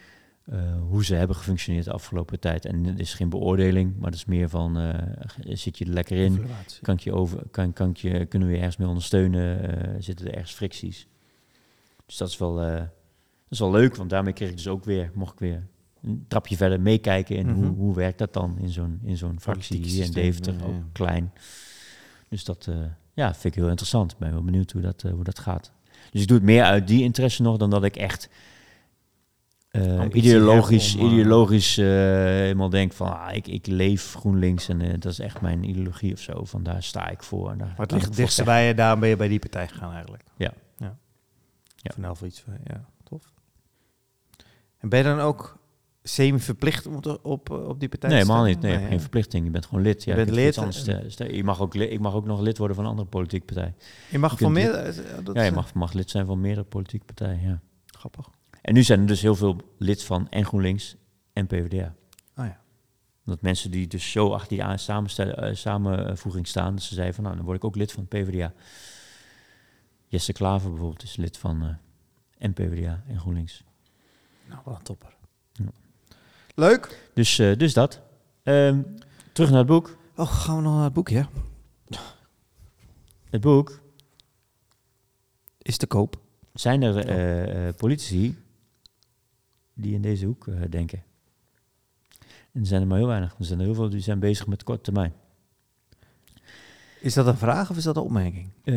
[0.89, 2.65] hoe ze hebben gefunctioneerd de afgelopen tijd.
[2.65, 4.93] En het is geen beoordeling, maar het is meer van, eh,
[5.43, 6.33] zit je er lekker in?
[6.33, 6.81] Evaluatie.
[6.81, 9.77] Kan ik je over, kan, kan ik je, kunnen we je ergens mee ondersteunen?
[9.77, 11.07] Eh, zitten er ergens fricties?
[12.05, 12.89] Dus dat is wel, eh, dat
[13.49, 15.67] is wel leuk, want daarmee kreeg ik dus ook weer, mocht ik weer
[16.03, 17.73] een trapje verder meekijken in hoe, Mhm.
[17.73, 20.73] hoe werkt dat dan in zo'n, in zo'n fractie Politiek hier in Deventer, ja, ook
[20.73, 20.83] ja.
[20.91, 21.31] klein.
[22.29, 22.75] Dus dat eh,
[23.13, 24.11] ja, vind ik heel interessant.
[24.11, 25.71] Ik ben wel benieuwd hoe dat, eh, hoe dat gaat.
[26.11, 28.29] Dus ik doe het meer uit die interesse nog dan dat ik echt
[29.71, 34.99] eh, ideologisch, om, eh, ideologisch eh, helemaal denk van ah, ik, ik leef GroenLinks en
[34.99, 36.43] dat is echt mijn ideologie of zo.
[36.45, 37.51] Van daar sta ik voor.
[37.51, 39.91] En daar Maar het ligt dichtst bij je, daarom ben je bij die partij gegaan
[39.93, 40.23] eigenlijk.
[40.37, 40.53] Ja.
[40.77, 40.97] Ja.
[41.75, 41.91] Ja.
[42.01, 43.33] Van voor iets van, ja, tof.
[44.77, 45.57] En ben je dan ook
[46.03, 48.61] semi-verplicht om te- op, eh, op die partij Nee, helemaal niet.
[48.61, 49.45] Nee, geen verplichting.
[49.45, 50.03] Je bent gewoon lid.
[50.03, 52.75] Ja, Je bent lid anders en- je mag ook, ik mag ook nog lid worden
[52.75, 53.73] van een andere politieke partij.
[54.09, 54.93] Je mag Je van meer...
[55.33, 57.41] ja, je mag, mag lid zijn van meerdere politieke partijen.
[57.41, 57.59] Ja.
[57.85, 58.29] Grappig.
[58.61, 60.95] En nu zijn er dus heel veel lid van en GroenLinks
[61.33, 61.95] en PvdA.
[62.37, 62.61] Oh ja.
[63.25, 67.35] Dat mensen die dus zo achter die eh, samenvoeging staan, dat ze zeiden van nou,
[67.35, 68.53] dan word ik ook lid van PvdA.
[70.07, 71.69] Jesse Klaver bijvoorbeeld is lid van eh
[72.37, 73.63] en PvdA en GroenLinks.
[74.47, 75.15] Nou, wat een topper.
[75.51, 75.65] Ja.
[76.55, 77.09] Leuk.
[77.13, 78.01] Dus, eh, dus dat.
[78.43, 78.81] Ehm,
[79.33, 79.97] terug naar het boek.
[80.15, 81.27] Oh, gaan we nog naar het boekje?
[83.29, 83.81] Het boek
[85.57, 86.19] Is te koop.
[86.53, 88.37] zijn er politici
[89.73, 91.03] die in deze hoek eh, denken.
[92.51, 93.35] En er zijn er maar heel weinig.
[93.39, 95.13] Er zijn er heel veel die zijn bezig met korte termijn.
[97.01, 98.49] Is dat een vraag of is dat een opmerking?
[98.63, 98.75] Eh,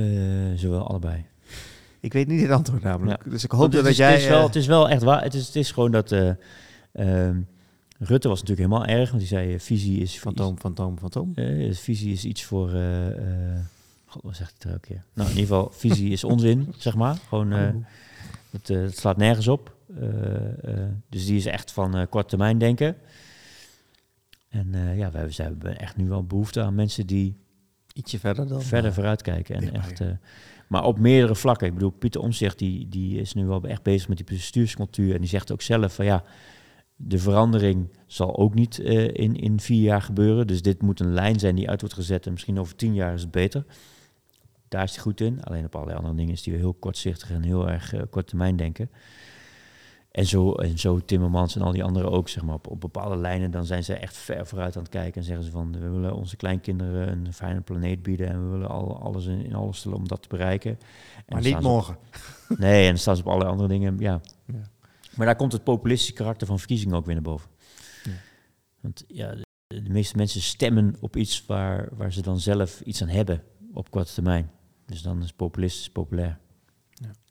[0.57, 1.25] zowel allebei.
[2.01, 3.31] Ik weet niet het antwoord namelijk.
[3.31, 4.13] Dus ik hoop dat is, jij...
[4.13, 5.23] Het is, wel, eh, het is wel echt waar.
[5.23, 6.13] Het is, het is gewoon dat...
[6.13, 6.31] eh,
[6.93, 7.41] ehm,
[7.99, 10.19] Rutte was natuurlijk helemaal erg, want die zei: visie is.
[10.19, 11.33] Fantoom, fantoom, fantoom.
[11.35, 12.71] eh, visie is iets voor.
[14.07, 15.03] God, wat zegt hij er ook keer?
[15.13, 17.17] Nou, in ieder geval, visie is onzin, zeg maar.
[17.29, 17.75] Gewoon, Oh.
[18.51, 19.74] het, het slaat nergens op.
[20.01, 22.97] Eh, eh, dus die is echt van eh kort termijn denken.
[24.49, 27.37] En ja, wij, wij hebben echt nu wel behoefte aan mensen die
[27.93, 28.63] Ietsje verder dan...
[28.63, 29.55] verder eh, vooruitkijken.
[29.55, 30.03] En echt,
[30.69, 31.67] maar op meerdere vlakken.
[31.67, 35.15] Ik bedoel, Pieter Omtzigt die, die is nu wel echt bezig met die bestuurscultuur.
[35.15, 36.25] En die zegt ook zelf van ja,
[36.97, 40.47] de verandering zal ook niet in, in vier jaar gebeuren.
[40.47, 42.27] Dus dit moet een lijn zijn die uit wordt gezet.
[42.27, 43.65] En misschien over tien jaar is het beter.
[44.75, 45.45] Daar is hij goed in.
[45.45, 48.57] Alleen op allerlei andere dingen is hij heel kortzichtig en heel erg eh, kort termijn
[48.57, 48.91] denken.
[50.15, 53.17] En zo, en zo Timmermans en al die anderen ook, zeg maar, op, op bepaalde
[53.17, 55.89] lijnen, dan zijn ze echt ver vooruit aan het kijken en zeggen ze van, we
[55.89, 59.79] willen onze kleinkinderen een fijne planeet bieden en we willen al, alles in, in alles
[59.79, 60.71] stellen om dat te bereiken.
[60.71, 61.97] En Maar niet op- morgen.
[62.49, 64.21] nee, en dan staan ze op allerlei andere dingen, ja.
[64.47, 64.63] Ja.
[65.17, 67.51] Maar daar komt het populistische karakter van verkiezingen ook weer naar boven.
[68.05, 68.11] Ja.
[68.81, 73.03] Want ja, de, de meeste mensen stemmen op iets waar, waar ze dan zelf iets
[73.03, 73.43] aan hebben
[73.73, 74.51] op korte termijn.
[74.87, 76.39] Dus dan is populistisch populair.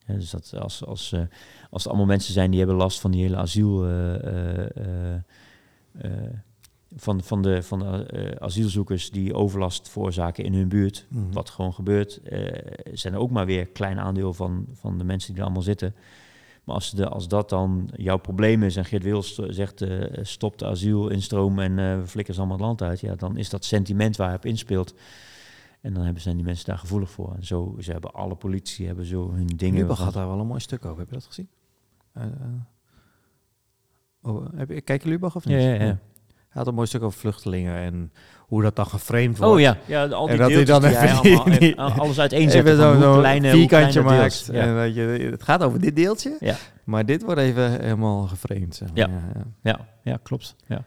[0.07, 0.13] Ja.
[0.13, 1.21] Dus dat als, als, eh,
[1.69, 3.85] als er allemaal mensen zijn die hebben last van die hele asiel...
[3.85, 5.21] eh, eh,
[6.95, 11.31] van, van de, van de asielzoekers die overlast veroorzaken in hun buurt, Mhm.
[11.31, 12.21] wat gewoon gebeurt,
[12.93, 15.63] zijn er ook maar weer een klein aandeel van, van de mensen die er allemaal
[15.63, 15.95] zitten.
[16.63, 20.57] Maar als, de, als dat dan jouw probleem is en Geert Wils zegt eh, stop
[20.57, 24.15] de asielinstroom en we flikkeren ze allemaal het land uit, ja, dan is dat sentiment
[24.15, 24.93] waar hij op inspeelt.
[25.83, 27.33] En dan hebben, zijn die mensen daar gevoelig voor.
[27.35, 29.79] En zo, ze hebben alle politie hebben zo hun dingen.
[29.81, 30.99] Lubach had daar wel een mooi stuk over.
[30.99, 31.47] Heb je dat gezien?
[32.13, 32.29] Eh, eh,
[34.21, 35.57] oh, heb je, kijk je Lubach of niet?
[35.61, 35.97] Ja, ja, ja.
[36.49, 39.53] Hij had een mooi stuk over vluchtelingen en hoe dat dan geframed wordt.
[39.53, 42.65] Oh ja, ja al die En dat hij dan die allemaal, die- even alles uiteenzet.
[42.65, 44.49] Even zo'n zo kleine, vierkantje maakt.
[44.51, 44.61] Ja.
[44.61, 46.55] En dat je, het gaat over dit deeltje, Ja.
[46.83, 48.75] maar dit wordt even helemaal geframed.
[48.75, 48.97] Zeg maar.
[48.97, 49.07] Ja.
[49.33, 49.87] Ja, ja.
[50.03, 50.55] Ja, klopt.
[50.67, 50.83] Ja.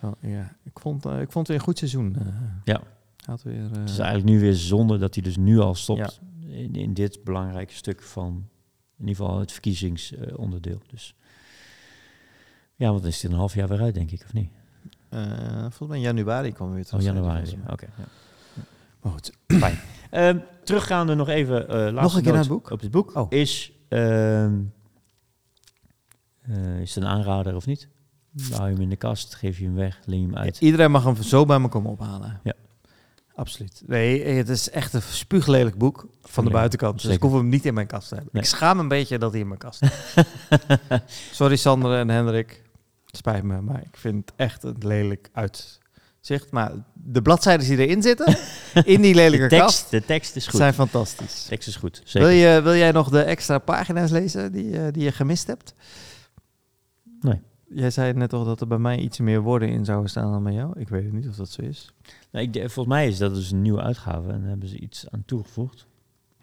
[0.00, 0.56] Zo, ja.
[0.64, 2.16] Ik, vond, eh, ik vond het weer een goed seizoen.
[2.18, 2.26] eh.
[2.64, 2.80] Ja.
[3.26, 5.74] Hij Had weer, eh, Het is eigenlijk nu weer zonde dat hij dus nu al
[5.74, 8.48] stopt in, in dit belangrijke stuk van
[8.98, 10.80] in ieder geval het verkiezingsonderdeel.
[10.86, 11.14] Dus
[12.74, 14.50] Ja, want dan is het een half jaar weer uit, denk ik, of niet?
[15.08, 17.00] Eh, volgens mij in januari kwam we weer terug.
[17.00, 17.58] Oh, januari.
[17.70, 17.86] Oké.
[17.98, 18.04] ja.
[19.02, 19.32] Maar goed.
[19.46, 19.78] Fijn.
[20.10, 21.68] Ehm, teruggaande nog even.
[21.68, 22.70] eh laatste een keer naar het noot boek?
[22.70, 23.26] Op het boek Oh.
[23.32, 23.72] is.
[23.88, 24.60] ehm,
[26.42, 27.88] eh, is het een aanrader of niet?
[28.50, 30.60] Hou je hem in de kast, geef je hem weg, leen je hem uit.
[30.60, 32.40] Iedereen mag hem zo bij me komen ophalen.
[32.44, 32.52] Ja.
[33.36, 33.82] Absoluut.
[33.86, 37.02] Nee, het is echt een spuuglelijk boek van de buitenkant.
[37.02, 38.32] Dus ik hoef hem niet in mijn kast te hebben.
[38.32, 38.42] Nee.
[38.42, 40.14] Ik schaam een beetje dat hij in mijn kast is.
[41.32, 42.62] Sorry Sander en Hendrik.
[43.06, 46.50] Het spijt me, maar ik vind het echt een lelijk uitzicht.
[46.50, 48.36] Maar de bladzijden die erin zitten,
[48.84, 50.60] in die lelijke de, kast, tekst, de tekst is goed.
[50.60, 51.42] zijn fantastisch.
[51.42, 52.02] De tekst is goed.
[52.12, 55.74] Wil, je, wil jij nog de extra pagina's lezen die, eh, die je gemist hebt?
[57.20, 57.40] Nee.
[57.68, 60.42] Jij zei net toch dat er bij mij iets meer woorden in zouden staan dan
[60.42, 60.80] bij jou?
[60.80, 61.92] Ik weet niet of dat zo is.
[62.30, 65.10] Nou, ik, volgens mij is dat dus een nieuwe uitgave en daar hebben ze iets
[65.10, 65.86] aan toegevoegd.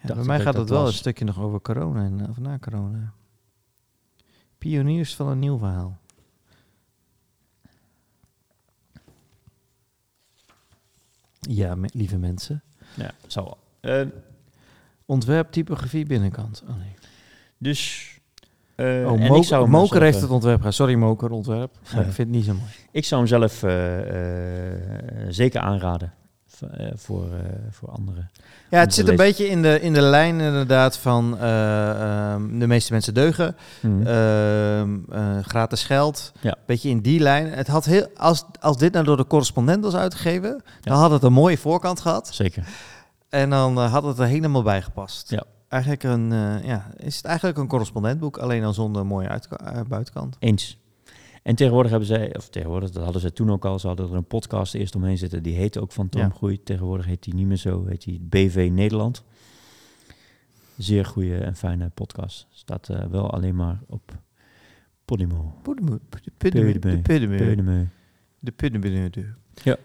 [0.01, 3.13] Ja, bij mij gaat het wel een stukje nog over corona en of na corona.
[4.57, 5.97] Pioniers van een nieuw verhaal.
[11.39, 12.63] Ja, me- lieve mensen.
[12.95, 13.57] Ja, zou wel.
[13.79, 14.09] Ehm,
[15.05, 16.63] Ontwerp typografie binnenkant.
[16.69, 16.93] Oh nee.
[17.57, 18.11] dus.
[18.75, 20.73] Eh, oh, en Mo- ik zou hem Moker zelf, heeft eh, het ontwerp gedaan.
[20.73, 21.71] Sorry Moker, ontwerp.
[21.83, 21.97] Ja.
[21.97, 22.69] ik vind het niet zo mooi.
[22.91, 23.99] Ik zou hem zelf eh,
[24.71, 24.79] eh,
[25.29, 26.13] zeker aanraden
[26.71, 27.39] eh, voor, eh,
[27.71, 28.29] voor anderen.
[28.69, 31.89] Ja, het zit een beetje in de, in de lijn inderdaad van eh,
[32.31, 33.55] ehm, de meeste mensen deugen.
[33.81, 34.07] Mhm.
[34.07, 36.31] Ehm, eh, gratis geld.
[36.41, 36.55] Ja.
[36.65, 37.51] Beetje in die lijn.
[37.51, 41.23] Het had heel, als, als dit nou door de correspondent was uitgegeven, dan had het
[41.23, 42.29] een mooie voorkant gehad.
[42.33, 42.63] Zeker.
[43.29, 45.29] En dan had het er helemaal bij gepast.
[45.29, 45.43] Ja.
[45.73, 50.35] Eigenlijk een, eh, ja, is het eigenlijk een correspondentboek, alleen dan zonder mooie eh, buitenkant.
[50.39, 50.77] Eens.
[51.43, 54.15] En tegenwoordig hebben zij, of tegenwoordig, dat hadden ze toen ook al, ze hadden er
[54.15, 56.19] een podcast eerst omheen zitten, die heette ook Van Ja.
[56.19, 56.63] Toomgroei.
[56.63, 59.23] Tegenwoordig heet die niet meer zo, heet die BV Nederland.
[60.77, 62.47] Zeer goede en fijne podcast.
[62.51, 64.11] Staat eh, wel alleen maar op
[65.05, 65.55] Podimo.
[65.61, 67.89] Poedemu- de Puddemu.
[68.39, 68.87] De Podimo.
[68.89, 69.77] de de- Ja.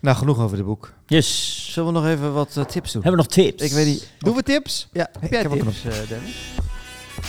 [0.00, 0.92] Nou, genoeg over het boek.
[1.06, 1.72] Yes.
[1.72, 3.02] Zullen we nog even wat eh, tips doen?
[3.02, 3.62] Hebben we nog tips?
[3.62, 4.12] Ik weet niet.
[4.18, 4.88] Doen we tips?
[4.92, 6.54] Ja, heb jij heb tips, eh, Dennis?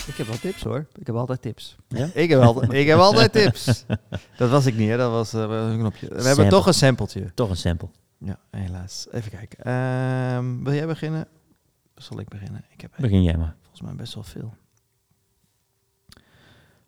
[0.06, 0.86] Ik heb wel tips hoor.
[0.98, 1.76] Ik heb altijd tips.
[1.88, 2.08] Ja?
[2.14, 3.84] Ik heb altijd, ik heb altijd tips.
[4.36, 4.96] Dat was ik niet, hè?
[4.96, 6.08] Dat was, eh, een knopje.
[6.08, 7.30] We hebben toch een sampletje.
[7.34, 7.88] Toch een sample.
[8.18, 9.06] Ja, helaas.
[9.10, 9.64] Even kijken.
[9.64, 11.26] Ehm, wil jij beginnen?
[11.94, 12.64] Zal ik beginnen?
[12.70, 13.54] Ik heb Begin jij maar.
[13.60, 14.54] volgens mij best wel veel.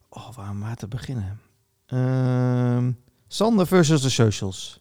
[0.08, 1.40] Oh, waar maar te beginnen?
[1.86, 2.90] Ehm
[3.28, 4.80] Sander versus de socials.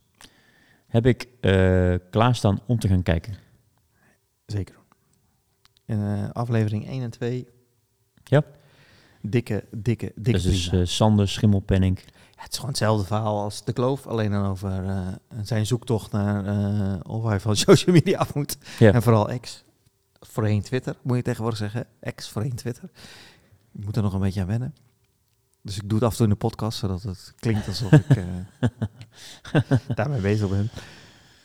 [0.94, 3.34] Heb ik eh, klaarstaan om te gaan kijken.
[4.46, 4.76] Zeker.
[5.86, 7.48] In eh, aflevering 1 en 2.
[8.24, 8.44] Ja.
[9.22, 12.00] Dikke, dikke, dikke Dat is dus eh, Sander Schimmelpenning.
[12.00, 14.08] Ja, het is gewoon hetzelfde verhaal als De Kloof.
[14.08, 14.84] Alleen dan over
[15.44, 18.58] zijn zoektocht naar of hij van social media af moet.
[18.80, 18.94] Ja.
[18.94, 19.64] En vooral X.
[20.20, 21.88] Voorheen Twitter, moet je tegenwoordig zeggen.
[22.16, 22.90] X, voorheen Twitter.
[23.72, 24.74] Ik moet er nog een beetje aan wennen.
[25.66, 28.06] Dus ik doe het af en toe in de podcast, zodat het klinkt alsof ik
[28.10, 28.24] eh,
[29.96, 30.70] daarmee bezig ben.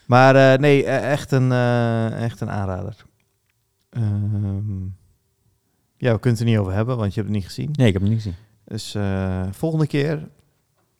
[0.06, 2.96] Maar eh, nee, eh, echt een, eh, echt een aanrader.
[3.90, 4.82] Ehm,
[5.96, 7.70] ja, we kunnen het er niet over hebben, want je hebt het niet gezien.
[7.72, 8.36] Nee, ik heb hem niet gezien.
[8.64, 8.96] Dus
[9.56, 10.28] volgende keer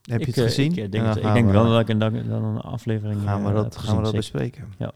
[0.03, 0.73] heb je het gezien.
[0.73, 3.45] Ik, En denk, ik denk we- wel dat ik een, dag- dan een aflevering gaan
[3.45, 4.65] we dat, gaan we dat bespreken.
[4.79, 4.93] Ja.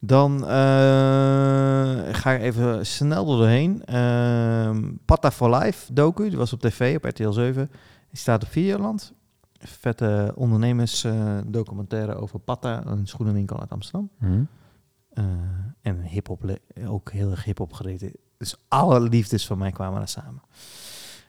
[0.00, 0.48] Dan eh,
[2.14, 3.84] ga ik even snel door doorheen.
[3.84, 7.70] Ehm Patta for Life docu, die was op tv op RTL 7.
[8.08, 9.12] Die staat op Videoland.
[9.58, 14.10] Vette ondernemers eh, over Patta, een schoenenwinkel uit Amsterdam.
[14.18, 14.42] Mhm.
[15.12, 15.24] Eh,
[15.82, 18.12] en hip-hop, ook heel erg hip-hop gereden.
[18.36, 20.42] Dus alle liefdes van mij kwamen er samen.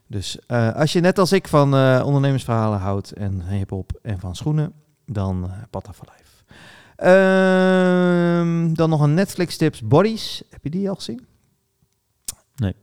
[0.08, 4.74] Dus als je net als ik van ondernemersverhalen houdt en hip-hop en van schoenen,
[5.06, 6.29] dan Patta for Life.
[7.00, 10.44] Ehm, dan nog een Netflix tips, Bodies.
[10.50, 11.26] Heb je die al gezien?
[12.56, 12.76] Nee.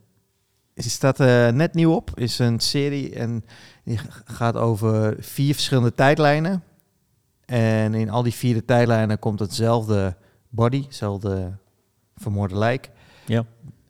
[0.76, 2.10] Ze staat eh, net nieuw op.
[2.18, 3.44] Is een serie en
[3.84, 6.62] die gaat over vier verschillende tijdlijnen.
[7.44, 10.16] En in al die vier tijdlijnen komt hetzelfde
[10.48, 11.56] body, hetzelfde
[12.16, 12.90] vermoorde lijk
[13.26, 13.44] Ja.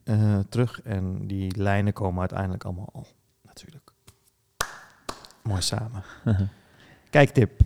[0.05, 0.83] eh, terug.
[0.83, 3.07] En die lijnen komen uiteindelijk allemaal al,
[3.43, 3.91] natuurlijk.
[5.43, 6.03] Mooi samen.
[7.11, 7.61] Kijktip.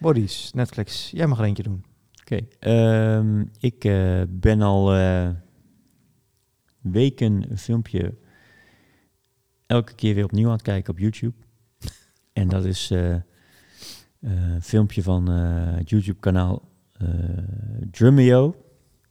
[0.00, 1.10] Bodies, Netflix.
[1.10, 1.84] Jij mag er eentje doen.
[2.36, 2.46] Oké.
[2.58, 5.30] ehm, ik eh, ben al eh,
[6.80, 8.14] weken een filmpje
[9.66, 11.34] elke keer weer opnieuw aan het kijken op YouTube.
[12.32, 13.16] En dat is eh,
[14.20, 16.72] een filmpje van het YouTube-kanaal
[17.90, 18.54] Drumeo.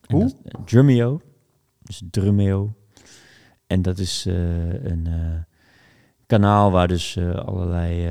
[0.07, 0.19] Hoe?
[0.43, 1.21] dat- Drumeo.
[1.81, 2.75] Dus Drumeo.
[3.67, 5.07] En dat is een
[6.25, 8.07] kanaal waar dus allerlei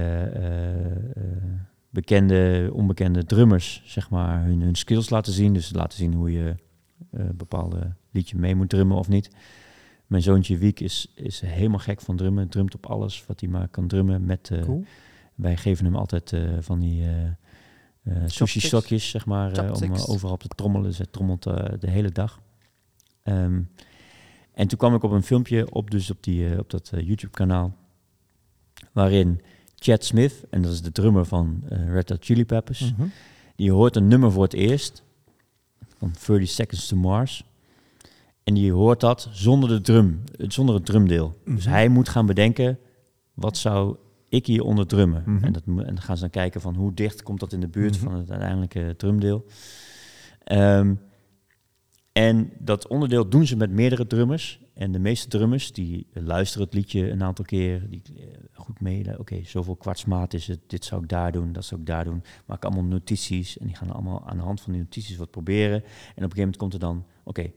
[1.93, 5.53] bekende, onbekende drummers, zeg maar, hun, hun skills laten zien.
[5.53, 6.55] Dus laten zien hoe je
[7.11, 9.31] eh, een bepaalde liedje mee moet drummen of niet.
[10.07, 12.49] Mijn zoontje Wiek is, is helemaal gek van drummen.
[12.49, 14.85] Drumt op alles wat hij maar kan drummen met, eh, Cool.
[15.35, 17.31] Wij geven hem altijd eh, van die eh
[18.03, 18.37] eh, Chopsticks?
[18.37, 20.95] sushi-stokjes, zeg maar, eh, om eh, overal te trommelen.
[20.95, 22.41] Ze trommelt eh, de hele dag.
[23.23, 23.63] Ehm,
[24.55, 27.07] en toen kwam ik op een filmpje op, dus op, die, eh, op dat eh,
[27.07, 27.77] YouTube-kanaal,
[28.93, 29.41] waarin
[29.83, 33.09] Chad Smith, en dat is de drummer van eh, Red Hot Chili Peppers, Mhm.
[33.57, 35.03] die hoort een nummer voor het eerst,
[35.99, 37.45] van 30 Seconds to Mars.
[38.45, 41.37] En die hoort dat zonder, de drum, zonder het drumdeel.
[41.45, 41.75] Dus Mhm.
[41.75, 42.79] hij moet gaan bedenken,
[43.35, 43.97] wat zou
[44.29, 45.23] ik hier onder drummen?
[45.27, 45.45] Mhm.
[45.45, 47.69] en, dat, en dan gaan ze dan kijken van hoe dicht komt dat in de
[47.69, 49.45] buurt van het uiteindelijke drumdeel.
[50.45, 50.95] Ehm,
[52.13, 54.61] en dat onderdeel doen ze met meerdere drummers.
[54.75, 57.91] En de meeste drummers die luisteren het liedje een aantal keer.
[57.91, 59.19] Die eh, goed mee.
[59.19, 60.61] Oké, zoveel kwartsmaat is het.
[60.67, 61.53] Dit zou ik daar doen.
[61.53, 62.23] Dat zou ik daar doen.
[62.47, 63.59] Maken allemaal notities.
[63.59, 65.77] En die gaan allemaal aan de hand van die notities wat proberen.
[65.77, 67.07] En op een gegeven moment komt er dan.
[67.25, 67.53] Oké,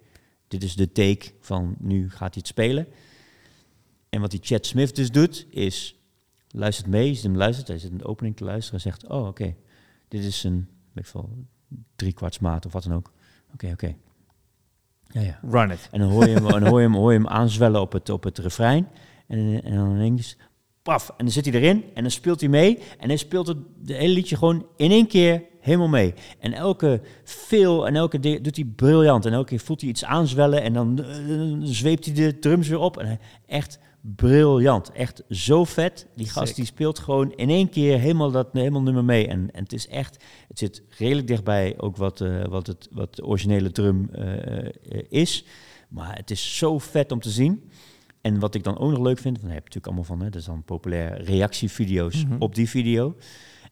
[0.47, 2.87] dit is de take van nu gaat hij het spelen.
[4.09, 5.95] En wat die Chad Smith dus doet, is
[6.47, 9.27] luistert mee, ziet hem luistert, hij zit in de opening te luisteren en zegt, oh
[9.27, 9.55] oké,
[10.07, 11.21] dit is een, weet ik
[11.95, 13.11] drie kwarts maat of wat dan ook.
[13.53, 13.95] Oké, oké.
[15.07, 15.39] Ja, ja.
[15.49, 15.87] Run it.
[15.91, 18.09] En dan hoor je hem, dan hoor je hem, hoor je hem aanzwellen op het,
[18.09, 18.87] op het refrein.
[19.27, 20.37] En, en dan ineens,
[20.81, 22.79] paf, en dan zit hij erin en dan speelt hij mee.
[22.99, 26.13] En hij speelt het de hele liedje gewoon in één keer helemaal mee.
[26.39, 29.25] En elke veel en elke di- doet hij briljant.
[29.25, 32.79] En elke keer voelt hij iets aanzwellen en dan eh, zweept hij de drums weer
[32.79, 32.97] op.
[32.97, 34.91] En echt briljant.
[34.91, 36.07] Echt zo vet.
[36.15, 36.55] Die gast Sick.
[36.55, 39.27] die speelt gewoon in één keer helemaal dat helemaal nummer mee.
[39.27, 43.15] En, en het is echt, het zit redelijk dichtbij ook wat, eh, wat, het, wat
[43.15, 44.69] de originele drum eh,
[45.09, 45.45] is.
[45.89, 47.69] Maar het is zo vet om te zien.
[48.21, 50.29] En wat ik dan ook nog leuk vind, dan heb je natuurlijk allemaal van, hè,
[50.29, 52.35] dat is dan populair reactievideo's Mhm.
[52.39, 53.15] op die video.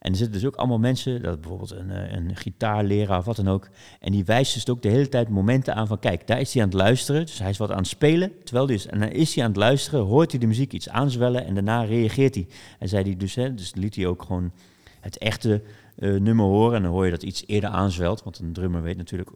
[0.03, 3.35] En er zitten dus ook allemaal mensen, dat bijvoorbeeld een, eh, een gitaarleraar of wat
[3.35, 3.69] dan ook.
[3.99, 6.63] En die wijst dus ook de hele tijd momenten aan van, kijk, daar is hij
[6.63, 7.25] aan het luisteren.
[7.25, 9.59] Dus hij is wat aan het spelen, terwijl is, en dan is hij aan het
[9.59, 12.47] luisteren, hoort hij de muziek iets aanzwellen en daarna reageert hij.
[12.79, 14.51] En zei hij dus, hè, dus liet hij ook gewoon
[14.99, 15.61] het echte
[15.95, 16.75] eh, nummer horen.
[16.75, 19.29] En dan hoor je dat iets eerder aanzwelt, want een drummer weet natuurlijk...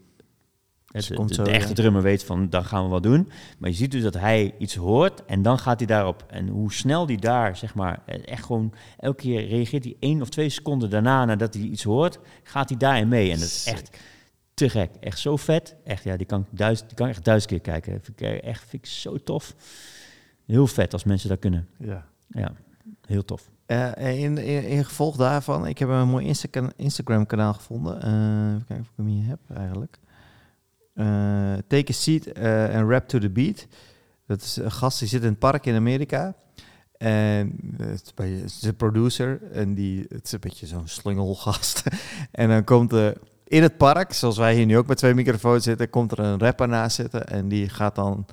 [0.88, 3.30] Ze De, komt de- echte drummer weet van, dan gaan we wat doen.
[3.57, 6.26] Maar je ziet dus dat hij iets hoort en dan gaat hij daarop.
[6.27, 8.73] En hoe snel die daar, zeg maar, eh, echt gewoon...
[8.97, 12.77] Elke keer reageert hij één of twee seconden daarna, nadat hij iets hoort, gaat hij
[12.77, 13.31] daarin mee.
[13.31, 13.97] En dat is echt
[14.53, 14.91] te gek.
[14.99, 15.76] Echt zo vet.
[15.84, 17.91] Echt, ja, die kan ik, duizend, die kan echt duizend keer kijken.
[17.91, 19.55] Vind ik eh, echt vind ik zo tof.
[20.45, 21.68] Heel vet als mensen dat kunnen.
[21.80, 22.05] Ja.
[22.27, 22.51] Ja,
[23.05, 23.49] heel tof.
[23.65, 28.01] Eh, in, in, in gevolg daarvan, ik heb een mooi Insta Instagram-kanaal gevonden.
[28.01, 29.99] Eh, even kijken of ik hem hier heb eigenlijk.
[30.98, 33.68] Eh, take a seat eh, and rap to the beat.
[34.26, 36.36] Dat is een gast die zit in het park in Amerika.
[36.98, 40.88] En het is bij- het is een producer en die, het is een beetje zo'n
[40.88, 41.84] slingelgast.
[42.32, 45.64] en dan komt er in het park, zoals wij hier nu ook met twee microfoons
[45.64, 48.26] zitten, komt er een rapper naast zitten en die gaat dan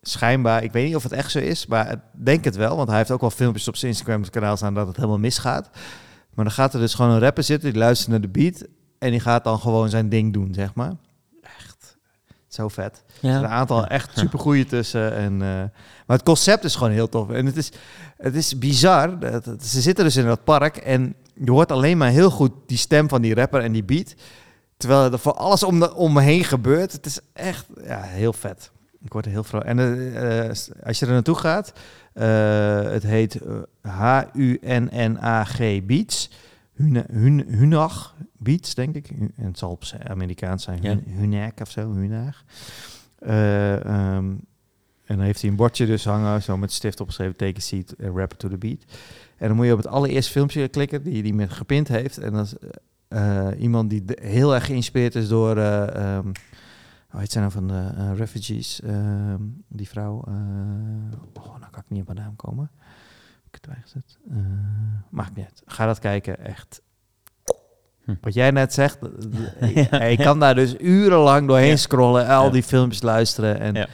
[0.00, 2.88] schijnbaar, ik weet niet of het echt zo is, maar ik denk het wel, want
[2.88, 5.70] hij heeft ook wel filmpjes op zijn Instagram kanaal staan dat het helemaal misgaat.
[6.34, 8.64] Maar dan gaat er dus gewoon een rapper zitten, die luistert naar de beat
[8.98, 10.92] en die gaat dan gewoon zijn ding doen, zeg maar.
[12.58, 13.02] Zo vet.
[13.06, 15.14] Er zijn een aantal echt supergoeie tussen.
[15.14, 15.38] En, eh,
[16.06, 17.30] maar het concept is gewoon heel tof.
[17.30, 17.72] En het is,
[18.16, 19.18] het is bizar.
[19.18, 22.50] Dat, dat- ze zitten dus in dat park en je hoort alleen maar heel goed
[22.66, 24.14] die stem van die rapper en die beat.
[24.76, 26.92] Terwijl er voor alles om, de, om me heen gebeurt.
[26.92, 28.70] Het is echt ja, heel vet.
[29.04, 29.68] Ik word er heel vrolijk.
[29.68, 30.48] En eh, eh,
[30.84, 31.72] als je er naartoe gaat,
[32.92, 33.38] het heet
[33.82, 36.30] H-U-N-N-A-G Beats.
[36.78, 39.10] Huna- Hun, Hunag Beats, denk ik.
[39.10, 40.78] En het zal op zijn Amerikaans zijn.
[40.82, 40.88] Ja.
[40.88, 42.44] Hun- Hunag of zo, Hunag.
[43.18, 44.24] Eh, ehm,
[45.04, 47.94] en dan heeft hij een bordje dus hangen, zo met stift opgeschreven, take a seat,
[47.98, 48.84] uh, rap to the beat.
[49.36, 52.18] En dan moet je op het allereerste filmpje klikken die hij met gepint heeft.
[52.18, 52.54] En dat is
[53.08, 55.54] eh, iemand die de- heel erg geïnspireerd is door,
[57.08, 60.24] hoe heet zij nou van de refugees, ehm, die vrouw.
[60.26, 60.32] eh,
[61.32, 62.70] oh, nou kan ik niet op haar naam komen.
[63.50, 64.18] Ik het bijgezet?
[64.30, 64.36] Eh
[65.10, 65.62] maakt niet uit.
[65.66, 66.82] Ga dat kijken, echt.
[68.04, 68.14] Hm.
[68.20, 68.98] Wat jij net zegt,
[69.60, 69.76] ik,
[70.14, 71.76] ik kan daar dus urenlang doorheen Ja.
[71.76, 72.50] scrollen, al Ja.
[72.50, 73.60] die filmpjes luisteren.
[73.60, 73.88] En,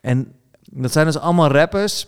[0.00, 0.32] en
[0.70, 2.06] dat zijn dus allemaal rappers.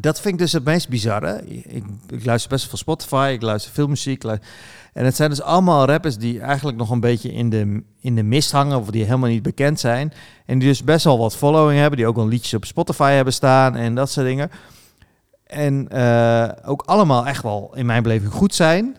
[0.00, 1.42] Dat vind ik dus het meest bizarre.
[1.46, 4.22] Ik, ik luister best veel Spotify, ik luister veel muziek.
[4.22, 4.48] luister-
[4.92, 8.22] en het zijn dus allemaal rappers die eigenlijk nog een beetje in de, in de
[8.22, 8.78] mist hangen...
[8.78, 10.12] of die helemaal niet bekend zijn.
[10.46, 11.98] En die dus best wel wat following hebben.
[11.98, 14.50] Die ook wel liedjes op Spotify hebben staan en dat soort dingen.
[15.52, 18.96] En eh, ook allemaal echt wel in mijn beleving goed zijn.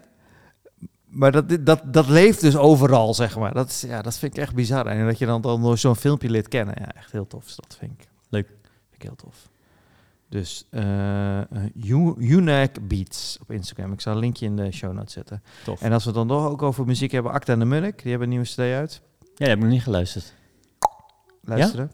[1.06, 3.54] Maar dat, dat, dat leeft dus overal, zeg maar.
[3.54, 4.86] Dat, is, ja, dat vind ik echt bizar.
[4.86, 6.76] En dat je dan, dan door zo'n filmpje leert kennen.
[6.80, 7.46] Ja, echt heel tof.
[7.46, 8.48] Dus dat vind ik Leuk.
[8.48, 9.50] Vind ik heel tof.
[10.30, 11.42] Dus uh,
[12.18, 13.92] Unique Beats op Instagram.
[13.92, 15.44] Ik zal een linkje in de show notes zetten.
[15.64, 15.82] Tof.
[15.82, 18.02] En als we het dan toch ook over muziek hebben, Acta en de Munnik.
[18.02, 19.02] Die hebben een nieuwe CD uit.
[19.20, 20.34] Ja, dat heb ik nog niet geluisterd.
[21.42, 21.92] Luisteren.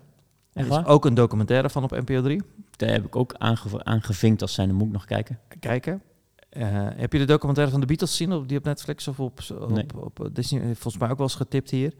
[0.53, 2.41] Echt Er is ook een documentaire van op NPO 3.
[2.79, 5.39] Daar heb ik ook aange aangevinkt als zijn, dan moet ik nog kijken.
[5.59, 6.01] Kijken.
[6.49, 6.63] Eh,
[6.95, 9.69] heb je de documentaire van de Beatles gezien op, die op Netflix of op, op,
[9.71, 9.85] Nee.
[9.95, 10.61] op, Disney?
[10.61, 11.93] Volgens mij ook wel eens getipt hier.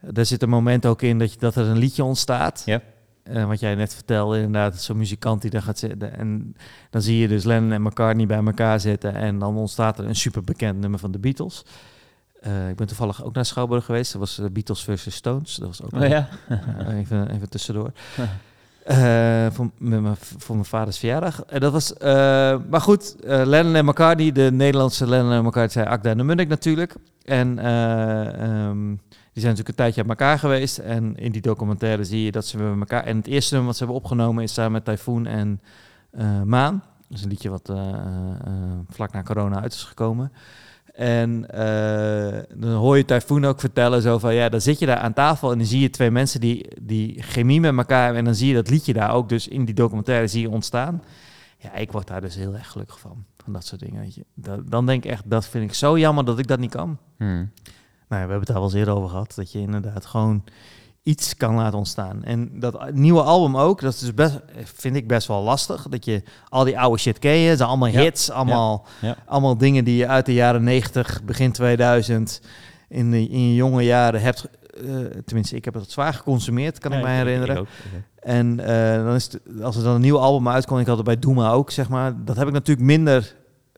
[0.00, 2.62] Eh, Daar zit een moment ook in dat, je, dat er een liedje ontstaat.
[2.66, 2.80] Ja.
[3.22, 6.18] Eh, wat jij net vertelde, inderdaad, zo'n muzikant die daar gaat zitten.
[6.18, 6.56] En
[6.90, 9.14] dan zie je dus Lennon en McCartney bij elkaar zitten.
[9.14, 11.64] En dan ontstaat er een superbekend nummer van de Beatles.
[12.40, 14.12] Eh, ik ben toevallig ook naar Schouwburg geweest.
[14.12, 15.54] Dat was Beatles versus Stones.
[15.54, 16.28] Dat was ook Oh ja?
[16.48, 17.92] eh, even, even tussendoor.
[18.86, 21.44] Eh, voor, mijn, vaders verjaardag.
[21.44, 25.68] En dat was, eh, maar goed, eh, Lennon en McCartney, de Nederlandse Lennon en McCartney,
[25.68, 26.94] zijn Akda en de Munnik natuurlijk.
[27.24, 30.78] En eh, ehm, die zijn natuurlijk een tijdje uit elkaar geweest.
[30.78, 33.04] En in die documentaire zie je dat ze met elkaar...
[33.04, 35.60] En het eerste nummer wat ze hebben opgenomen is samen met Typhoon en
[36.10, 36.82] eh, Maan.
[37.08, 38.52] Dat is een liedje wat eh, eh,
[38.90, 40.32] vlak na corona uit is gekomen.
[40.96, 44.34] En eh, dan hoor je Typhoon ook vertellen zo van...
[44.34, 47.22] Ja, dan zit je daar aan tafel en dan zie je twee mensen die, die
[47.22, 48.18] chemie met elkaar hebben.
[48.18, 51.02] En dan zie je dat liedje daar ook dus in die documentaire zie je ontstaan.
[51.58, 53.24] Ja, ik word daar dus heel erg gelukkig van.
[53.36, 54.24] Van dat soort dingen, weet je.
[54.64, 56.98] Dan denk ik echt, dat vind ik zo jammer dat ik dat niet kan.
[57.16, 57.50] Hmm.
[58.08, 59.32] Nou ja, we hebben het daar wel eens eerder over gehad.
[59.34, 60.44] Dat je inderdaad gewoon
[61.06, 62.24] iets kan laten ontstaan.
[62.24, 65.86] En dat nieuwe album ook, dat is dus best, vind ik best wel lastig.
[65.90, 67.56] Dat je al die oude shit ken je.
[67.56, 68.00] Zijn allemaal Ja.
[68.00, 69.16] hits, allemaal, Ja.
[69.26, 72.40] allemaal dingen die je uit de jaren 90, begin 2000
[72.88, 74.48] in, de, in je jonge jaren hebt.
[74.76, 77.54] eh, tenminste, ik heb het zwaar geconsumeerd, kan ik mij herinneren.
[77.54, 77.66] ik ook.
[78.20, 81.06] En eh, dan is het, als er dan een nieuw album uitkomt, ik had het
[81.06, 82.24] bij Doema ook, zeg maar.
[82.24, 83.34] Dat heb ik natuurlijk minder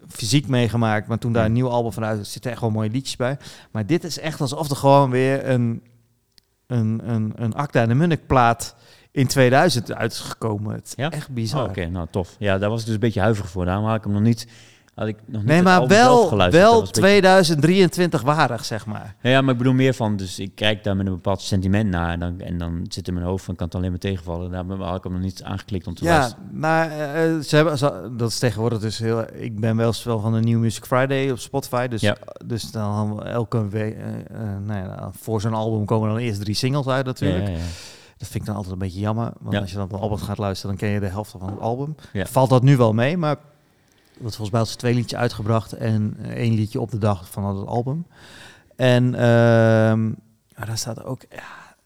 [0.09, 1.09] fysiek meegemaakt.
[1.09, 3.36] Maar toen daar een nieuw album van uit zitten echt wel mooie liedjes bij.
[3.70, 5.82] Maar dit is echt alsof er gewoon weer een,
[6.69, 8.74] een, een, een Acta en de Munnik plaat
[9.11, 10.74] in 2000 uit is gekomen.
[10.74, 11.11] Het Ja?
[11.11, 11.69] echt Oh, bizar.
[11.69, 12.36] Oké, nou tof.
[12.39, 13.65] Ja, daar was ik dus een beetje huiverig voor.
[13.65, 14.47] Daarom had ik hem nog niet...
[14.98, 19.14] Had ik nog niet Nee, maar wel, wel was een beetje- 2023 waardig, zeg maar.
[19.22, 21.90] Ja, ja, maar ik bedoel meer van, dus ik kijk daar met een bepaald sentiment
[21.90, 24.50] naar en dan, en dan zit in mijn hoofd van, kan het alleen maar tegenvallen.
[24.50, 26.44] Daar had ik hem nog niet aangeklikt om te Ja, luisteren.
[26.52, 29.24] maar eh, ze hebben, ze- dat is tegenwoordig dus heel...
[29.34, 31.86] Ik ben wel eens wel van de New Music Friday op Spotify.
[31.86, 32.16] Dus, Ja.
[32.46, 33.96] dus dan elke week...
[33.96, 37.44] eh, eh, nou ja, voor zo'n album komen dan eerst drie singles uit natuurlijk.
[37.46, 37.64] Ja, ja, ja.
[38.18, 39.32] Dat vind ik dan altijd een beetje jammer.
[39.40, 39.60] Want Ja.
[39.60, 41.60] als je dan op het album gaat luisteren, dan ken je de helft van het
[41.60, 41.94] album.
[42.12, 42.26] Ja.
[42.26, 43.36] Valt dat nu wel mee, maar...
[44.20, 47.31] Want volgens mij had ze twee liedjes uitgebracht en eh, één liedje op de dag
[47.31, 48.07] van het album.
[48.77, 50.07] En ehm,
[50.59, 51.20] maar daar staat ook...
[51.31, 51.77] Ja,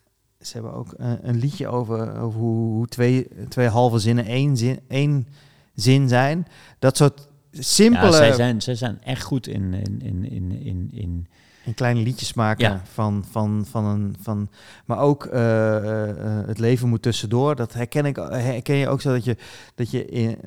[0.40, 4.56] ze hebben ook eh, een liedje over, over hoe, hoe twee, twee halve zinnen één
[4.56, 5.26] zin, één
[5.74, 6.46] zin zijn.
[6.78, 8.06] Dat soort simpele...
[8.06, 11.26] Ja, zij, zijn, zij zijn echt goed in, in, in, in, in, in
[11.64, 12.82] En kleine liedjes maken Ja.
[12.92, 14.16] van, van, van een.
[14.20, 14.48] Van,
[14.84, 17.56] maar ook eh, eh, eh, het leven moet tussendoor.
[17.56, 19.36] Dat herken, ik, herken je ook zo dat je,
[19.74, 20.38] dat je in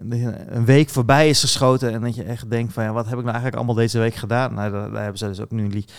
[0.48, 1.92] een week voorbij is geschoten.
[1.92, 4.16] En dat je echt denkt: van ja, wat heb ik nou eigenlijk allemaal deze week
[4.16, 4.54] gedaan?
[4.54, 5.94] Nou, daar, daar hebben ze dus ook nu een lied.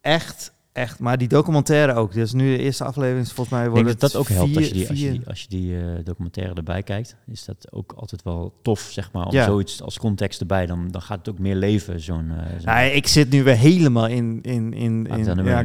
[0.00, 0.98] Echt, echt.
[0.98, 2.12] Maar die documentaire ook.
[2.12, 3.66] Dus nu de eerste aflevering is volgens mij.
[3.66, 5.48] Ik denk wordt dat dat ook helpt als je die, als je die, als je
[5.48, 7.16] die eh, documentaire erbij kijkt.
[7.26, 9.26] Is dat ook altijd wel tof, zeg maar.
[9.26, 9.44] Om Ja.
[9.44, 12.30] zoiets als context erbij, dan, dan gaat het ook meer leven, zo'n...
[12.30, 15.64] eh, Nou, ik zit nu weer helemaal in, in, in, in de ja,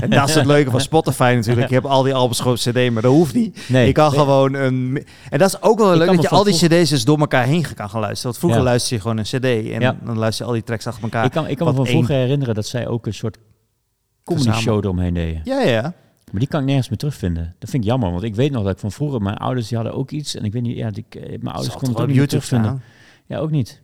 [0.00, 1.66] en dat is het leuke van Spotify natuurlijk.
[1.66, 3.58] Ik heb al die albums gewoon cd, maar dat hoeft niet.
[3.68, 4.18] nee, je kan nee.
[4.20, 5.04] gewoon een...
[5.30, 7.64] En dat is ook wel leuk dat je al die cd's dus door elkaar heen
[7.74, 8.22] kan gaan luisteren.
[8.30, 8.64] Want vroeger Ja.
[8.64, 11.24] luister je gewoon een cd en dan luister je al die tracks achter elkaar.
[11.24, 13.38] Ik kan, ik kan me van vroeger herinneren dat zij ook een soort
[14.24, 15.40] comedy Verzamel- show eromheen deden.
[15.44, 15.94] Ja, ja.
[16.30, 17.54] Maar die kan ik nergens meer terugvinden.
[17.58, 19.22] Dat vind ik jammer, want ik weet nog dat ik van vroeger...
[19.22, 20.76] Mijn ouders die hadden ook iets en ik weet niet...
[20.76, 22.68] Ja, die, eh, mijn ouders konden het ook niet meer terugvinden.
[22.70, 22.82] staan.
[23.26, 23.82] Ja, ook niet.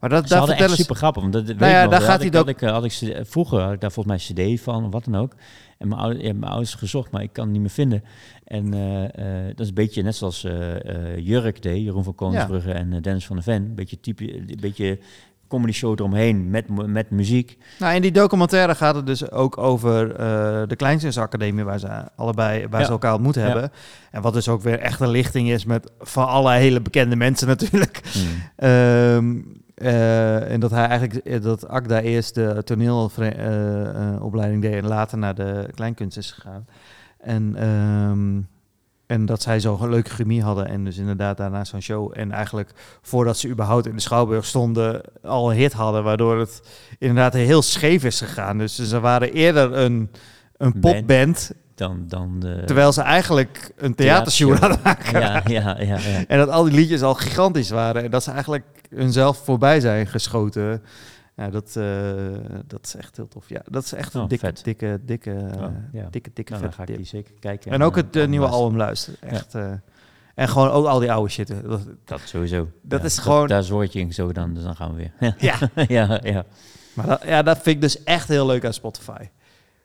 [0.00, 0.76] Maar dat, Ze hadden echt ze...
[0.76, 1.22] super grappig.
[1.22, 3.60] Want dat, Nou ja, nog, daar gaat hij had ik, eh, had ik, CD vroeger
[3.60, 5.34] had ik daar volgens mij cd van, of wat dan ook.
[5.78, 8.04] En mijn, ouder, ja, mijn ouders gezocht, maar ik kan het niet meer vinden.
[8.44, 10.40] En eh, dat is een beetje net zoals
[11.16, 13.62] Jurk deed, Jeroen van Koningsbrugge en Dennis van der Ven.
[13.62, 14.98] Een beetje, type, een beetje
[15.48, 17.58] comedy show eromheen met, met muziek.
[17.78, 20.16] Nou, in die documentaire gaat het dus ook over eh,
[20.66, 22.86] de Kleinzinsacademie, waar ze allebei waar Ja.
[22.86, 23.40] ze elkaar ontmoet Ja.
[23.40, 23.70] hebben.
[24.10, 27.46] En wat dus ook weer echt een lichting is met van alle hele bekende mensen
[27.56, 28.00] natuurlijk.
[28.12, 28.22] Hmm.
[28.56, 29.36] Ehm,
[29.74, 35.34] eh, en dat hij eigenlijk eh, dat Akda eerst de toneelopleiding deed en later naar
[35.34, 36.66] de kleinkunst is gegaan.
[37.20, 38.40] En, ehm,
[39.06, 42.12] en dat zij zo'n leuke chemie hadden en dus inderdaad daarna zo'n show.
[42.14, 42.70] En eigenlijk
[43.02, 46.62] voordat ze überhaupt in de Schouwburg stonden al een hit hadden, waardoor het
[46.98, 48.58] inderdaad heel scheef is gegaan.
[48.58, 50.10] Dus ze waren eerder een,
[50.56, 50.80] een Band.
[50.80, 52.62] popband, Dan, dan de...
[52.66, 54.58] terwijl ze eigenlijk een theatershow Theatershow.
[54.58, 54.80] hadden
[55.12, 55.20] maken.
[55.20, 56.24] Ja, ja, ja, ja.
[56.26, 58.02] En dat al die liedjes al gigantisch waren.
[58.04, 60.82] En dat ze eigenlijk hunzelf voorbij zijn geschoten.
[61.36, 62.14] Ja, dat, eh,
[62.66, 63.48] dat is echt heel tof.
[63.48, 64.64] Ja, dat is echt een Oh, dikke, vet.
[64.64, 66.08] dikke, dikke, eh, Oh, ja.
[66.10, 67.70] dikke, dikke, Nou, ik die zeker kijken.
[67.72, 69.20] En ook eh, het eh, nieuwe album luisteren.
[69.30, 69.54] Echt.
[69.54, 69.72] eh,
[70.34, 71.48] en gewoon ook al die oude shit.
[71.64, 72.68] Dat, Dat sowieso.
[72.82, 75.34] Dat Ja, is gewoon- Daar zorg je in zo dan, dus dan gaan we weer.
[75.38, 75.58] ja,
[75.88, 76.44] ja, ja.
[76.94, 79.28] maar dat, ja, dat vind ik dus echt heel leuk aan Spotify.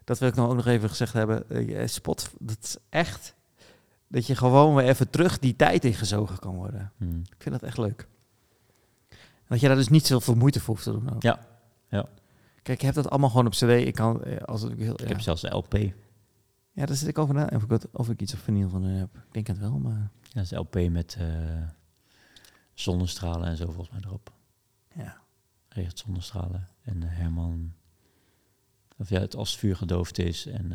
[0.03, 1.49] Dat wil ik nog ook nog even gezegd hebben.
[1.49, 3.35] Eh, Spot, dat is echt
[4.07, 6.91] dat je gewoon weer even terug die tijd ingezogen kan worden.
[6.97, 7.19] Hmm.
[7.19, 8.07] Ik vind dat echt leuk.
[9.51, 11.13] Dat je daar dus niet zoveel moeite voor hoeft te doen.
[11.13, 11.21] ook.
[11.21, 11.39] Ja,
[11.89, 12.05] ja.
[12.61, 13.61] Kijk, ik heb dat allemaal gewoon op cd.
[13.61, 15.07] Ik kan, eh, als ik heel, Ik ja.
[15.07, 15.73] heb zelfs de LP.
[16.71, 17.49] ja, daar zit ik over na.
[17.53, 19.15] Of ik, wat- of ik iets op vinyl van hun heb.
[19.15, 21.27] Ik denk het wel, maar Ja, dat is LP met eh,
[22.73, 24.31] zonnestralen en zo volgens mij erop.
[24.95, 25.19] ja.
[25.69, 26.67] Regent zonnestralen.
[26.81, 27.73] En eh, Herman.
[28.97, 30.45] Of ja, het als het vuur gedoofd is.
[30.45, 30.71] En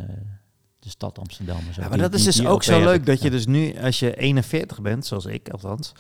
[0.79, 1.81] de stad Amsterdam en zo.
[1.81, 3.79] Ja, maar Die- dat is die- dus die ook zo leuk dat je dus nu,
[3.83, 5.93] als je 41 bent, zoals ik althans,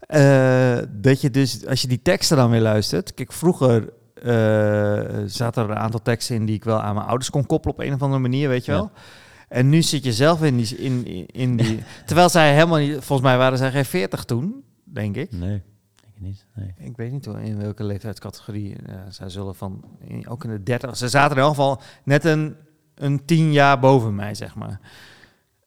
[0.00, 3.14] eh, dat je dus, als je die teksten dan weer luistert.
[3.14, 7.30] Kijk, vroeger eh, zaten er een aantal teksten in die ik wel aan mijn ouders
[7.30, 8.78] kon koppelen op een of andere manier, weet je Ja.
[8.78, 8.90] wel.
[9.48, 13.20] En nu zit je zelf in die, in, in, die terwijl zij helemaal niet, volgens
[13.28, 15.32] mij waren zij geen 40 toen, denk ik.
[15.32, 16.46] Nee, denk ik niet.
[16.54, 16.74] Nee.
[16.78, 20.62] Ik weet niet hoor, in welke leeftijdscategorie eh, zij zullen van, in- ook in de
[20.62, 20.96] 30.
[20.96, 22.56] Ze zaten in elk geval net een,
[23.00, 24.80] een tien jaar boven mij, zeg maar.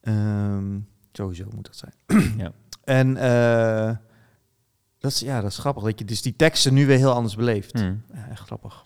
[0.01, 0.79] Ehm,
[1.11, 1.93] sowieso moet dat zijn.
[2.43, 2.51] Ja.
[2.83, 3.95] En eh,
[4.99, 7.35] dat, is, ja, dat is grappig dat je dus die teksten nu weer heel anders
[7.35, 7.79] beleeft.
[7.79, 7.93] Hm.
[8.13, 8.85] Ja, echt grappig.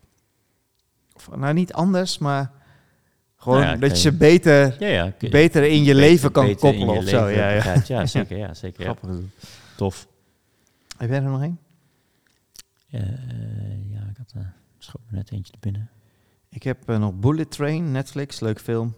[1.13, 2.51] Of, nou, niet anders, maar
[3.37, 5.09] gewoon Nou ja, dat je ze beter, Ja, ja.
[5.11, 7.27] kun- beter in je leven kan koppelen of zo.
[7.27, 7.75] Ja, ja.
[7.87, 8.37] ja, zeker.
[8.37, 8.83] Ja, zeker.
[8.83, 9.09] Grappig.
[9.75, 10.07] Tof.
[10.97, 11.59] Heb jij er nog één?
[12.89, 13.01] Eh,
[13.91, 14.33] ja, ik had,
[14.77, 15.89] schoot me net eentje te binnen.
[16.55, 18.95] Ik heb eh, nog Bullet Train, Netflix, leuk film.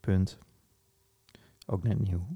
[0.00, 0.38] Punt.
[1.66, 2.26] Ook net nieuw.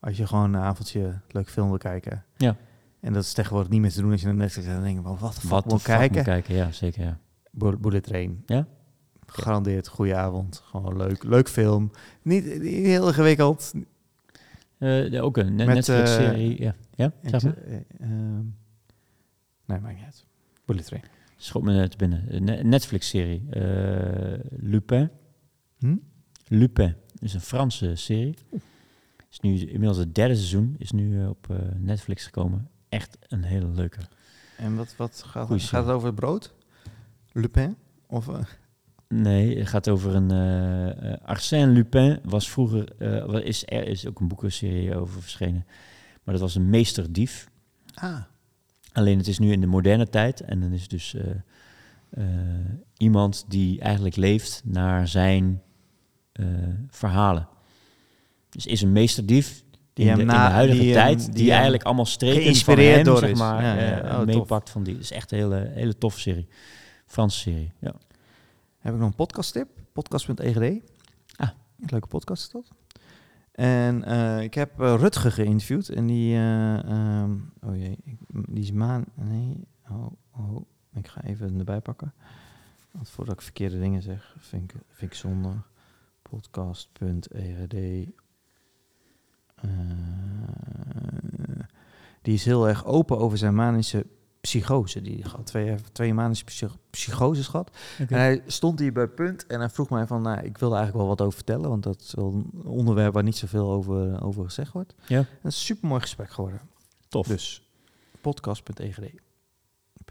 [0.00, 2.24] Als je gewoon een avondje leuk film wil kijken.
[2.36, 2.56] Ja.
[3.00, 4.76] En dat is tegenwoordig niet meer te doen als je naar Netflix gaat.
[4.76, 6.54] Dan denk je, van, wat de fuck Wat moet kijken?
[6.54, 7.18] ja, zeker ja.
[7.50, 8.42] Bu- Bullet Train.
[8.46, 8.66] Ja?
[9.26, 10.62] Garandeerd, goede avond.
[10.64, 11.22] Gewoon leuk.
[11.22, 11.90] Leuk film.
[12.22, 13.72] Niet, niet heel ingewikkeld.
[14.78, 16.62] Eh, ja, ook een Netflix-serie.
[16.62, 16.74] ja.
[16.94, 17.56] ja, zeg maar.
[17.56, 18.44] Eh, eh, ehm,
[19.64, 20.26] nee, maakt niet uit.
[20.64, 21.02] Bullet Train.
[21.36, 22.24] Schoot me net binnen.
[22.34, 23.46] Een Ne- Netflix-serie.
[23.50, 25.10] Eh, Lupin.
[25.78, 25.96] Hm?
[26.48, 28.34] Lupin is een Franse serie.
[29.30, 30.74] Is nu inmiddels het derde seizoen.
[30.78, 32.68] Is nu eh, op eh, Netflix gekomen.
[32.88, 33.98] Echt een hele leuke.
[34.56, 36.54] En wat, wat gaat, Goeie gaat het over het brood?
[37.32, 37.76] Lupin?
[38.06, 38.38] Of, eh,
[39.08, 40.30] Nee, het gaat over een...
[40.30, 42.92] eh eh, Arsène Lupin was vroeger...
[42.98, 45.66] eh, wat is, er is ook een boekenserie over verschenen.
[46.24, 47.48] Maar dat was een meesterdief.
[47.94, 48.20] ah,
[48.96, 50.40] Alleen het is nu in de moderne tijd.
[50.40, 51.24] En dan is dus eh,
[52.10, 52.24] eh,
[52.96, 55.62] iemand die eigenlijk leeft naar zijn
[56.32, 56.46] eh,
[56.88, 57.48] verhalen.
[58.48, 61.32] Dus is een meesterdief Die in, hem de, in de huidige die hem- tijd.
[61.36, 64.24] die eigenlijk allemaal streken geïnspireerd hem, door zeg maar, Ja, ja, oh, tof.
[64.24, 64.94] meepakt van die.
[64.94, 66.48] Het is echt een hele, hele toffe serie.
[67.06, 67.94] Franse serie, ja.
[68.78, 69.68] heb ik nog een podcast tip.
[69.92, 70.56] Podcast.egd.
[71.36, 71.48] Ah.
[71.80, 72.68] Een leuke podcast is dat.
[73.56, 75.88] En eh, ik heb eh, Rutger geïnterviewd.
[75.88, 76.34] En die...
[76.34, 77.98] eh, ehm, oh jee.
[78.04, 79.04] ik- die is maan...
[79.14, 79.66] Nee.
[79.90, 80.66] Oh, oh.
[80.94, 82.14] Ik ga even erbij pakken.
[82.90, 85.52] Want voordat ik verkeerde dingen zeg, vind ik, vind zonde.
[86.22, 87.74] Podcast.egd.
[89.54, 89.70] Eh,
[92.22, 94.06] die is heel erg open over zijn manische
[94.46, 95.02] psychose.
[95.02, 97.70] Die had twee, twee manische psych- psychoses gehad.
[97.98, 101.06] En hij stond hier bij punt en hij vroeg mij van, nou, ik wilde eigenlijk
[101.06, 104.44] wel wat over vertellen, want dat is wel een onderwerp waar niet zoveel over, over
[104.44, 104.94] gezegd wordt.
[105.06, 105.24] Ja.
[105.42, 106.60] Een supermooi gesprek geworden.
[107.08, 107.26] Tof.
[107.26, 107.68] Dus
[108.20, 109.00] podcast.egd.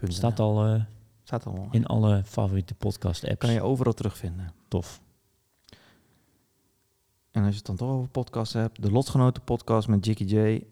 [0.06, 0.82] Staat al eh,
[1.22, 1.68] Staat al.
[1.70, 3.38] in alle favoriete podcast-apps.
[3.38, 4.52] Kan je overal terugvinden.
[4.68, 5.00] Tof.
[7.30, 10.64] En als je het dan toch over podcasts hebt, de Lotgenoten podcast met Jickie J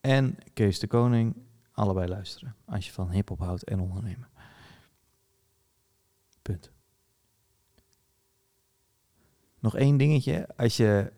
[0.00, 1.34] en Kees de Koning,
[1.78, 2.54] allebei luisteren.
[2.64, 4.28] Als je van hip-hop houdt en ondernemen.
[6.42, 6.70] Punt.
[9.58, 10.48] Nog één dingetje.
[10.56, 11.12] Als je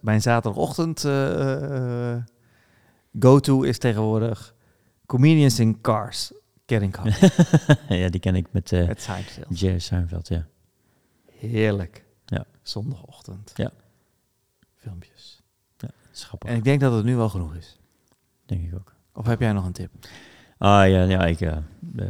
[0.00, 2.22] mijn zaterdagochtend eh, eh,
[3.18, 4.54] go-to is tegenwoordig
[5.06, 6.32] Comedians in Cars.
[6.64, 7.08] Keddingkamp.
[7.88, 9.58] ja, die ken ik met eh met Seinfeld.
[9.58, 10.46] Jerry Seinfeld, ja.
[11.30, 12.04] Heerlijk.
[12.24, 12.44] Ja.
[12.62, 13.52] Zondagochtend.
[13.54, 13.72] Ja.
[14.76, 15.42] Filmpjes.
[16.10, 17.78] Schappig, En ik denk dat het nu wel genoeg is.
[18.46, 18.94] denk ik ook.
[19.20, 19.90] Of heb jij nog een tip?
[20.58, 21.40] Ah ja, ja ik...
[21.40, 21.56] eh
[21.96, 22.06] eh,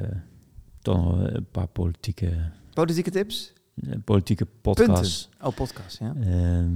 [0.82, 3.52] toch nog een paar politieke, Politieke tips?
[3.74, 5.28] eh, politieke podcasts.
[5.40, 6.14] Oh, podcast, ja.
[6.20, 6.74] Ehm,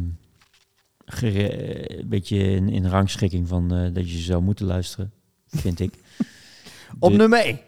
[1.05, 5.13] eh, een beetje in, in rangschikking van eh, dat je zou moeten luisteren,
[5.47, 5.95] vind ik.
[6.99, 7.59] Op De- nummer 1.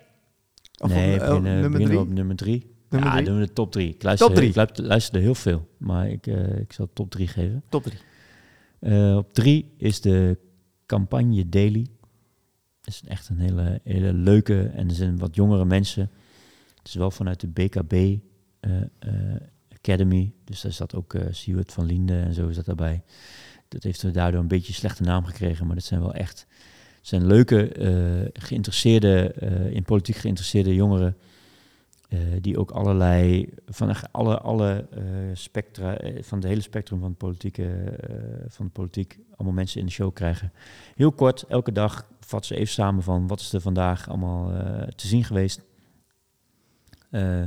[0.79, 1.99] Of nee, op, we oh, beginnen, nummer 3?
[1.99, 2.75] op nummer drie.
[2.89, 3.27] Nummer ja, drie?
[3.27, 3.89] doen we de top drie.
[3.95, 4.49] Ik luister, Top drie.
[4.49, 7.63] Ik luister, luister er heel veel, maar ik, eh, ik zal top drie geven.
[7.69, 7.99] Top 3.
[8.79, 10.39] Eh, op drie is de
[10.87, 11.87] campagne Daily.
[12.87, 16.11] Is echt een hele, hele leuke en er zijn wat jongere mensen.
[16.79, 19.41] Het is wel vanuit de BKB eh, eh,
[19.75, 20.33] Academy.
[20.45, 23.03] Dus daar zat ook Siewert van Liende en zo is dat daarbij.
[23.69, 25.67] Dat heeft daardoor een beetje een slechte naam gekregen.
[25.67, 26.47] Maar dat zijn wel echt
[27.01, 29.35] zijn leuke, geïnteresseerde,
[29.71, 31.17] in politiek geïnteresseerde jongeren.
[32.41, 34.89] die ook allerlei, van alle, alle
[35.33, 37.99] spectra, van het hele spectrum van politieke,
[38.49, 40.53] van de politiek, allemaal mensen in de show krijgen.
[40.95, 44.89] Heel kort, elke dag vat ze even samen van wat is er vandaag allemaal eh,
[44.89, 45.63] te zien geweest.
[47.11, 47.41] Eh,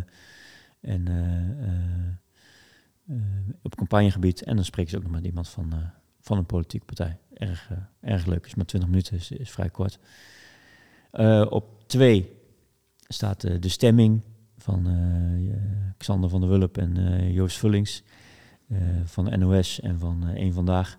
[0.82, 3.16] en eh,
[3.62, 4.44] op campagnegebied.
[4.44, 5.74] En dan spreken ze ook nog met iemand van,
[6.20, 7.18] van een politieke partij.
[7.34, 7.70] Erg,
[8.02, 8.46] erg leuk.
[8.46, 10.00] Is maar 20 minuten, is, is vrij kort.
[11.50, 12.38] Op twee
[13.08, 14.22] staat de stemming
[14.58, 14.88] van
[15.98, 18.04] Xander van der Wulp en Joost Vullings.
[19.04, 20.98] van de NOS en van Eén Vandaag.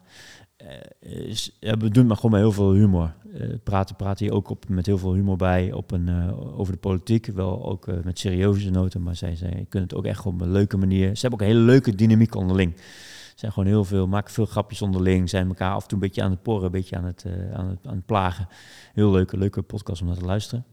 [0.61, 3.15] Eh, is, ja, we doen maar gewoon met heel veel humor.
[3.35, 6.73] Eh, praten, praten hier ook op, met heel veel humor bij op een, eh, over
[6.73, 7.27] de politiek.
[7.27, 10.77] Wel ook met serieuze noten, maar zij, zij kunnen het ook echt op een leuke
[10.77, 11.15] manier.
[11.17, 12.73] Ze hebben ook een hele leuke dynamiek onderling.
[12.77, 15.29] Ze zijn gewoon heel veel, maken veel grapjes onderling.
[15.29, 17.69] Zijn elkaar af en toe een beetje aan het porren, een beetje aan het, aan
[17.69, 18.49] het, aan het plagen.
[18.93, 20.65] Heel leuke, leuke podcast om naar te luisteren.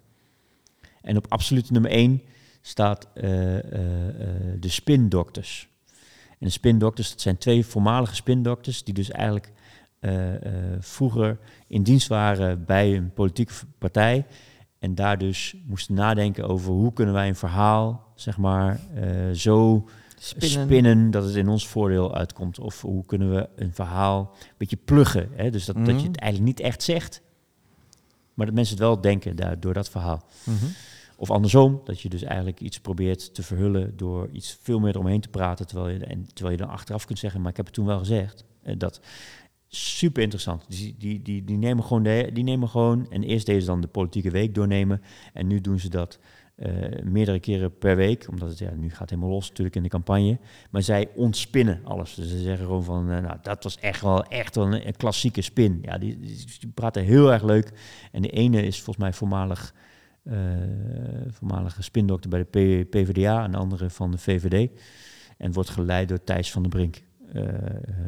[1.02, 2.22] En op absolute nummer 1
[2.62, 5.70] staat de spindokters.
[6.30, 9.52] En de spindokters, dat zijn twee voormalige spindokters die dus eigenlijk
[10.80, 14.26] vroeger in dienst waren bij een politieke partij.
[14.80, 19.88] En daar dus moesten nadenken over hoe kunnen wij een verhaal, zeg maar, eh, zo
[20.20, 21.12] spinnen.
[21.12, 22.60] dat het in ons voordeel uitkomt.
[22.60, 25.30] Of hoe kunnen we een verhaal een beetje pluggen.
[25.34, 25.50] Hè?
[25.50, 25.98] Dus dat, dat Mhm.
[25.98, 27.22] je het eigenlijk niet echt zegt,
[28.34, 30.24] maar dat mensen het wel denken daar, door dat verhaal.
[30.44, 30.66] Mhm.
[31.16, 35.22] Of andersom, dat je dus eigenlijk iets probeert te verhullen door iets veel meer eromheen
[35.22, 37.76] te praten, terwijl je, en, terwijl je dan achteraf kunt zeggen, maar ik heb het
[37.76, 38.44] toen wel gezegd.
[38.64, 39.00] Eh, dat
[39.68, 40.66] super interessant.
[40.68, 42.04] Die, die, die, die nemen gewoon,
[42.34, 45.02] die nemen gewoon, en eerst deden ze dan de politieke week doornemen,
[45.34, 46.20] en nu doen ze dat
[46.58, 49.90] eh, meerdere keren per week, omdat het ja, nu gaat helemaal los natuurlijk in de
[49.90, 50.40] campagne.
[50.70, 52.16] Maar zij ontspinnen alles.
[52.16, 55.42] Dus ze zeggen gewoon van, eh, nou, dat was echt wel, echt wel een, klassieke
[55.42, 55.80] spin.
[55.82, 56.20] Ja, die,
[56.74, 57.72] praten heel erg leuk.
[58.12, 59.74] En de ene is volgens mij voormalig,
[60.24, 60.36] eh,
[61.28, 64.70] voormalige spindokter bij de PvdA en de andere van de VVD.
[65.38, 67.04] En wordt geleid door Thijs van der Brink,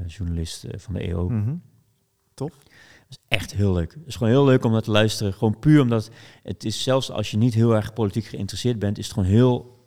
[0.07, 1.29] journalist eh, van de EO.
[1.29, 1.55] Mhm.
[2.33, 2.51] Dat
[3.09, 3.93] is echt heel leuk.
[3.93, 5.33] Het is gewoon heel leuk om naar te luisteren.
[5.33, 6.09] Gewoon puur omdat
[6.43, 9.77] het is zelfs als je niet heel erg politiek geïnteresseerd bent, is het gewoon heel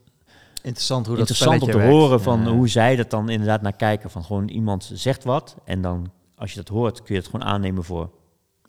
[0.63, 2.51] Interessant hoe dat interessant om te horen van Ja.
[2.51, 4.11] hoe zij dat dan inderdaad naar kijken.
[4.11, 7.47] Van gewoon iemand zegt wat en dan als je dat hoort kun je het gewoon
[7.47, 8.11] aannemen voor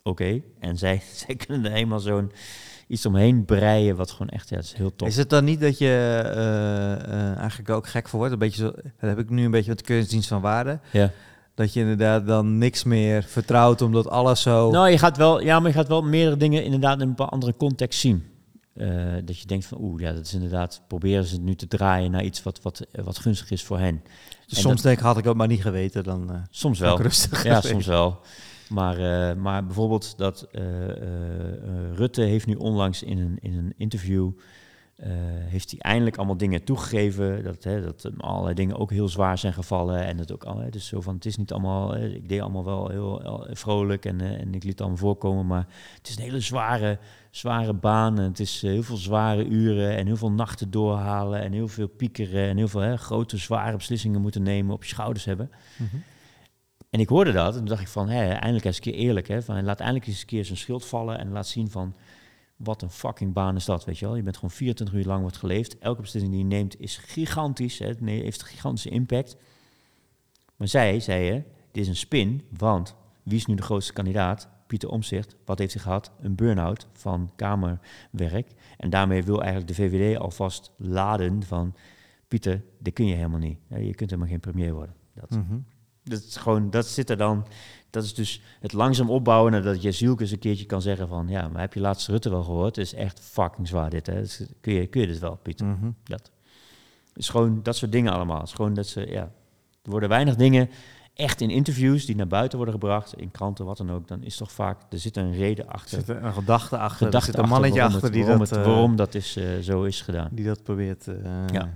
[0.02, 0.40] oké.
[0.58, 2.32] En zij, zij kunnen er helemaal zo'n
[2.94, 5.08] iets omheen breien wat gewoon echt, ja, is heel tof.
[5.08, 5.86] Is het dan niet dat je
[6.34, 8.32] eh, eh, eigenlijk ook gek voor wordt?
[8.32, 10.78] Een beetje zo, dat heb ik nu een beetje met de keuringsdienst van waarde.
[10.92, 11.10] Ja.
[11.54, 14.70] Dat je inderdaad dan niks meer vertrouwt omdat alles zo...
[14.70, 17.28] Nou, je gaat wel, ja, maar je gaat wel meerdere dingen inderdaad in een paar
[17.28, 18.24] andere context zien.
[18.74, 18.88] Eh,
[19.24, 22.10] dat je denkt van, oeh, ja, dat is inderdaad, proberen ze het nu te draaien
[22.10, 24.02] naar iets wat, wat, wat gunstig is voor hen.
[24.46, 27.00] Dus soms dat- denk ik, had ik ook maar niet geweten, dan Soms wel.
[27.00, 27.66] rustig Ja, geweest.
[27.68, 28.20] soms wel.
[28.68, 33.74] Maar, eh, maar bijvoorbeeld dat eh, eh, Rutte heeft nu onlangs in een, in een
[33.76, 34.30] interview...
[35.48, 37.44] heeft hij eindelijk allemaal dingen toegegeven.
[37.44, 40.04] Dat, hè, dat allerlei dingen ook heel zwaar zijn gevallen.
[40.04, 41.96] En dat ook al, hè, dus zo van, het is niet allemaal...
[41.96, 45.46] ik deed allemaal wel heel, vrolijk en, en ik liet het allemaal voorkomen.
[45.46, 45.66] Maar
[45.98, 46.98] het is een hele zware,
[47.30, 48.18] zware baan.
[48.18, 51.40] En het is heel veel zware uren en heel veel nachten doorhalen.
[51.40, 54.88] En heel veel piekeren en heel veel hè, grote, zware beslissingen moeten nemen, op je
[54.88, 55.50] schouders hebben.
[55.76, 55.96] Mhm.
[56.94, 59.28] En ik hoorde dat en toen dacht ik van, hé, eindelijk eens een keer eerlijk.
[59.28, 61.94] Hè, van, laat eindelijk eens een keer zijn schild vallen en laat zien van,
[62.56, 64.16] wat een fucking baan is dat, weet je wel.
[64.16, 65.78] Je bent gewoon 24 uur lang wordt geleefd.
[65.78, 69.36] Elke beslissing die je neemt is gigantisch, hè, heeft een gigantische impact.
[70.56, 71.42] Maar zij zei, hè,
[71.72, 74.48] dit is een spin, want wie is nu de grootste kandidaat?
[74.66, 75.36] Pieter Omzicht.
[75.44, 76.10] Wat heeft hij gehad?
[76.20, 78.50] Een burn-out van kamerwerk.
[78.76, 81.74] En daarmee wil eigenlijk de VVD alvast laden van,
[82.28, 83.58] Pieter, dit kun je helemaal niet.
[83.68, 84.94] Je kunt helemaal geen premier worden.
[85.14, 85.58] Dat, Mhm.
[86.04, 87.46] Dat is gewoon, dat zit er dan.
[87.90, 91.28] Dat is dus het langzaam opbouwen nadat je Zielke eens een keertje kan zeggen van,
[91.28, 92.76] ja, maar heb je laatst Rutte wel gehoord?
[92.76, 94.20] Het is echt fucking zwaar dit, hè?
[94.20, 95.66] Dus kun, je, kun je dit wel, Pieter?
[95.66, 95.90] Mhm.
[96.04, 96.30] Dat.
[97.14, 98.38] Is gewoon dat soort dingen allemaal.
[98.38, 99.22] Het is gewoon dat ze, ja,
[99.82, 100.70] er worden weinig dingen
[101.14, 104.08] echt in interviews die naar buiten worden gebracht, in kranten, wat dan ook.
[104.08, 105.98] Dan is toch vaak, er zit een reden Er achter.
[106.04, 108.58] zit een gedachte achter, gedachte er zit een mannetje achter het, die, waarom, dat, het,
[108.58, 110.28] eh, waarom dat is, eh, zo is gedaan.
[110.32, 111.08] die dat probeert...
[111.08, 111.74] eh, Ja.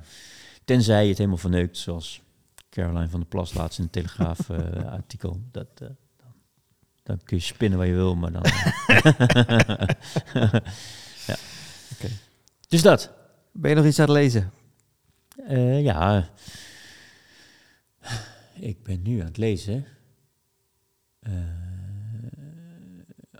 [0.65, 2.23] Tenzij je het helemaal verneukt, zoals
[2.71, 5.41] Caroline van der Plas laatst in het Telegraaf eh, artikel.
[5.51, 6.33] Dat, eh, dan,
[7.03, 8.43] dan kun je spinnen waar je wil, maar dan...
[11.27, 11.37] ja.
[12.69, 13.13] Dus dat.
[13.53, 14.51] Ben je nog iets aan het lezen?
[15.47, 16.29] Eh, ja.
[18.55, 19.85] Ik ben nu aan het lezen.
[21.21, 21.33] eh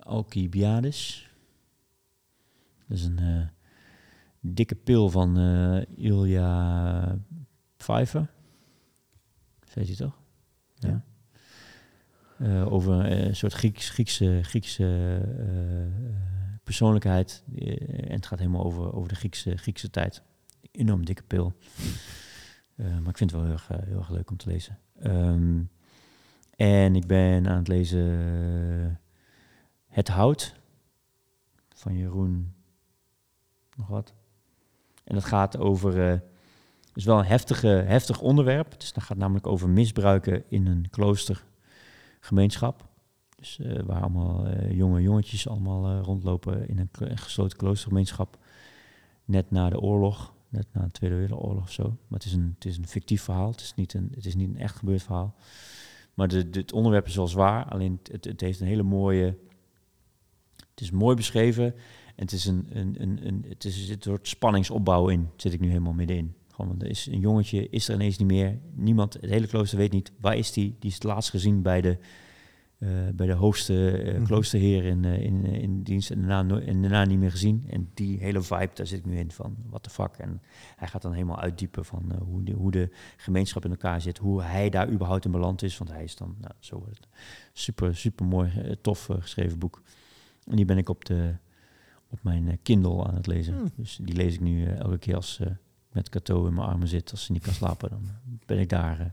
[0.03, 1.29] Alcibiades.
[2.87, 3.49] Dat is een
[4.41, 5.37] dikke pil van
[5.97, 7.19] Ilja
[7.77, 8.31] Pfeiffer.
[9.85, 10.19] Zei hij toch?
[10.75, 11.05] Ja.
[12.39, 17.45] Eh, over eh, een soort Grieks, Griekse, Griekse eh, persoonlijkheid.
[17.57, 20.23] En het gaat helemaal over, over de Griekse, Griekse tijd.
[20.71, 21.57] enorm dikke pil.
[22.75, 24.79] Maar ik vind het wel heel erg, heel erg leuk om te lezen.
[24.99, 25.63] Ehm,
[26.57, 29.01] en ik ben aan het lezen
[29.87, 30.55] Het Hout
[31.75, 32.55] van Jeroen
[33.77, 34.15] nog wat.
[35.05, 36.23] En dat gaat over,
[36.99, 38.81] is wel een heftige, heftig onderwerp.
[38.81, 42.89] Dus dat gaat namelijk over misbruiken in een kloostergemeenschap.
[43.37, 48.39] Dus eh, waar allemaal eh, jonge jongetjes allemaal eh, rondlopen in een gesloten kloostergemeenschap.
[49.25, 51.83] Net na de oorlog, net na de Tweede Wereldoorlog of zo.
[51.83, 54.35] Maar het is een, het is een fictief verhaal, het is niet een, het is
[54.35, 55.35] niet een echt gebeurd verhaal.
[56.15, 59.37] Maar de, het onderwerp is wel zwaar, alleen het, het heeft een hele mooie...
[60.57, 61.65] Het is mooi beschreven
[62.17, 65.53] en het is een, een, een, een het is, zit een soort spanningsopbouw in, zit
[65.53, 66.35] ik nu helemaal middenin.
[66.59, 68.59] Gewoon, want er is een jongetje, is er ineens niet meer.
[68.75, 70.77] Niemand, het hele klooster weet niet, waar is die?
[70.79, 71.99] Die is het laatst gezien bij de,
[72.79, 74.25] eh, bij de hoogste eh, Mhm.
[74.25, 77.65] kloosterheer in, eh, in, in dienst en daarna, no- en daarna niet meer gezien.
[77.71, 80.15] En die hele vibe, daar zit ik nu in van, what the fuck.
[80.17, 80.43] En
[80.77, 84.43] hij gaat dan helemaal uitdiepen van hoe, de, hoe de gemeenschap in elkaar zit, hoe
[84.43, 85.79] hij daar überhaupt in beland is.
[85.79, 87.07] Want hij is dan, nou, zo wordt het.
[87.53, 89.83] Super, super mooi, tof geschreven boek.
[90.45, 91.35] En die ben ik op, de,
[92.09, 93.55] op mijn Kindle aan het lezen.
[93.55, 93.71] Hmm.
[93.77, 95.41] Dus die lees ik nu elke keer als
[95.93, 98.09] met Cato in mijn armen zit, als ze niet kan slapen, dan
[98.47, 99.01] ben ik daar.
[99.01, 99.07] eh.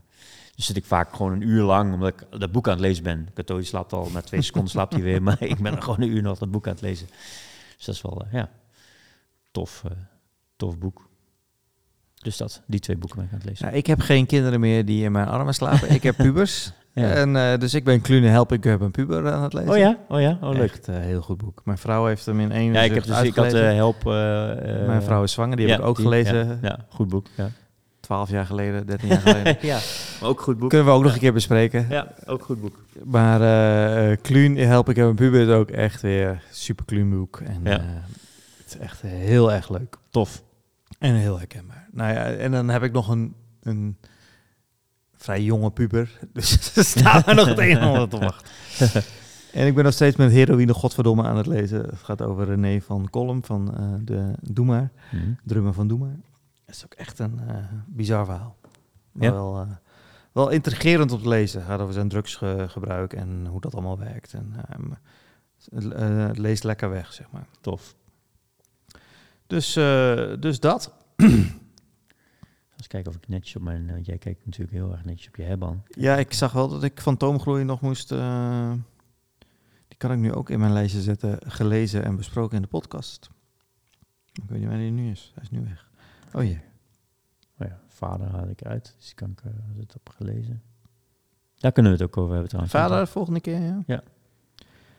[0.54, 3.02] dus zit ik vaak gewoon een uur lang, omdat ik dat boek aan het lezen
[3.04, 3.28] ben.
[3.34, 6.02] Cato die slaapt al, na twee seconden slaapt hij weer, maar ik ben er gewoon
[6.02, 7.06] een uur nog dat boek aan het lezen.
[7.76, 8.50] Dus dat is wel, eh, ja,
[9.50, 9.90] tof, eh,
[10.56, 11.08] tof boek.
[12.14, 13.64] Dus dat, die twee boeken ben ik aan het lezen.
[13.64, 15.90] Nou, ik heb geen kinderen meer die in mijn armen slapen.
[15.90, 16.70] ik heb pubers.
[17.02, 17.10] Ja.
[17.12, 19.70] En, eh, dus ik ben Klune Help, ik heb een puber aan het lezen.
[19.70, 20.62] oh ja, oh ja, oh leuk.
[20.70, 21.60] Echt een heel goed boek.
[21.64, 24.06] Mijn vrouw heeft hem in één Ja, ik heb dus, ik had eh, help.
[24.06, 26.46] eh, eh, Mijn vrouw is zwanger, die heb ik ook die- gelezen.
[26.46, 27.26] Ja, ja, goed boek.
[27.36, 27.48] Ja.
[28.00, 29.56] 12 jaar geleden, 13 jaar geleden.
[29.72, 29.78] ja,
[30.20, 30.68] maar ook goed boek.
[30.68, 31.86] Kunnen we ook nog een keer bespreken.
[31.90, 32.76] Ja, ook goed boek.
[33.04, 37.10] Maar eh eh, Kluun, Help, ik heb een puber is ook echt weer super Kluun
[37.10, 37.40] boek.
[37.44, 37.78] En Ja.
[37.78, 37.84] eh,
[38.64, 39.96] het is echt heel erg leuk.
[40.10, 40.42] Tof.
[40.98, 41.88] En heel herkenbaar.
[41.92, 43.96] Nou ja, en dan heb ik nog een, een
[45.26, 46.18] vrij jonge puber.
[46.32, 48.50] Dus er staat er nog het een en ander te wachten.
[49.52, 51.80] En ik ben nog steeds met Heroïne Godverdomme aan het lezen.
[51.80, 55.24] Het gaat over René van Kolm van eh, de Doe Maar, Mhm.
[55.44, 56.16] drummer van Doe Maar.
[56.66, 57.54] Dat is ook echt een eh,
[57.86, 58.56] bizar verhaal.
[59.12, 59.32] Maar Ja.
[59.32, 59.66] wel, eh,
[60.32, 61.60] wel intrigerend om te lezen.
[61.60, 64.32] Het gaat over zijn drugsgebruik en hoe dat allemaal werkt.
[64.34, 65.00] En, eh, maar
[65.74, 67.46] het, leest lekker weg, zeg maar.
[67.60, 67.94] Tof.
[69.46, 69.72] Dus,
[70.40, 70.92] dus dat.
[72.76, 73.86] Eens kijken of ik netjes op mijn...
[73.92, 75.82] Want jij kijkt natuurlijk heel erg netjes op je hebban.
[75.88, 78.12] Ja, ik zag wel dat ik Fantoomgroei nog moest...
[78.12, 78.72] eh,
[79.88, 81.38] die kan ik nu ook in mijn lijstje zetten.
[81.46, 83.30] Gelezen en besproken in de podcast.
[84.32, 85.32] Ik weet niet waar die nu is.
[85.34, 85.90] Hij is nu weg.
[86.32, 86.60] Oh jee.
[87.58, 88.94] Oh ja, vader haal ik uit.
[88.96, 90.62] Dus die kan ik uh, het op gelezen.
[91.56, 92.76] Daar kunnen we het ook over hebben trouwens.
[92.76, 93.82] Vader, de volgende keer, ja.
[93.86, 94.02] Ja.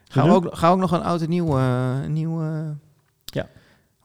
[0.08, 1.58] Gaan we, ook, gaan we ook nog een oud en nieuw...
[1.58, 2.70] eh, nieuw eh.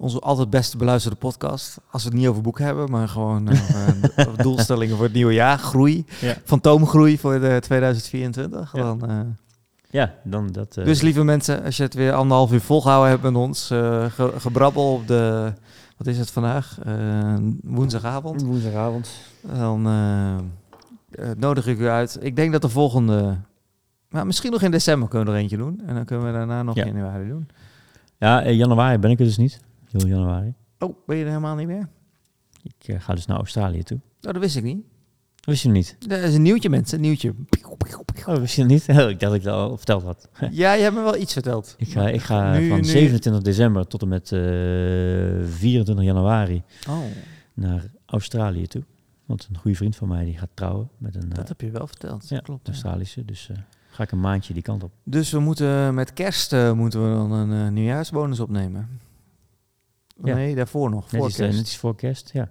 [0.03, 1.79] Onze altijd beste beluisterde podcast.
[1.91, 5.33] Als we het niet over boeken hebben, maar gewoon eh, eh, doelstellingen voor het nieuwe
[5.33, 5.59] jaar.
[5.59, 6.05] Groei.
[6.21, 6.35] Ja.
[6.45, 8.73] Fantoomgroei voor de 2024.
[8.77, 8.83] Ja.
[8.83, 9.21] Dan, eh,
[9.91, 10.75] Ja, dan dat...
[10.75, 14.93] Dus lieve mensen, als je het weer anderhalf uur volgehouden hebt met ons, ge- gebrabbel
[14.93, 15.53] op de,
[15.97, 16.79] wat is het vandaag?
[17.63, 18.43] Woensdagavond.
[18.43, 19.09] woensdagavond.
[19.41, 19.83] Dan
[21.37, 22.19] nodig ik u uit.
[22.21, 23.37] Ik denk dat de volgende,
[24.09, 25.83] maar misschien nog in december kunnen we er eentje doen.
[25.87, 26.85] En dan kunnen we daarna nog Ja.
[26.85, 27.49] in januari doen.
[28.19, 29.61] Ja, in januari ben ik er dus niet.
[29.93, 30.55] Heel januari.
[30.79, 31.89] Oh, ben je er helemaal niet meer?
[32.63, 33.99] Ik eh, ga dus naar Australië toe.
[33.99, 34.85] Oh, dat wist ik niet.
[35.45, 35.97] Wist je niet?
[36.09, 36.97] Dat is een nieuwtje, mensen.
[36.97, 37.35] Een nieuwtje.
[38.27, 38.89] Oh, wist je niet?
[38.89, 40.29] ik dacht dat ik dat al verteld had.
[40.51, 41.75] Ja, je hebt me wel iets verteld.
[41.79, 44.41] Ik ga, ik ga Nu- van nu- 27 december tot en met eh
[45.57, 46.99] 24 januari Oh,
[47.55, 48.83] naar Australië toe.
[49.27, 51.71] Want een goede vriend van mij die gaat trouwen met een dat eh, heb je
[51.71, 52.29] wel verteld.
[52.29, 52.69] ja, klopt.
[52.69, 53.25] Australische.
[53.25, 53.57] Dus eh,
[53.91, 54.93] ga ik een maandje die kant op.
[55.05, 58.89] Dus we moeten met kerst eh, moeten we dan een eh, nieuwjaarsbonus opnemen.
[60.25, 60.35] Ja.
[60.35, 61.09] Nee, daarvoor nog.
[61.09, 61.59] Voor iets, eh, kerst.
[61.59, 62.49] net voor kerst, ja.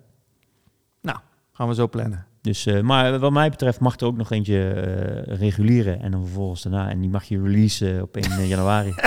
[1.54, 2.26] Gaan we zo plannen.
[2.42, 6.24] Dus, eh, maar wat mij betreft mag er ook nog eentje eh, regulieren en dan
[6.26, 6.90] vervolgens daarna.
[6.90, 8.94] En die mag je releasen op 1 januari.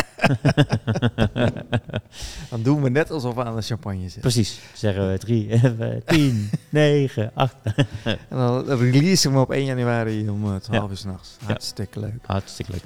[2.50, 4.20] Dan doen we net alsof we aan de champagne zitten.
[4.20, 4.60] Precies.
[4.74, 5.60] Zeggen we 3,
[6.04, 7.56] 10, 9, 8.
[8.04, 10.90] En dan release we hem op 1 januari om eh, 12 Ja.
[10.90, 11.36] uur s'nachts.
[11.40, 11.46] Ja.
[11.46, 12.14] Hartstikke leuk.
[12.26, 12.82] Hartstikke leuk.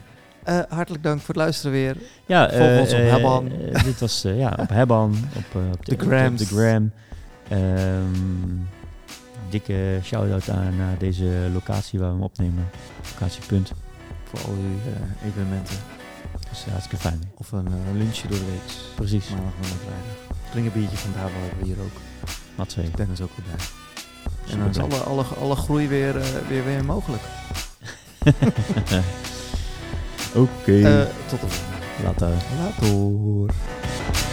[0.48, 1.96] Eh, hartelijk dank voor het luisteren weer.
[2.26, 3.52] Ja, Volg eh, ons op Hebban.
[3.72, 6.42] eh, dit was eh, ja, op Hebban, op, eh, op de, De Grams.
[6.42, 6.92] Op de gram.
[7.48, 8.56] Ehm,
[9.50, 12.68] dikke shout-out aan naar deze locatie waar we hem opnemen.
[13.12, 13.72] Locatiepunt.
[14.24, 15.76] Voor al uw eh, evenementen.
[16.32, 17.20] Dat is hartstikke fijn.
[17.34, 18.74] Of een eh, lunchje door de week.
[18.94, 19.28] Precies.
[19.28, 20.36] Maandag en vrijdag.
[20.50, 22.00] Drink een biertje van daar hebben we hier ook.
[22.54, 22.90] Matzee.
[22.96, 23.64] Dennis ook erbij.
[24.50, 27.22] En dan is alle, alle, alle groei weer, eh, weer, weer mogelijk.
[30.34, 30.48] Oké.
[30.60, 31.00] Okay.
[31.00, 31.78] Uh, tot de volgende.
[32.04, 32.28] Later.
[32.58, 34.27] Later.